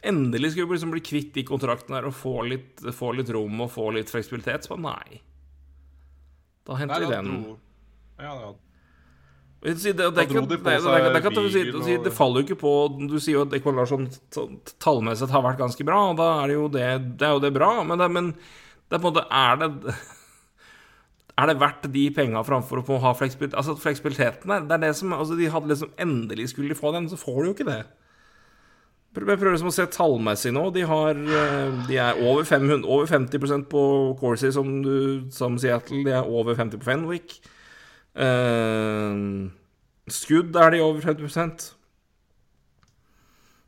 [0.04, 3.66] Endelig skulle vi liksom bli kvitt de kontraktene her og få litt, få litt rom
[3.66, 4.68] og få litt fleksibilitet.
[4.68, 5.22] Så nei.
[6.68, 7.34] Da henter vi den.
[8.22, 8.54] Ja, Da
[9.64, 10.28] det, det, det, er
[12.12, 12.72] faller jo ikke på
[13.08, 14.10] Du sier jo at Ekman Larsson
[14.84, 17.54] tallmessig har vært ganske bra, og da er det jo det, det, er jo det
[17.56, 19.96] bra, men men det er på en måte Er det
[21.40, 23.56] er det verdt de penga framfor å få ha fleksibilitet?
[23.58, 26.92] Altså fleksibiliteten der, det er det som altså De hadde liksom Endelig skulle de få
[26.98, 27.82] den, så får du jo ikke det.
[29.14, 30.66] Jeg prøver liksom å se tallmessig nå.
[30.74, 33.84] De har eh, De er over, 500, over 50% på
[34.20, 36.01] Corsi, som, du, som Seattle.
[36.07, 37.38] De er over 50 på Fenwick.
[38.14, 39.50] Uh,
[40.09, 41.29] skudd er de over 50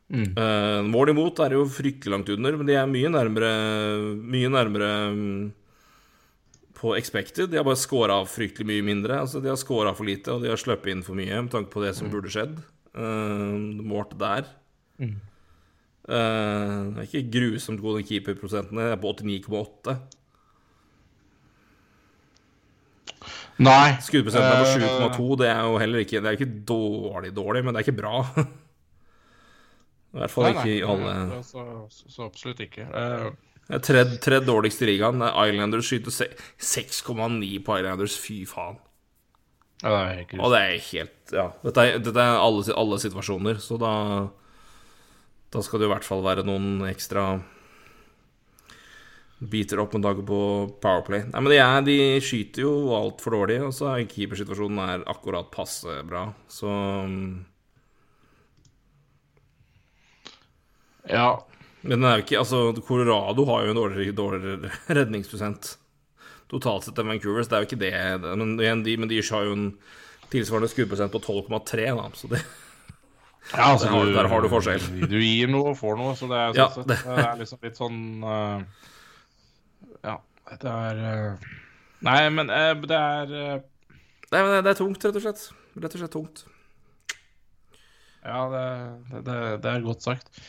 [0.06, 3.48] Eh, Mål imot er jo fryktelig langt under, men de er mye nærmere
[4.14, 5.48] Mye nærmere mm,
[6.78, 7.50] på expected.
[7.50, 9.18] De har bare scora fryktelig mye mindre.
[9.24, 11.72] Altså De har scora for lite, og de har sluppet inn for mye med tanke
[11.72, 12.58] på det som burde skjedd.
[12.96, 14.46] Uh, målt der.
[15.00, 15.16] Eh,
[16.14, 18.92] er ikke grusomt gode keeperprosentene.
[18.92, 19.96] Det er på 89,8.
[23.64, 23.96] Nei.
[24.04, 25.36] Skuddprosenten er Eh, på 7,2.
[25.40, 28.20] Det er jo heller ikke Det er ikke dårlig, dårlig, men det er ikke bra.
[30.16, 32.86] I hvert fall Nei, ikke i alle nei, Så, så, absolutt ikke.
[32.88, 35.20] Uh, tredje tred dårligst i ligaen.
[35.20, 38.16] Er Islanders skyter 6,9 på Islanders.
[38.20, 38.78] Fy faen.
[39.82, 41.50] ja, det er helt Og det er helt Ja.
[41.64, 43.92] Dette er, dette er alle, alle situasjoner, så da
[45.54, 47.36] Da skal det i hvert fall være noen ekstra
[49.38, 50.38] biter opp med dag på
[50.80, 51.26] Powerplay.
[51.28, 55.52] Nei, men de, er, de skyter jo altfor dårlig, og så er keepersituasjonen er akkurat
[55.52, 56.72] passe bra, så
[61.06, 61.28] Ja.
[61.86, 65.76] Men den er jo ikke Altså, Colorado har jo en dårligere, dårligere redningsprosent
[66.50, 67.92] totalt sett enn Vancouver, så det er jo ikke det.
[68.40, 68.56] Men,
[68.86, 69.68] de, men de har jo en
[70.32, 72.40] tilsvarende skuddprosent på 12,3, da, så det
[73.52, 74.82] Ja, altså, Der har- der har du forskjell.
[75.12, 77.62] Du gir noe og får noe, så det er, Ja, sånn det- det er liksom
[77.62, 78.62] litt sånn uh,
[80.02, 80.18] Ja,
[80.50, 81.48] det er uh,
[82.02, 83.62] Nei, men uh, det er
[84.32, 85.42] Nei, men det, er tungt, rett og slett.
[85.78, 86.40] Rett og slett tungt.
[88.26, 90.40] Ja, det, det, er godt sagt.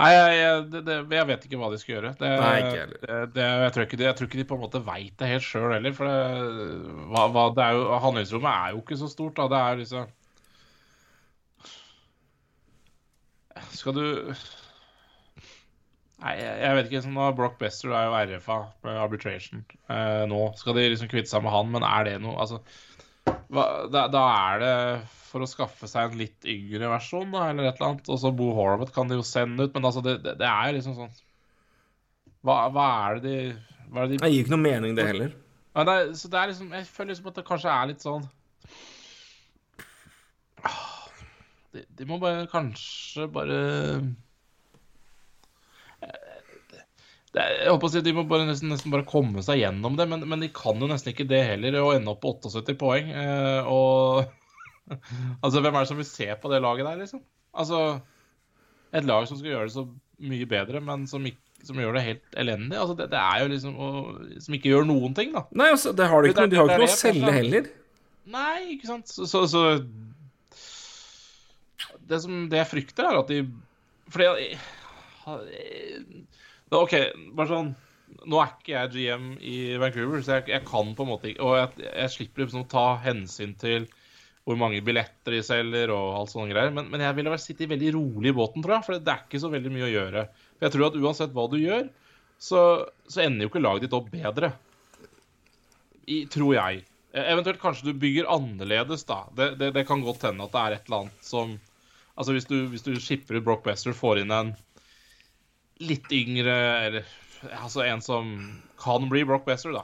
[0.00, 0.64] Nei, jeg,
[1.12, 2.14] jeg, vet ikke hva de skal gjøre.
[2.16, 3.28] Det, Nei, ikke heller.
[3.36, 5.74] jeg, tror ikke de, jeg tror ikke de på en måte veit det helt sjøl
[5.76, 5.94] heller.
[5.96, 6.16] For det,
[7.12, 9.36] hva, hva, det er jo, handlingsrommet er jo ikke så stort.
[9.36, 9.48] da.
[9.52, 10.10] Det er liksom
[13.74, 14.04] Skal du
[16.16, 17.02] Nei, jeg, vet ikke.
[17.04, 18.54] sånn da, Brock Bester er jo RFA
[18.86, 19.60] med arbitration
[19.92, 20.38] eh, nå.
[20.56, 22.62] Skal de liksom kvitte seg med han, men er det noe Altså,
[23.52, 24.22] hva, da, da
[24.54, 24.72] er det
[25.26, 28.08] for å skaffe seg en litt yngre versjon, da, eller et eller annet.
[28.08, 30.72] Og så Bo Horvath kan de jo sende ut, men altså, det, det, det er
[30.78, 31.12] liksom sånn
[32.46, 33.36] hva, hva er det de
[33.90, 35.32] Hva er det de Det gir ikke noe mening, det heller.
[35.76, 38.04] ja, det er, Så det er liksom Jeg føler liksom at det kanskje er litt
[38.06, 38.24] sånn
[40.64, 41.08] Ah,
[41.76, 43.60] De, de må bare kanskje bare
[47.36, 50.08] er, jeg håper å si De må bare nesten, nesten bare komme seg gjennom det,
[50.10, 53.12] men, men de kan jo nesten ikke det heller, å ende opp på 78 poeng.
[53.12, 54.26] Eh, og
[55.42, 57.22] Altså, hvem er det som vil se på det laget der, liksom?
[57.56, 57.80] Altså
[58.94, 59.86] Et lag som skal gjøre det så
[60.26, 62.78] mye bedre, men som, ikke, som gjør det helt elendig.
[62.78, 64.12] Altså, det, det er jo liksom og,
[64.44, 65.44] Som ikke gjør noen ting, da.
[65.58, 67.72] Nei, altså, det har de ikke, Det det, de har ikke noe å selge heller.
[68.36, 69.10] Nei, ikke sant?
[69.12, 69.66] Så, så, så
[72.00, 73.42] det, som, det jeg frykter, er at de
[74.12, 74.46] Fordi
[75.26, 76.94] da, OK,
[77.34, 77.72] bare sånn
[78.30, 81.42] Nå er ikke jeg GM i Vancouver, så jeg, jeg kan på en måte ikke
[81.42, 83.88] Og jeg, jeg slipper liksom å ta hensyn til
[84.46, 86.70] hvor mange billetter de selger og alt sånne greier.
[86.70, 88.84] Men, men jeg ville vel sitte veldig rolig i båten, tror jeg.
[88.86, 90.22] For det er ikke så veldig mye å gjøre.
[90.54, 91.88] For jeg tror at uansett hva du gjør,
[92.38, 92.60] så,
[93.10, 94.52] så ender jo ikke laget ditt opp bedre.
[96.06, 96.84] I, tror jeg.
[97.10, 99.24] Eh, Eventuelt kanskje du bygger annerledes, da.
[99.34, 101.56] Det, det, det kan godt hende at det er et eller annet som
[102.16, 104.54] Altså hvis du, hvis du skipper ut Brock Bester, får inn en
[105.84, 106.54] litt yngre
[106.86, 107.04] Eller
[107.62, 108.30] altså en som
[108.80, 109.82] kan bli Brock Bester, da.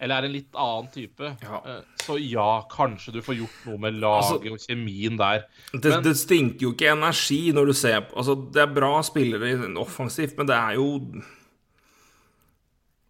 [0.00, 1.32] Eller er en litt annen type.
[1.42, 1.58] Ja.
[1.66, 5.42] Eh, Så ja, kanskje du får gjort noe med laget Altså- og kjemien der.
[5.72, 9.00] Det, Men- det stinker jo ikke energi når du ser på Altså, det er bra
[9.02, 11.00] spillere offensivt, men det er jo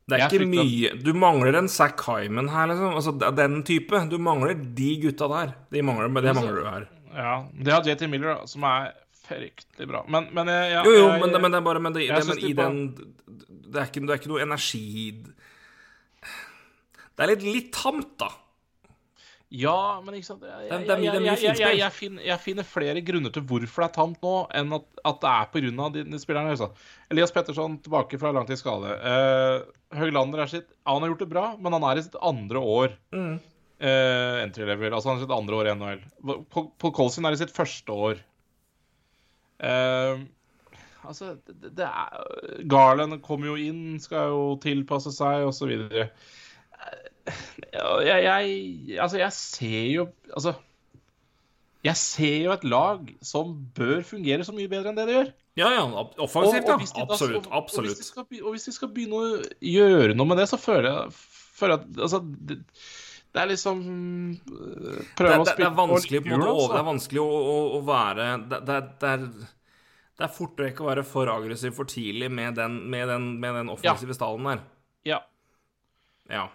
[0.08, 2.94] Det er ikke mye Du mangler en Zack Hyman her, liksom.
[2.96, 4.08] Altså, den type.
[4.08, 5.54] Du mangler de gutta der.
[5.70, 6.88] De mangler, men det Altså- mangler du her.
[7.18, 8.92] Ja, Det har JT Miller, da, som er
[9.26, 10.04] fryktelig bra.
[10.08, 12.06] Men, men jeg, ja, Jo, jo, jeg- men, det- men det er bare Men, det,
[12.08, 12.78] det, men i den
[13.68, 14.84] det er, ikke, det er ikke noe energi
[17.18, 18.28] Det er litt, litt tamt, da.
[19.50, 22.40] Ja, men ikke sant Jeg, jeg, er jeg, er jeg, jeg, jeg, jeg, finner, jeg
[22.44, 25.88] finner flere grunner til hvorfor det er tamt nå, enn at, at det er pga.
[25.94, 26.52] de, de spillerne.
[26.52, 26.68] Altså.
[27.10, 28.92] Elias Petterson tilbake fra langtidsskade.
[29.00, 32.60] Uh, Høglander er sitt Han har gjort det bra, men han er i sitt andre
[32.60, 32.92] år.
[33.16, 33.38] Mm.
[33.80, 34.94] Eh, entry level.
[34.94, 36.02] Altså han er sitt andre år i NHL.
[36.54, 38.24] Paul Colson er i sitt første år.
[39.58, 40.22] Uh,
[41.02, 45.72] altså, det, det er Garland kommer jo inn, skal jo tilpasse seg, osv.
[47.74, 50.54] Jeg, jeg, altså, jeg ser jo Altså
[51.84, 55.28] Jeg ser jo et lag som bør fungere så mye bedre enn det det gjør.
[55.58, 55.82] Ja, ja.
[56.22, 56.78] Offensivt, ja.
[57.02, 57.50] Absolutt.
[57.50, 60.48] Og, Og hvis, de skal, og hvis de skal begynne å gjøre noe med det,
[60.50, 61.12] så føler jeg,
[61.58, 62.60] føler jeg at Altså, det,
[63.34, 66.54] det er liksom øh, Prøve å det, det spille er vanskelig på en måte å,
[66.56, 66.72] altså.
[66.72, 69.48] det er vanskelig å, å, å være det, det, er- det, er,
[70.18, 73.58] det er fort vekk å være for aggressiv for tidlig med den, med den, med
[73.60, 74.62] den offensive stallen der.
[75.06, 75.20] Ja.
[76.32, 76.46] Ja.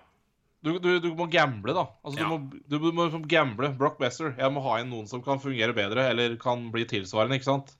[0.63, 1.85] Du, du, du må gamble, da.
[2.07, 2.27] Altså, Ja.
[2.27, 3.69] du, må, du må liksom gamble.
[3.79, 4.33] Brock Besser.
[4.39, 7.73] Jeg må ha inn noen som kan fungere bedre, eller kan bli tilsvarende, ikke sant?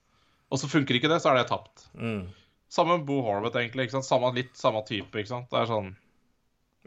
[0.51, 1.85] Og så funker ikke det, så er det tapt.
[1.95, 2.25] Mm.
[2.73, 3.87] Samme med Bo Horvath, egentlig.
[3.87, 4.07] ikke sant?
[4.07, 5.47] Samme, litt samme type, ikke sant?
[5.51, 5.91] Det er sånn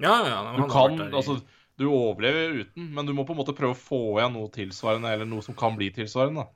[0.05, 0.41] Ja, ja.
[0.59, 1.39] Du kan Altså,
[1.77, 5.13] du overlever uten, men du må på en måte prøve å få igjen noe tilsvarende,
[5.13, 6.47] eller noe som kan bli tilsvarende.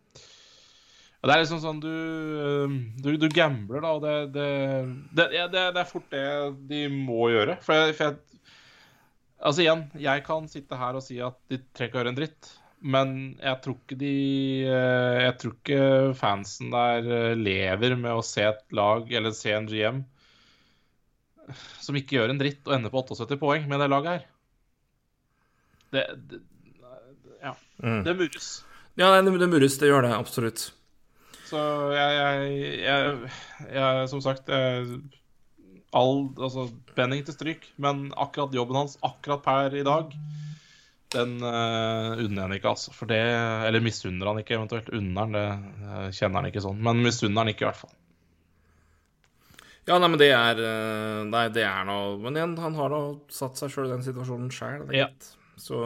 [1.21, 5.83] Det er liksom sånn du øh, Du, du gambler, da, og det det, det, det
[5.83, 6.25] er fort det
[6.71, 7.59] de må gjøre.
[7.65, 8.41] For jeg, for jeg
[9.41, 12.19] Altså igjen, jeg kan sitte her og si at de trenger ikke å gjøre en
[12.19, 12.51] dritt.
[12.81, 14.15] Men jeg tror ikke de
[14.65, 15.81] øh, Jeg tror ikke
[16.17, 20.03] fansen der øh, lever med å se et lag, eller se en GM,
[21.85, 24.29] som ikke gjør en dritt og ender på 78 poeng med det laget her.
[25.95, 26.43] Det, det
[27.41, 27.55] Ja.
[27.83, 28.03] Mm.
[28.05, 28.51] Det murres.
[28.95, 29.79] Ja, det, det murres.
[29.81, 30.67] Det gjør det absolutt.
[31.51, 31.61] Så
[31.95, 33.31] jeg, jeg, jeg,
[33.75, 35.01] jeg Som sagt jeg,
[35.97, 40.13] all, altså, Benning til stryk, men akkurat jobben hans akkurat per i dag,
[41.11, 42.93] den uh, unner han ikke, altså.
[42.95, 43.19] For det,
[43.67, 44.93] eller misunner han ikke, eventuelt.
[44.95, 46.79] Unner han, det uh, kjenner han ikke sånn.
[46.87, 47.97] Men misunner han ikke, i hvert fall.
[49.89, 53.01] Ja, nei, men det er eh, Nei, det er noe Men igjen, han har nå
[53.33, 54.85] satt seg sjøl i den situasjonen sjøl.
[54.95, 55.09] Ja.
[55.61, 55.77] Så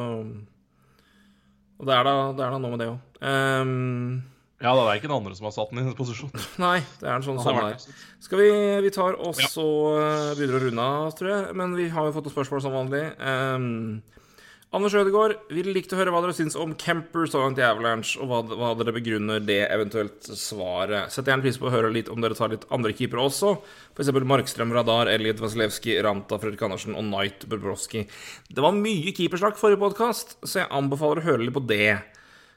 [1.75, 3.03] Og det er da, det er da noe med det òg.
[3.25, 4.23] Um,
[4.63, 6.45] Ja, det er ikke den andre som har satt den i den posisjonen.
[6.63, 7.97] Nei, det er en sånn har der.
[8.23, 8.51] Skal vi,
[8.87, 9.51] vi tar og ja.
[9.51, 11.57] eh, begynner å runde av, tror jeg.
[11.59, 13.03] Men vi har jo fått noen spørsmål som vanlig.
[13.19, 13.99] Um,
[14.75, 18.17] Anders Ødegaard, ville likt å høre hva dere syns om Kemper så langt i Avalanche,
[18.19, 21.13] og hva, hva dere begrunner det eventuelt svaret.
[21.15, 23.53] Setter gjerne pris på å høre litt om dere tar litt andre keepere også.
[23.95, 24.11] F.eks.
[24.27, 28.03] Markstrøm, Radar, Elliot Vasilevskij, Ranta, Fredrik Andersen og Knight Bobrovsky.
[28.51, 31.93] Det var mye keepersnakk forrige podkast, så jeg anbefaler å høre litt på det.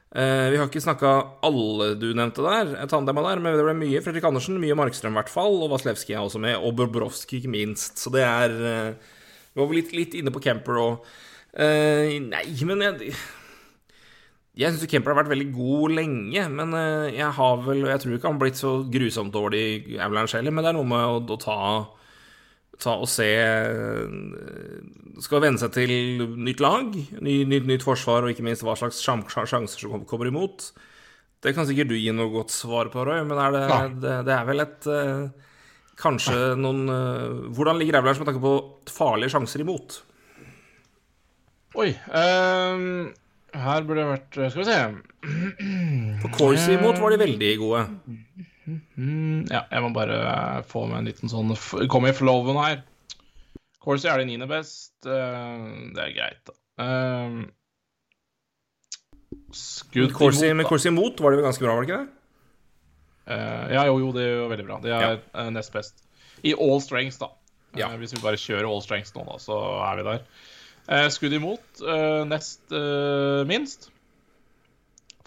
[0.08, 1.14] Uh, vi har ikke snakka
[1.46, 5.20] alle du nevnte der, tandema der, men det ble mye Fredrik Andersen, mye Markstrøm i
[5.20, 8.02] hvert fall, og Vasilevskij er også med, og Bobrovskij ikke minst.
[8.02, 9.16] Så det er uh,
[9.54, 11.08] Vi var litt, litt inne på Kemper og
[11.54, 13.12] eh, Nei, men jeg
[14.58, 18.16] jeg syns Kemper har vært veldig god lenge, men eh, jeg har vel Jeg tror
[18.16, 19.60] ikke han har blitt så grusomt dårlig
[19.94, 21.58] i Avalanche heller, men det er noe med å, å ta
[22.78, 24.10] ta og se eh,
[25.22, 25.92] Skal venne seg til
[26.42, 26.90] nytt lag,
[27.22, 30.68] ny, nytt, nytt forsvar, og ikke minst hva slags sjan- sjan- sjanser som kommer imot.
[31.42, 33.62] Det kan sikkert du gi noe godt svar på, Roy, men er det,
[34.02, 34.88] det, det er vel et
[35.98, 36.84] Kanskje noen
[37.54, 38.52] Hvordan ligger Avalanche med tanke på
[38.94, 40.00] farlige sjanser imot?
[41.78, 41.90] Oi.
[42.10, 43.12] Um,
[43.54, 44.78] her burde det vært Skal vi se.
[46.22, 47.82] På Corsi imot var de veldig gode.
[48.98, 50.18] Mm, ja, jeg må bare
[50.68, 51.54] få med en liten sånn
[51.92, 52.82] Komme i flowen her.
[53.84, 54.92] Corsi er det niende best.
[55.06, 56.56] eh, det er greit, da.
[56.82, 57.38] Um,
[59.54, 60.66] skudd Corsi, imot, med.
[60.68, 62.14] Corsi imot var det vel ganske bra, var det ikke det?
[63.28, 64.76] Eh, ja, jo, jo, det er jo veldig bra.
[64.82, 65.14] Det er Ja.
[65.44, 66.04] eh, nest best.
[66.44, 67.30] I all strengths, da.
[67.74, 67.88] Eh, Ja.
[67.96, 69.56] hvis vi bare kjører all strengths nå, da, så
[69.88, 70.22] er vi der.
[70.88, 73.90] Eh, skudd imot, eh, nest eh, minst.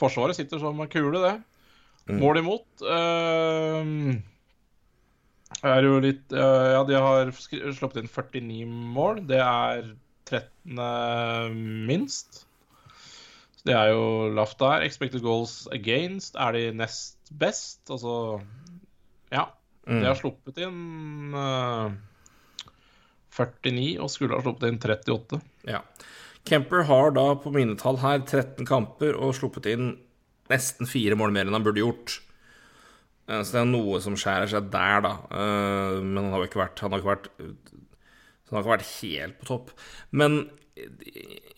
[0.02, 1.36] Forsvaret sitter som en kule, det.
[2.10, 2.18] Mm.
[2.18, 2.82] Mål imot
[5.62, 8.66] er jo litt Ja, de har sluppet inn 49
[8.96, 9.22] mål.
[9.30, 9.92] Det er
[10.26, 10.82] 13.
[11.86, 12.48] minst.
[13.54, 14.82] Så det er jo lavt der.
[14.88, 17.86] Expected goals against er de nest best.
[17.94, 18.42] Altså
[19.30, 19.46] Ja.
[19.86, 21.36] De har sluppet inn
[23.32, 25.42] 49 og skulle ha sluppet inn 38.
[25.70, 25.82] Ja.
[26.48, 29.92] Kemper har da på mine tall her 13 kamper og sluppet inn
[30.52, 32.18] nesten fire mål mer enn han burde gjort.
[33.30, 35.14] Eh, Så det er noe som skjærer seg der, da.
[35.32, 37.30] Eh, Men han har jo ikke vært Han har ikke vært,
[38.50, 39.72] han har ikke vært helt på topp.
[40.12, 40.50] Men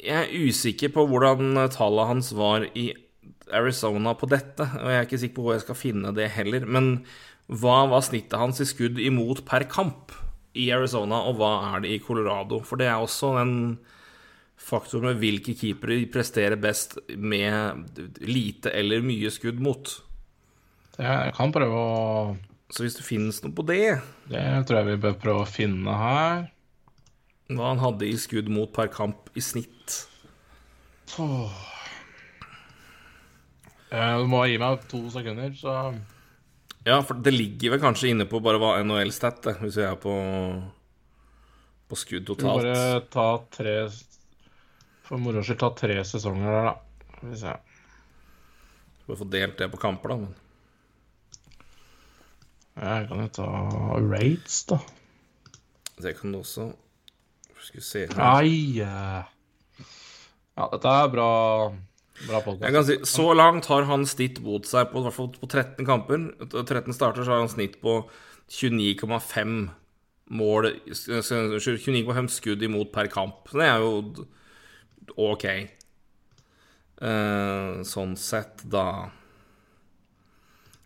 [0.03, 2.91] jeg er usikker på hvordan tallet hans var i
[3.53, 4.67] Arizona på dette.
[4.81, 6.65] Og jeg er ikke sikker på hvor jeg skal finne det heller.
[6.65, 7.05] Men
[7.47, 10.11] hva var snittet hans i skudd imot per kamp
[10.59, 12.59] i Arizona, og hva er det i Colorado?
[12.65, 13.55] For det er også en
[14.63, 19.89] faktor med hvilke keepere presterer best med lite eller mye skudd mot.
[20.99, 22.37] Jeg kan prøve å
[22.73, 23.99] Så hvis det finnes noe på det,
[24.29, 26.47] Det tror jeg vi bør prøve å finne her.
[27.49, 30.07] hva han hadde i skudd mot per kamp i snitt
[31.19, 31.51] Åh.
[33.91, 35.93] Du må gi meg to sekunder, så
[36.85, 40.13] Ja, for det ligger vel kanskje inne på bare hva NHL-stat, hvis vi er på,
[41.87, 42.65] på skudd Vi totalt.
[42.65, 43.75] bare ta tre
[45.07, 46.73] For moro skyld ta tre sesonger der, da.
[47.15, 47.53] Skal vi se.
[49.07, 50.17] Bare få delt det på kamper, da.
[50.25, 50.35] Men.
[52.83, 53.47] Jeg kan jo ta
[54.01, 54.79] rates, da.
[56.03, 56.71] Det kan du også
[57.63, 58.43] Skal vi se her.
[58.43, 59.23] Eh.
[60.57, 61.27] Ja, dette er bra
[62.21, 65.87] Jeg kan si, Så langt har han snitt mot seg på, hvert fall på 13
[65.87, 66.27] kamper.
[66.51, 68.03] 13 starter, så har han snitt på
[68.53, 69.55] 29,5
[70.33, 73.49] mål 29,5 skudd imot per kamp.
[73.49, 74.27] Så det er jo
[75.19, 75.45] OK.
[77.03, 79.09] Eh, sånn sett, da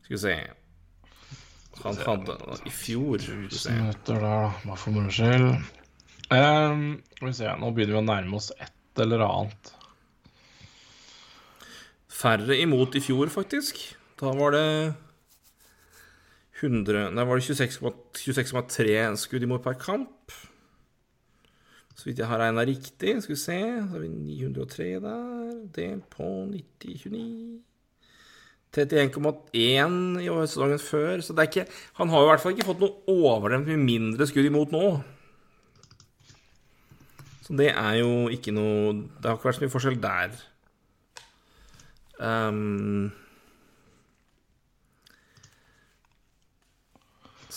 [0.02, 0.36] Skal vi se
[1.84, 3.70] Han hadde i fjor skal vi se.
[3.76, 4.54] 1000 minutter der, da.
[4.64, 5.52] Bare for moro skyld.
[6.34, 9.77] Um, skal vi se, nå begynner vi å nærme oss et eller annet.
[12.18, 13.80] Færre imot i fjor, faktisk.
[14.18, 14.68] Da var det
[16.58, 20.34] 100 Nei, var det 26,3 26, skudd imot per kamp.
[21.98, 23.16] Så vidt jeg har regna riktig.
[23.22, 25.54] Skal vi se Så har vi 903 der.
[25.78, 27.64] Delt på 90,29
[28.78, 31.22] 31,1 i sesongen før.
[31.26, 31.66] Så ikke
[31.98, 34.84] Han har i hvert fall ikke fått noe overdremt med mindre skudd imot nå.
[37.48, 40.38] Så det er jo ikke noe Det har ikke vært så mye forskjell der.
[42.24, 43.10] Ehm,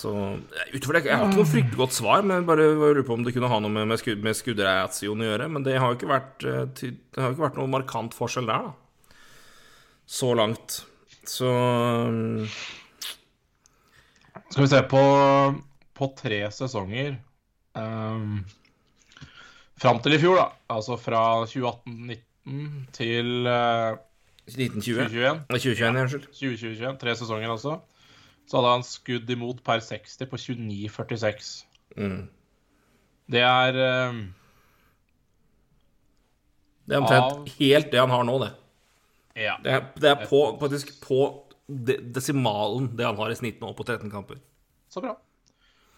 [0.01, 0.11] så
[0.73, 3.35] utover det Jeg har ikke noe fryktelig godt svar, men bare lurer på om det
[3.37, 5.49] kunne ha noe med, med, skud, med skuddreaksjon å gjøre.
[5.53, 8.71] Men det har jo ikke vært eh, Det har ikke vært noe markant forskjell der,
[8.71, 9.19] da.
[10.11, 10.83] Så langt.
[11.29, 12.47] Så um...
[14.51, 15.03] Skal vi se på,
[15.95, 17.13] på tre sesonger
[17.79, 18.41] um,
[19.79, 20.47] Fram til i fjor, da.
[20.75, 24.01] Altså fra 2018-19 til eh,
[24.57, 25.07] 1920?
[25.11, 25.41] 2021.
[25.51, 26.29] Nei, 2021, ja, unnskyld.
[26.35, 27.79] 2021, tre sesonger altså.
[28.51, 31.51] Så hadde han skudd imot per 60 på 29,46.
[31.97, 32.21] Mm.
[33.31, 34.21] Det er eh,
[36.91, 38.51] Det er omtrent Av- helt det han har nå, det.
[39.39, 39.55] Ja.
[39.63, 41.21] Det er, det er på, faktisk på
[41.71, 44.41] desimalen det han har i snitt nå, på 13 kamper.
[44.91, 45.15] Så bra.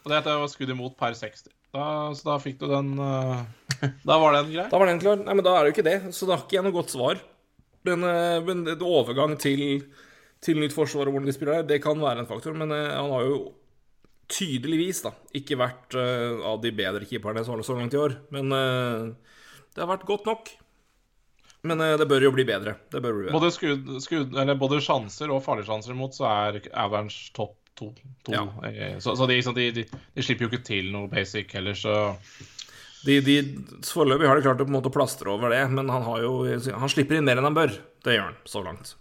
[0.02, 1.48] Og det var skudd imot per 60.
[1.72, 3.40] Da, så da fikk du den uh,
[4.08, 4.66] Da var den grei.
[4.68, 5.20] Da var den klar.
[5.22, 5.98] Nei, men da er det jo ikke det.
[6.12, 7.22] Så da har ikke jeg noe godt svar.
[7.84, 9.82] Men, eh, men det- overgang til,
[10.40, 12.54] til nytt forsvar og hvordan de spiller der, det kan være en faktor.
[12.54, 13.40] Men eh, han har jo
[14.32, 18.14] tydeligvis da ikke vært eh, av de bedre keeperne så langt i år.
[18.32, 19.08] Men eh,
[19.74, 20.52] det har vært godt nok.
[21.68, 22.76] Men eh, det bør jo bli bedre.
[22.90, 23.34] Det bør bli bedre.
[23.36, 27.92] Både, skud, skud, eller både sjanser og farlige sjanser imot, så er Avalanche topp to.
[28.26, 28.32] to.
[28.34, 28.46] Ja.
[28.68, 29.84] Eh, Så, så de, de, de,
[30.16, 31.94] de slipper jo ikke til noe basic heller, så
[33.02, 33.36] De, de,
[33.88, 36.34] foreløpig har de klart å på en måte plastre over det, men han har jo
[36.78, 37.72] Han slipper inn mer enn han bør.
[38.06, 38.92] Det gjør han, så langt.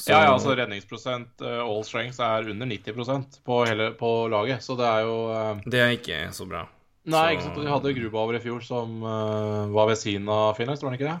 [0.00, 4.62] Så- Ja, ja, altså redningsprosent uh, all strengths er under 90% på, hele, på laget,
[4.64, 5.60] så det er jo uh...
[5.66, 6.62] Det er ikke så bra.
[7.04, 7.58] Nei, Så- ikke sant.
[7.64, 11.10] De hadde Grubauer i fjor som uh, var ved siden av Finlands, var han ikke
[11.10, 11.20] det?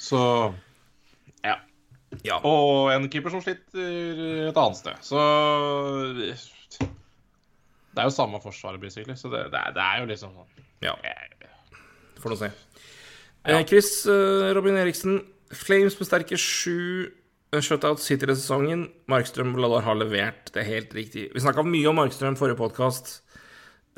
[0.00, 0.20] Så
[1.44, 1.56] Ja.
[2.26, 2.40] Ja.
[2.42, 4.96] Og en keeper som sliter et annet sted.
[5.06, 5.20] Så
[7.90, 9.16] Det er jo samme forsvaret, basically.
[9.18, 10.92] Så det, det, er, det er jo liksom sånn ja.
[11.04, 11.48] eh,
[12.22, 12.50] Får nå se.
[13.48, 15.22] Eh, Chris eh, Robin Eriksen.
[15.56, 17.08] Flames besterker sju
[17.50, 18.84] eh, shutouts hittil i sesongen.
[19.10, 20.52] Markstrøm Bladar har levert.
[20.54, 21.26] Det er helt riktig.
[21.34, 23.16] Vi snakka mye om Markstrøm forrige podkast,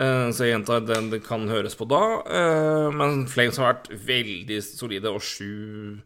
[0.02, 2.01] så jeg gjentar den det kan høres på da.
[2.24, 6.01] Eh, Men Flames har vært veldig solide, og sju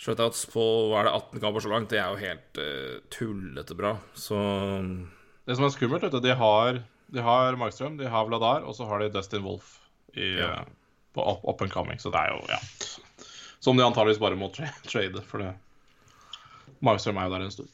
[0.00, 3.76] shutouts på hva er det, 18 kamper så langt, det er jo helt eh, tullete
[3.76, 3.94] bra.
[4.16, 4.36] Så
[5.48, 6.80] Det som er skummelt, vet du, de har,
[7.12, 9.78] de har Markstrøm, de har Vladar, og så har de Dustin Wolf
[10.14, 10.50] i, Ja.
[10.60, 10.64] eh,
[11.14, 11.98] på up, up and coming.
[11.98, 12.58] Så det er jo ja.
[13.60, 15.54] Som de antageligvis bare må tra trade, for det
[16.80, 17.68] Markstrøm er jo der en stund.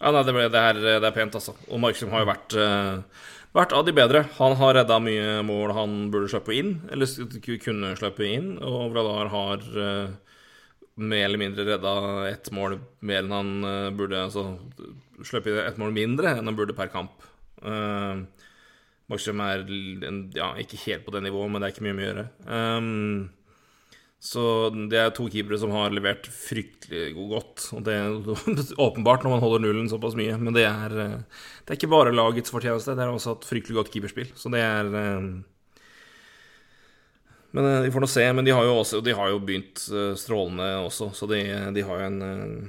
[0.00, 1.52] Ja, nei, det, ble, det, er, det er pent, altså.
[1.68, 4.24] Og Markstrøm har jo vært, uh, vært av de bedre.
[4.38, 7.06] Han har redda mye mål han burde slippe inn, eller
[7.60, 8.54] kunne slippe inn.
[8.64, 10.08] Og Vladar har uh,
[10.96, 11.94] mer eller mindre redda
[12.32, 14.46] ett mål mer enn han uh, burde Altså
[15.22, 17.12] sluppet ett mål mindre enn han burde per kamp.
[17.64, 18.24] Uh,
[19.10, 19.66] Markstrøm er
[20.06, 22.26] en, ja, ikke helt på det nivået, men det er ikke mye å gjøre.
[22.46, 23.28] Um,
[24.20, 24.42] så
[24.90, 27.70] det er to keepere som har levert fryktelig godt.
[27.72, 28.18] Og det er
[28.86, 32.12] åpenbart når man holder nullen såpass mye, men det er, eh, det er ikke bare
[32.12, 32.94] lagets fortjeneste.
[32.98, 34.28] Det er også et fryktelig godt keeperspill.
[34.36, 35.30] Så det er eh,
[37.56, 38.26] Men de får nå se.
[38.36, 41.40] Men de har jo, også, de har jo begynt eh, strålende også, så de,
[41.74, 42.68] de har jo en eh,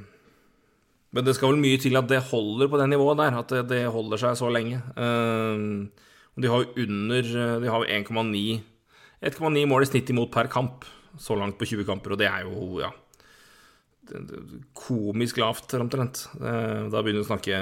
[1.12, 3.62] Men det skal vel mye til at det holder på det nivået der, at det,
[3.68, 4.78] det holder seg så lenge.
[4.96, 5.58] Eh,
[6.42, 7.24] de har jo under
[7.62, 8.62] De har jo 1,9
[9.22, 10.86] 1,9 mål i snitt imot per kamp
[11.20, 12.90] så langt på 20 kamper, og det er jo, ja
[14.76, 16.24] Komisk lavt, omtrent.
[16.40, 17.56] Eh, Da begynner vi å snakke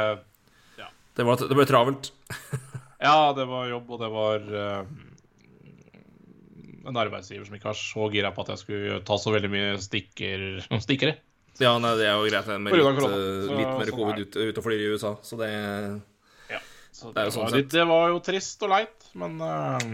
[1.14, 2.10] Det, var, det ble travelt.
[3.04, 4.86] Ja, det var jobb, og det var uh,
[6.88, 9.74] en arbeidsgiver som ikke var så gira på at jeg skulle ta så veldig mye
[9.82, 10.44] stikker,
[10.86, 11.18] stikkere.
[11.60, 14.56] Ja, nei, det er jo greit med litt, Så- litt mer sånn covid ut, ut,
[14.58, 15.50] og flyr i USA, så det
[16.94, 17.68] Så Det det, sånn var sett.
[17.74, 19.36] det var jo trist og leit, men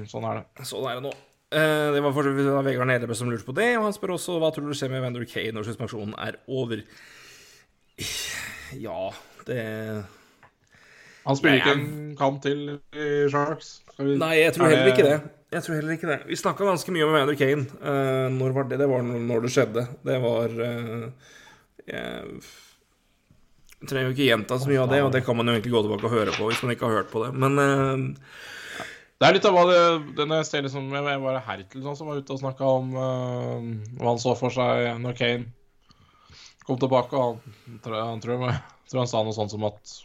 [0.07, 0.67] sånn er det.
[0.69, 1.13] Sånn er det nå.
[1.51, 4.37] Eh, det var for så Vegard Nedrebø som lurte på det, og han spør også
[4.39, 6.79] hva tror du skjer med Vander Kane når suspensjonen er over.
[8.79, 9.11] Ja,
[9.49, 9.63] det
[11.25, 12.59] Han spiller ikke en kamp til
[12.95, 13.69] i Sharks.
[13.99, 15.19] Nei, jeg tror er heller ikke det.
[15.51, 16.21] Jeg tror heller ikke det.
[16.31, 17.65] Vi snakka ganske mye om Vander Kane.
[17.83, 18.79] Eh, når var det?
[18.79, 19.83] Det var når det skjedde.
[20.07, 21.05] Det var eh,
[21.91, 22.15] Jeg
[23.91, 25.83] trenger jo ikke gjenta så mye av det, og det kan man jo egentlig gå
[25.83, 27.35] tilbake og høre på hvis man ikke har hørt på det.
[27.35, 27.53] Men
[29.21, 29.81] Det er litt av hva det
[30.17, 33.67] denne ser liksom, Jeg var det Hertel sånn, som var ute og snakka om uh,
[34.01, 35.51] hva han så for seg når Kane
[36.65, 37.17] kom tilbake.
[37.21, 38.47] og Han, tror- han tror,
[38.89, 39.97] tror han sa noe sånt som at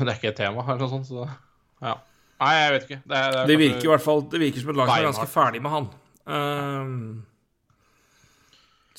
[0.00, 1.08] det er ikke et tema, eller noe sånt.
[1.08, 1.94] Så ja.
[2.42, 3.00] Nei, jeg vet ikke.
[3.08, 5.30] Det, det, det virker i hvert fall Det virker som et lag som er ganske
[5.32, 5.88] ferdig med han.
[6.24, 7.24] Um,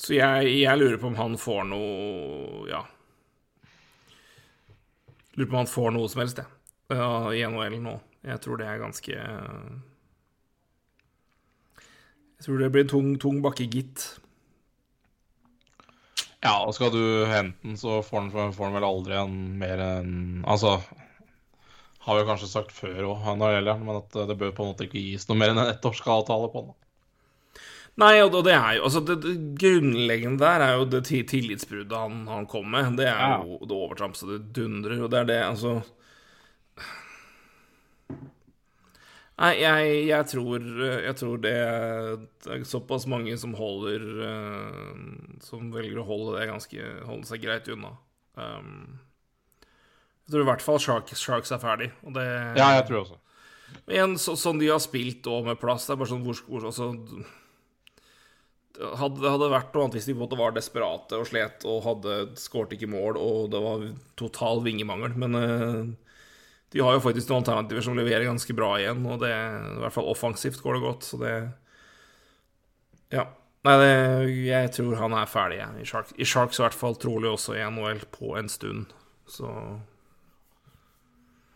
[0.00, 2.82] Så jeg, jeg lurer på om han får noe Ja.
[5.36, 6.48] Lurer på om han får noe som helst, jeg.
[6.96, 7.96] Ja, I NHL nå.
[8.26, 9.16] Jeg tror det er ganske
[12.36, 14.18] Jeg tror det blir en tung, tung bakke, gitt.
[16.42, 19.82] Ja, og skal du hente den, så får den, får den vel aldri en mer
[19.82, 20.16] enn
[20.46, 20.76] Altså
[22.06, 24.74] Har vi kanskje sagt før òg, når det gjelder men at det bør på en
[24.74, 26.76] måte ikke gis noe mer enn en ettårsavtale på den.
[27.96, 32.26] Nei, og det er jo Altså, det, det grunnleggende der er jo det tillitsbruddet han,
[32.28, 32.98] han kom med.
[33.00, 35.78] Det er jo det overtramp så det dundrer, og det er det, altså
[39.36, 45.02] Nei, jeg, jeg tror Jeg tror det er såpass mange som holder eh,
[45.44, 47.92] Som velger å holde det ganske Holde seg greit unna.
[48.36, 48.96] Um,
[50.26, 52.26] jeg tror i hvert fall Sharks, Sharks er ferdig, og det
[52.58, 53.18] Ja, jeg tror også.
[53.86, 56.66] Igjen, så, sånn de har spilt og med plass, det er bare sånn hvor, hvor
[56.66, 56.88] altså,
[58.98, 61.66] hadde det hadde vært noe annet hvis de på en måte var desperate og slet
[61.70, 63.86] og hadde skåret ikke mål og det var
[64.18, 66.05] total vingemangel, men eh,
[66.76, 69.94] de har jo faktisk noen alternativer som leverer ganske bra igjen, og det, i hvert
[69.96, 71.34] fall offensivt går det godt, så det
[73.16, 73.24] Ja.
[73.66, 73.90] Nei, det,
[74.46, 76.12] jeg tror han er ferdig, jeg, i Sharks.
[76.22, 78.92] I Sharks i hvert fall, trolig også i NHL på en stund,
[79.26, 79.50] så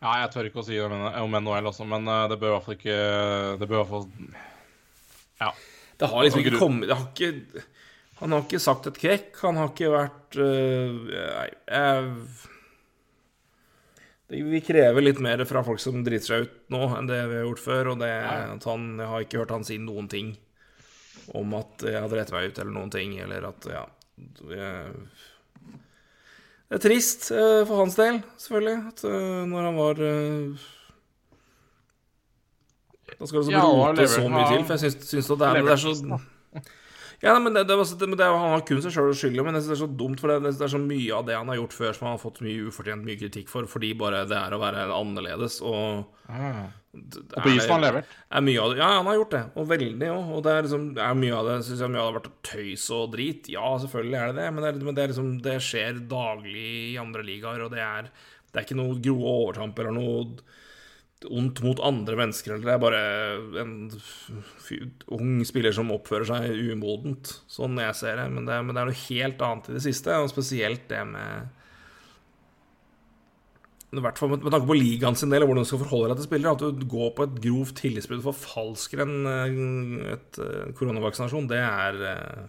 [0.00, 0.86] Ja, jeg tør ikke å si det
[1.20, 2.96] om NHL også, men eh, det bør i hvert fall ikke
[3.60, 4.06] Det bør i hvert fall
[5.42, 5.50] Ja.
[6.00, 7.64] Det har liksom ikke kommet det har ikke,
[8.22, 9.28] Han har ikke sagt et kvekk.
[9.44, 12.49] Han har ikke vært øh, Nei, jeg-
[14.30, 17.48] Vi krever litt mer fra folk som driter seg ut nå, enn det vi har
[17.48, 17.92] gjort før.
[17.94, 18.10] Og det,
[18.62, 20.36] han, jeg har ikke hørt han si noen ting
[21.34, 23.84] om at jeg hadde drept meg ut, eller noen ting, eller at Ja.
[26.70, 30.66] Det er trist øh, for hans del, selvfølgelig, at øh, når han var øh,
[33.18, 35.62] Da skal det så rote så mye til, for jeg syns, syns at det er,
[35.66, 36.20] det er så
[37.20, 39.56] ja, men det, det, var det, det, Han har kun seg sjøl å skylde, men
[39.58, 41.52] jeg synes det er så dumt, for det, det er så mye av det han
[41.52, 44.38] har gjort før som han har fått mye ufortjent mye kritikk for, fordi bare det
[44.38, 45.60] er å være annerledes.
[45.60, 46.68] Og mm.
[46.90, 48.06] Og har han lever?
[48.34, 50.30] er mye av det, Ja, han har gjort det, og veldig òg.
[50.34, 52.40] Og det er liksom er mye av det synes jeg mye av det har vært
[52.48, 53.50] tøys og drit.
[53.52, 56.64] Ja, selvfølgelig er det det, men det, er, men det, er liksom, det skjer daglig
[56.88, 58.10] i andre ligaer, og det er,
[58.50, 60.24] det er ikke noe grove overtramp eller noe
[61.28, 63.00] ondt mot andre mennesker, eller det er bare
[63.60, 63.72] en
[65.12, 68.28] ung spiller som oppfører seg umodent, sånn jeg ser det.
[68.32, 71.56] Men det, men det er noe helt annet i det siste, og spesielt det med
[73.90, 76.20] i hvert fall med, tanke på ligaen sin del og hvordan du skal forholde deg
[76.20, 76.54] til spillere.
[76.54, 81.58] At du går på et grovt tillitsbrudd for falskere en et, et, eh, koronavaksinasjon, det
[81.58, 82.44] er eh,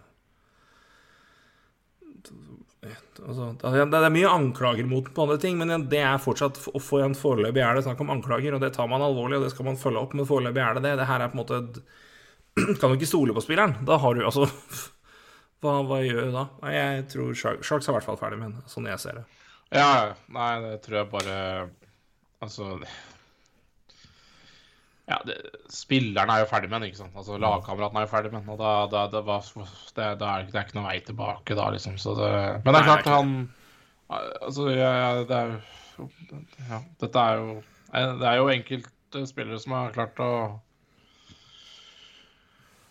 [3.28, 7.14] altså, det er- mye anklager mot på andre ting, men det er fortsatt for en
[7.16, 9.78] Foreløpig er det snakk om anklager, og det tar man alvorlig, og det skal man
[9.78, 10.96] følge opp, men foreløpig er det det.
[10.98, 11.84] Det her er på en måte
[12.82, 13.78] Kan du ikke stole på spilleren?
[13.88, 14.48] Da har du altså
[15.62, 16.48] Hva, hva gjør du da?
[16.64, 19.26] Nei, jeg tror Sharks er i hvert fall ferdig med den, sånn jeg ser det.
[19.72, 21.38] Ja, nei, det tror jeg bare
[22.42, 22.80] Altså
[25.10, 25.36] Ja, det,
[25.74, 27.16] spilleren er jo ferdig med den, ikke sant.
[27.18, 30.28] Altså Lagkameraten er jo ferdig med den, og da, da, det, var, det, er det,
[30.30, 31.98] er ikke noen vei tilbake da, liksom.
[32.00, 32.30] Så det,
[32.64, 33.34] men det er klart, han
[34.12, 36.08] Altså, ja, det er jo
[36.70, 37.54] Ja, dette er jo
[38.20, 40.32] Det er jo enkelte spillere som har klart å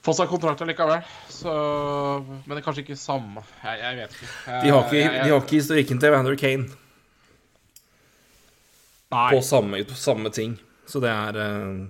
[0.01, 1.03] få seg kontrakt likevel.
[1.28, 1.53] Så
[2.24, 4.31] Men det er kanskje ikke samme Jeg, jeg vet ikke.
[4.47, 6.69] Jeg, De har ikke, jeg- de har ikke historikken til Vander Kane
[9.11, 10.53] Nei, på samme, samme ting.
[10.87, 11.87] Så det er eh,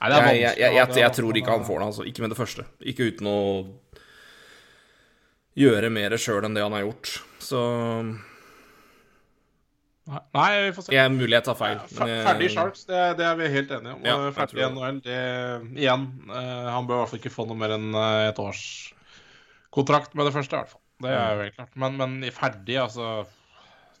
[0.00, 2.06] nei, det er jeg, jeg, jeg, jeg, jeg tror ikke han får det, altså.
[2.10, 2.64] Ikke med det første.
[2.92, 3.38] Ikke uten å
[5.56, 7.12] gjøre mer sjøl enn det han har gjort.
[7.42, 7.60] Så
[10.06, 10.92] Nei, vi får se.
[10.94, 11.78] jeg er mulig jeg tar feil.
[11.80, 14.04] Ja, men Ferdig Sharks, det, det er vi helt enige om.
[14.06, 14.62] Ja, ferdig.
[14.68, 15.16] NHL, det
[15.82, 18.60] Igjen, eh, han bør i hvert fall ikke få noe mer enn eh, et års
[19.74, 20.82] kontrakt med det første, i hvert fall.
[21.02, 21.72] Det er jo helt klart.
[21.82, 23.08] Men, men i ferdig, altså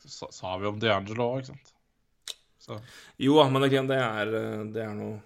[0.06, 1.72] Sa sa vi om D'Angelo òg, ikke sant?
[2.62, 2.76] Så
[3.18, 5.16] Jo men det, det er, eh, det er noe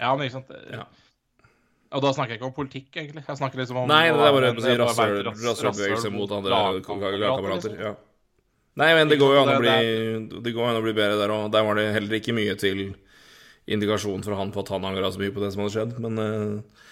[0.00, 0.86] Ja, men ikke sant Ja.
[1.96, 3.22] Og da snakker jeg ikke om politikk, egentlig.
[3.22, 7.76] Jeg snakker liksom om Nei, det er bare å si rasshølbevegelse mot andre lagkamerater.
[7.78, 7.92] Ja.
[8.76, 11.32] Nei, men det går jo an å bli Det går an å bli bedre der
[11.32, 11.46] òg.
[11.54, 12.90] Der var det heller ikke mye til
[13.66, 15.94] indikasjon fra han på at han angra så mye på det som hadde skjedd.
[16.02, 16.82] Men uh,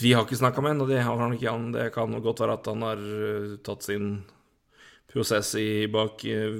[0.00, 1.66] vi har ikke snakka med han, og det har han ikke han.
[1.74, 4.14] Det kan godt være at han har eh, tatt sin
[5.14, 6.56] prosess i bak, eh,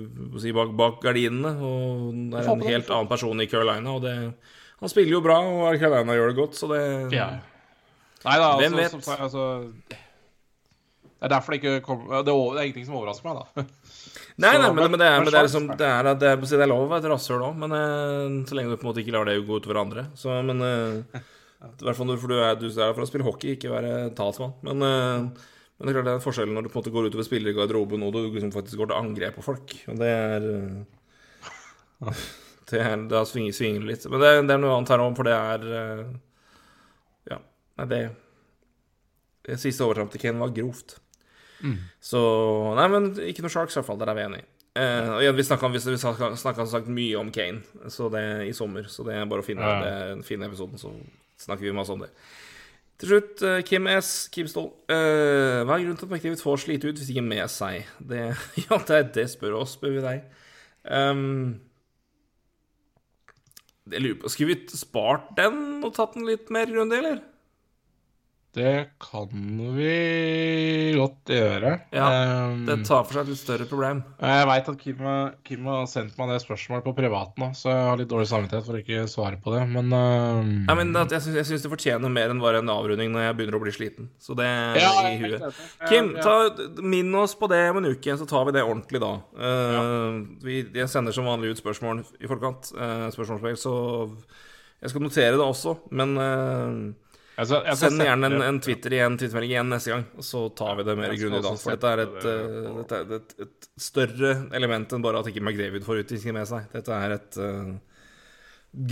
[0.55, 4.15] bak, bak gardinene, og det er en helt annen person i Carolina, og det
[4.81, 7.29] Han spiller jo bra, og Arcadena gjør det godt, så det Ja.
[8.25, 9.05] Nei da, Hvem altså, vet?
[9.05, 13.25] som- altså Det er derfor det ikke kommer det, er det er ingenting som overrasker
[13.25, 13.63] meg, da.
[14.37, 16.61] Nei, nei, men, men- det er, men det er liksom Det er, det er, det
[16.61, 19.01] er lov å være et rasshøl òg, men eh, så lenge du på en måte
[19.05, 20.07] ikke lar det gå utover andre.
[20.19, 21.21] Så, men eh,
[21.65, 23.71] I hvert fall når- for du er, du er der for å spille hockey, ikke
[23.73, 24.53] være talsmann.
[24.67, 25.21] Men, eh,
[25.79, 27.25] men det er klart det er en forskjell når du på en måte går utover
[27.29, 29.73] spillere i garderoben og du liksom faktisk går til angrep på folk.
[29.89, 30.43] Og det er
[32.75, 34.05] det er, Da svinger, svinger litt.
[34.11, 36.05] Men det, det er noe annet her òg, for det er eh,
[37.33, 37.39] Ja.
[37.81, 38.03] Nei, det
[39.49, 40.99] Det siste overtrampet til Kane var grovt.
[42.05, 42.21] Så
[42.77, 43.99] Nei, men ikke noe Sharks, i hvert fall.
[44.01, 44.47] Der er vi enige.
[44.75, 47.63] Eh, og igjen, vi snakka snakket sagt mye om Kane
[47.95, 50.09] så det, i sommer, så det er bare å finne, Ja.
[50.11, 50.91] den fine episoden, så
[51.39, 52.11] snakker vi masse om det.
[52.99, 54.29] Til slutt, eh, Kim S.
[54.35, 54.73] Kim Ståhl.
[54.89, 57.87] Eh, hva er grunnen til at Mektivit får slite ut hvis ikke med seg?
[58.01, 58.25] Det,
[58.67, 60.27] ja, det, det spør oss, spør vi deg.
[60.85, 61.61] Um,
[63.93, 67.23] jeg lurer på, Skulle vi spart den og tatt den litt mer grundig, eller?
[68.55, 69.31] Det kan
[69.74, 71.72] vi godt gjøre.
[71.94, 74.02] Ja, Um, Det tar for seg et litt større problem.
[74.22, 75.01] Jeg veit at Kim,
[75.47, 78.66] Kim har sendt meg det spørsmålet på privaten òg, så jeg har litt dårlig samvittighet
[78.68, 82.31] for å ikke svare på det, men um, Nei, men jeg syns, det fortjener mer
[82.31, 84.09] enn bare en avrunding når jeg begynner å bli sliten.
[84.22, 85.43] Så det er Ja, i huet.
[85.43, 85.52] Ja,
[85.90, 86.22] Kim, ja.
[86.22, 89.12] ta, minn oss på det om en uke, så tar vi det ordentlig da.
[89.35, 92.70] Eh, vi, jeg sender som vanlig ut spørsmål i forkant.
[92.78, 93.74] Uh, spørsmålsmail, så
[94.85, 95.78] jeg skal notere det også.
[95.90, 96.14] Men
[97.35, 100.23] Jeg skal- jeg skal send gjerne en, en Twitter igjen, Twittermelding igjen neste gang, og
[100.23, 101.55] så tar vi det mer grundig da.
[101.59, 105.43] For dette er et, eh, dette er et, et større element enn bare at ikke
[105.43, 106.69] McDavid får utvisning med seg.
[106.73, 107.73] Dette er et uh,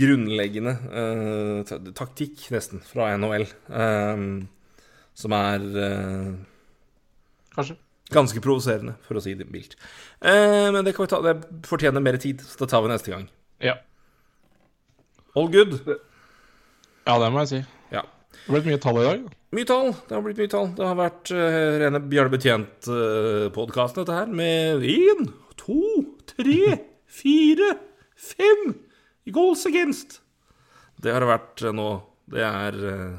[0.01, 3.45] grunnleggende uh, taktikk, nesten, fra NHL,
[5.13, 5.65] som er
[7.53, 7.77] Kanskje.
[8.11, 9.75] ganske provoserende, for å si det mildt.
[10.19, 11.35] Eh, men det, kan vi ta, det
[11.69, 13.27] fortjener mer tid, så det tar vi neste gang.
[13.63, 13.75] Ja.
[15.35, 15.79] All good.
[15.87, 17.61] ja, det må jeg si.
[18.33, 18.49] Ja.
[18.49, 19.25] har blitt mye tall i dag.
[19.53, 19.91] Mye tall.
[20.07, 20.69] Det har blitt mye tall.
[20.77, 25.27] Det har vært uh, rene Bjarne Betjent-podkasten, dette her, med én,
[25.59, 25.77] to,
[26.33, 26.79] tre,
[27.21, 27.69] fire,
[28.17, 28.73] fem
[29.33, 30.19] goals against.
[31.03, 31.87] Det har det vært uh, nå.
[32.33, 33.15] Det er uh,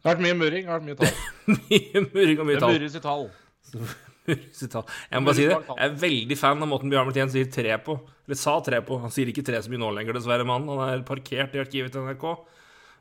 [0.00, 1.18] Det har vært mye murring, det har vært mye tall.
[1.70, 2.78] mye murring og mye Det tall.
[2.78, 3.26] murres i tall.
[4.30, 4.84] Murres i tall.
[5.10, 5.56] Jeg må bare si det.
[5.70, 7.96] Jeg er veldig fan av måten Bjarne Betjent sier tre på.
[8.28, 8.98] Eller sa tre på.
[9.02, 10.68] Han sier ikke tre så mye nå lenger, dessverre, mannen.
[10.76, 12.26] Han er parkert i arkivet til NRK.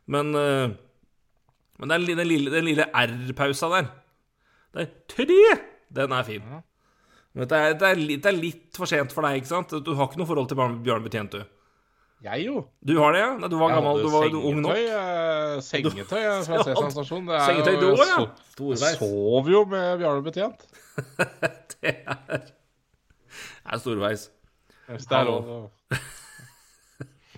[0.09, 0.71] Men, eh,
[1.79, 3.87] men den, den lille, den lille R-pausa der
[4.75, 5.59] Det er tre!
[5.95, 6.43] Den er fin.
[7.33, 9.71] Men det er, det, er litt, det er litt for sent for deg, ikke sant?
[9.85, 11.55] Du har ikke noe forhold til Bjarne Bjarne Betjent, du.
[12.25, 12.65] Jeg jo.
[12.83, 13.29] Du har det, ja?
[13.39, 14.75] Nei, du var Jeg gammel, du var ung nok.
[14.75, 17.29] sengetøy, eh, Sengetøy eh, fra Ja, Sesam stasjon.
[17.29, 18.17] Det er Sengetøy jo- du òg, ja?
[18.57, 18.83] Storveis.
[18.83, 20.67] Jeg sov jo med Bjarne Betjent.
[21.79, 24.25] Det er, det er storveis.
[24.89, 25.59] Hvis det er lov å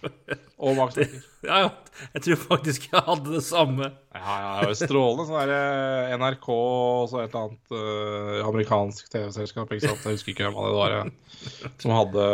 [0.62, 1.24] Og Max Becker.
[1.42, 1.70] Ja, ja.
[2.16, 3.88] Jeg tror faktisk jeg hadde det samme.
[4.14, 5.26] Ja, ja, strålende.
[5.28, 9.74] Sånn derre NRK og så et eller annet uh, amerikansk TV-selskap.
[9.74, 10.06] ikke sant?
[10.06, 11.02] Jeg husker ikke hvem av det var ja.
[11.82, 12.30] som hadde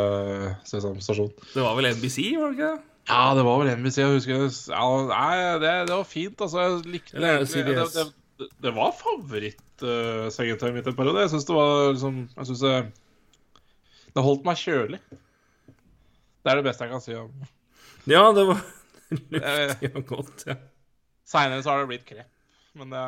[0.67, 1.33] Sesamstasjon.
[1.53, 2.85] Det var vel NBC, var det ikke det?
[3.07, 3.99] Ja, det var vel NBC.
[4.03, 6.43] Jeg husker ja, Nei, det, det var fint.
[6.43, 7.35] Altså, jeg likte det.
[7.47, 8.07] Det,
[8.37, 11.23] det, det var favorittsengetøyet mitt en periode.
[11.23, 12.75] Jeg syns det var liksom Jeg syns det,
[14.11, 14.99] det holdt meg kjølig.
[15.07, 17.31] Det er det beste jeg kan si om
[18.07, 18.61] Ja, det var
[19.35, 20.55] luftig og godt, ja.
[21.27, 22.31] Seinere så har det blitt krepp.
[22.77, 23.03] Men det,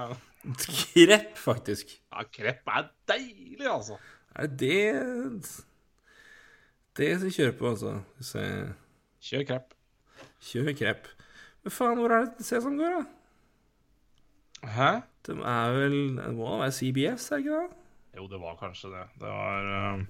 [0.93, 1.91] Krepp, faktisk.
[2.11, 3.97] ja, krepp er deilig, altså.
[4.35, 4.79] Er det
[6.99, 7.95] det som kjører på, altså.
[8.23, 8.43] Se
[9.23, 9.73] Kjør krepp.
[10.47, 11.09] Kjør krepp.
[11.63, 14.69] Men faen, hvor er det Sesam går, da?
[14.75, 14.91] Hæ?
[15.27, 17.77] Det er vel Det må da være CBS, er det ikke det?
[18.17, 19.05] Jo, det var kanskje det.
[19.19, 20.03] Det var uh,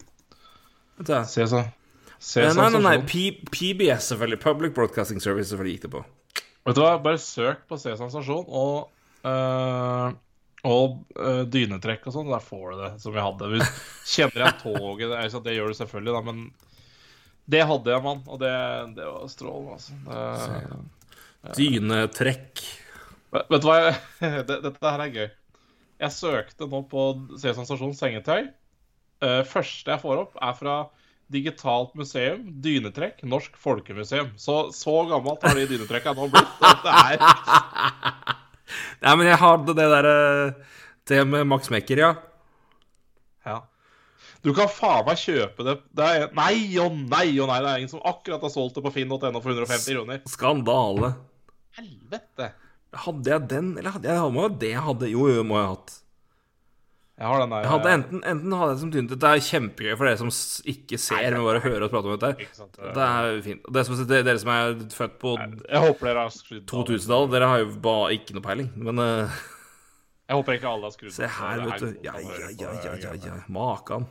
[0.98, 1.24] Vent da.
[1.26, 1.26] Sesam.
[1.26, 1.34] så.
[1.34, 1.79] Se så
[2.20, 2.98] Nei, nei, nei.
[3.00, 3.06] stasjon.
[3.08, 4.40] P PBS, selvfølgelig.
[4.44, 6.02] Public Broadcasting Service, selvfølgelig gikk det på.
[6.68, 8.90] Vet du hva, bare søk på Sesam stasjon og
[9.24, 10.10] uh,
[10.68, 12.32] Og uh, dynetrekk og sånn.
[12.34, 13.52] Der får du det som vi hadde.
[13.54, 13.72] Hvis
[14.18, 16.44] kjenner igjen toget det, er, det gjør du selvfølgelig, da, men
[17.50, 18.22] det hadde jeg, mann.
[18.28, 18.54] Og det,
[19.00, 19.98] det var strålende, altså.
[21.40, 22.66] Det, Dynetrekk.
[23.32, 23.80] vet, vet du hva?
[23.86, 23.98] Jeg,
[24.52, 25.28] det, dette her er gøy.
[26.00, 27.10] Jeg søkte nå på
[27.40, 28.52] Sesam stasjon sengetøy.
[29.24, 30.80] Uh, første jeg får opp, er fra
[31.30, 34.32] Digitalt museum, dynetrekk, Norsk folkemuseum.
[34.42, 36.56] Så så gammelt har de dynetrekka nå blitt.
[36.66, 37.20] at Det er
[39.04, 40.16] Nei, men jeg hadde det derre
[41.10, 42.10] Det med Max Mekker, ja.
[43.48, 43.60] Ja.
[44.46, 47.60] Du kan faen meg kjøpe det, det er, Nei og nei og nei.
[47.64, 50.22] Det er ingen som akkurat har solgt det på finn.no for 150 kroner.
[50.32, 51.14] Skandale.
[51.80, 52.52] Helvete.
[53.06, 55.68] Hadde jeg den, eller hadde jeg må jo det jeg hadde Jo, jo, må jeg
[55.68, 55.98] ha hatt.
[57.20, 59.42] Jeg har den der Jeg hadde enten, enten hadde jeg det som tynt Dette er
[59.44, 60.30] kjempegøy for dere som
[60.72, 62.46] ikke ser, men bare hører oss prate om dette.
[62.80, 63.66] Det er fint.
[63.68, 66.86] Det er som, det, dere som er født på Jeg håper dere har skrudd av.
[66.88, 68.70] 2000-tallet, dere har jo bare ikke noe peiling.
[68.88, 69.42] Men uh,
[70.30, 71.92] Jeg håper ikke alle har skrudd se her, er vet du.
[72.08, 73.36] Ja, ja, ja, ja, ja, ja.
[73.52, 74.08] Makan.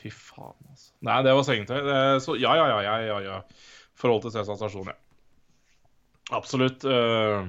[0.00, 0.90] Fy faen, altså.
[1.04, 1.92] Nei, det var sengetøy.
[2.24, 3.38] Så ja, ja, ja, ja, ja, ja.
[4.00, 4.96] Forhold til Sesam stasjon, ja.
[6.32, 6.88] Absolutt.
[6.88, 7.44] øh,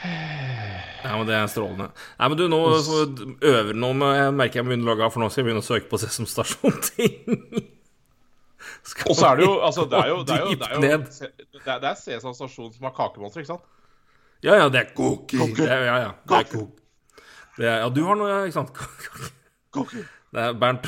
[0.00, 1.90] Ja, men Det er strålende.
[2.18, 2.60] Nei, men du, nå
[3.50, 5.64] øver nå med, merker jeg begynner begynne å lage av, for nå skal jeg begynne
[5.64, 7.14] å søke på Sesam Stasjon-ting.
[9.10, 10.80] Og så er det jo altså, det er jo, det er jo, det er jo,
[10.80, 13.66] det er, det er Sesam stasjon som har kakemonster, ikke sant?
[14.44, 15.40] Ja, ja, det er cookie.
[15.66, 16.12] Er, ja, ja.
[16.28, 16.62] Det er.
[17.58, 18.72] Det er, ja, du har noe, ikke sant?
[19.74, 20.06] Cookie.
[20.30, 20.86] Det er Bernt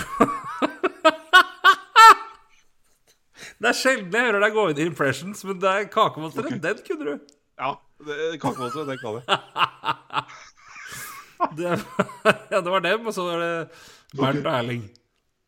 [3.63, 6.57] Det er sjelden jeg hører deg gå inn i impressions, men det er kakemonsteret.
[6.65, 7.35] Den kunne du.
[7.61, 7.77] Ja,
[8.07, 9.25] det, kakemonster, det kan jeg.
[11.59, 11.65] Det,
[12.53, 13.55] ja, det var dem, og så var det
[14.15, 14.85] Bernt og Erling.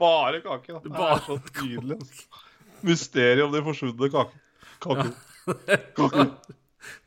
[0.02, 0.81] Bare kake, da.
[0.82, 1.98] Det Bare er så tydelig.
[2.01, 2.40] altså.
[2.85, 4.40] Mysteriet om de forsvunne kake.
[4.82, 5.06] Kake.
[6.01, 6.24] Kake.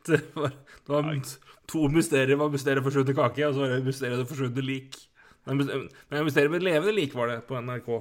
[0.08, 0.56] Det var,
[0.88, 1.10] det var
[1.68, 2.40] to mysterier.
[2.40, 4.96] var mysteriet forsvunnet kake, og så var det mysteriet det forsvunne lik.
[5.46, 7.92] Men men mysteriet med levende lik var det på NRK.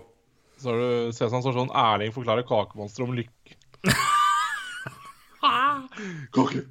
[0.62, 3.58] Så har du Sesam sånn Erling forklarer kakemonster om lykke.
[6.36, 6.62] Kake.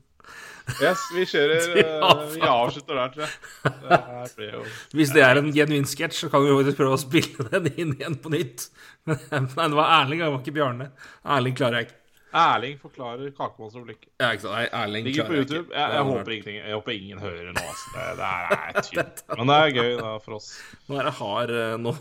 [0.81, 4.29] Yes, vi kjører eh, Vi avslutter der, tror jeg.
[4.37, 4.63] Det jo
[4.97, 7.93] Hvis det er en genuin sketsj, så kan vi faktisk prøve å spille den inn
[7.97, 8.69] igjen på nytt.
[9.05, 10.85] Men, men det var Erling, det var ikke Bjarne.
[11.29, 11.99] Erling klarer jeg ikke.
[12.35, 13.91] Erling forklarer om.
[14.17, 14.55] Ja, ikke sant?
[14.55, 15.67] Nei, Erling Ligger på YouTube.
[15.69, 17.61] Jeg, jeg, håper ingenting, jeg håper ingen hører nå.
[17.61, 17.91] Altså.
[17.93, 19.21] Det, det er tynt.
[19.29, 20.49] Men det er gøy da, for oss.
[20.89, 21.93] Nå er det hard eh, nå,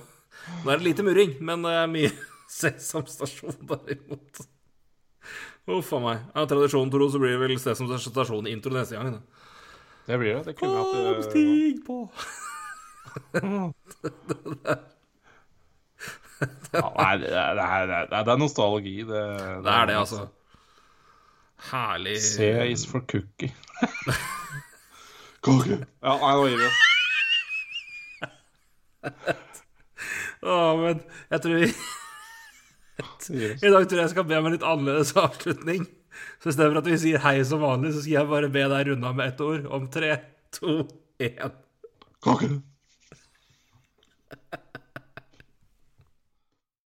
[0.65, 2.11] nå er det lite murring, men er mye
[2.57, 4.47] Sesam Stasjon derimot.
[5.67, 6.19] Uff a meg.
[6.35, 9.15] Ja, tradisjonen tro så blir det vel Sesam Stasjon intro neste gang.
[9.17, 9.21] Da.
[10.05, 10.43] Det blir det.
[10.51, 11.97] Det kunne Kom, vært Kom, stig på.
[16.75, 18.97] ja, Nei, det er, det, er, det, er, det er nostalgi.
[19.09, 19.23] Det,
[19.65, 20.27] Det er det, altså.
[21.71, 23.55] Herlig C is for cookie.
[25.45, 25.79] Kake.
[26.03, 26.81] Ja, nei, nå gir vi oss.
[30.45, 31.01] Å, men
[31.33, 31.69] jeg tror vi.
[32.99, 35.87] I dag tror jeg jeg skal be om en litt annerledes avslutning.
[36.43, 39.09] Så istedenfor at vi sier hei som vanlig, så skal jeg bare be deg runde
[39.09, 40.13] av med ett ord om tre,
[40.55, 40.85] to,
[41.19, 41.57] én.
[42.25, 42.55] Kake.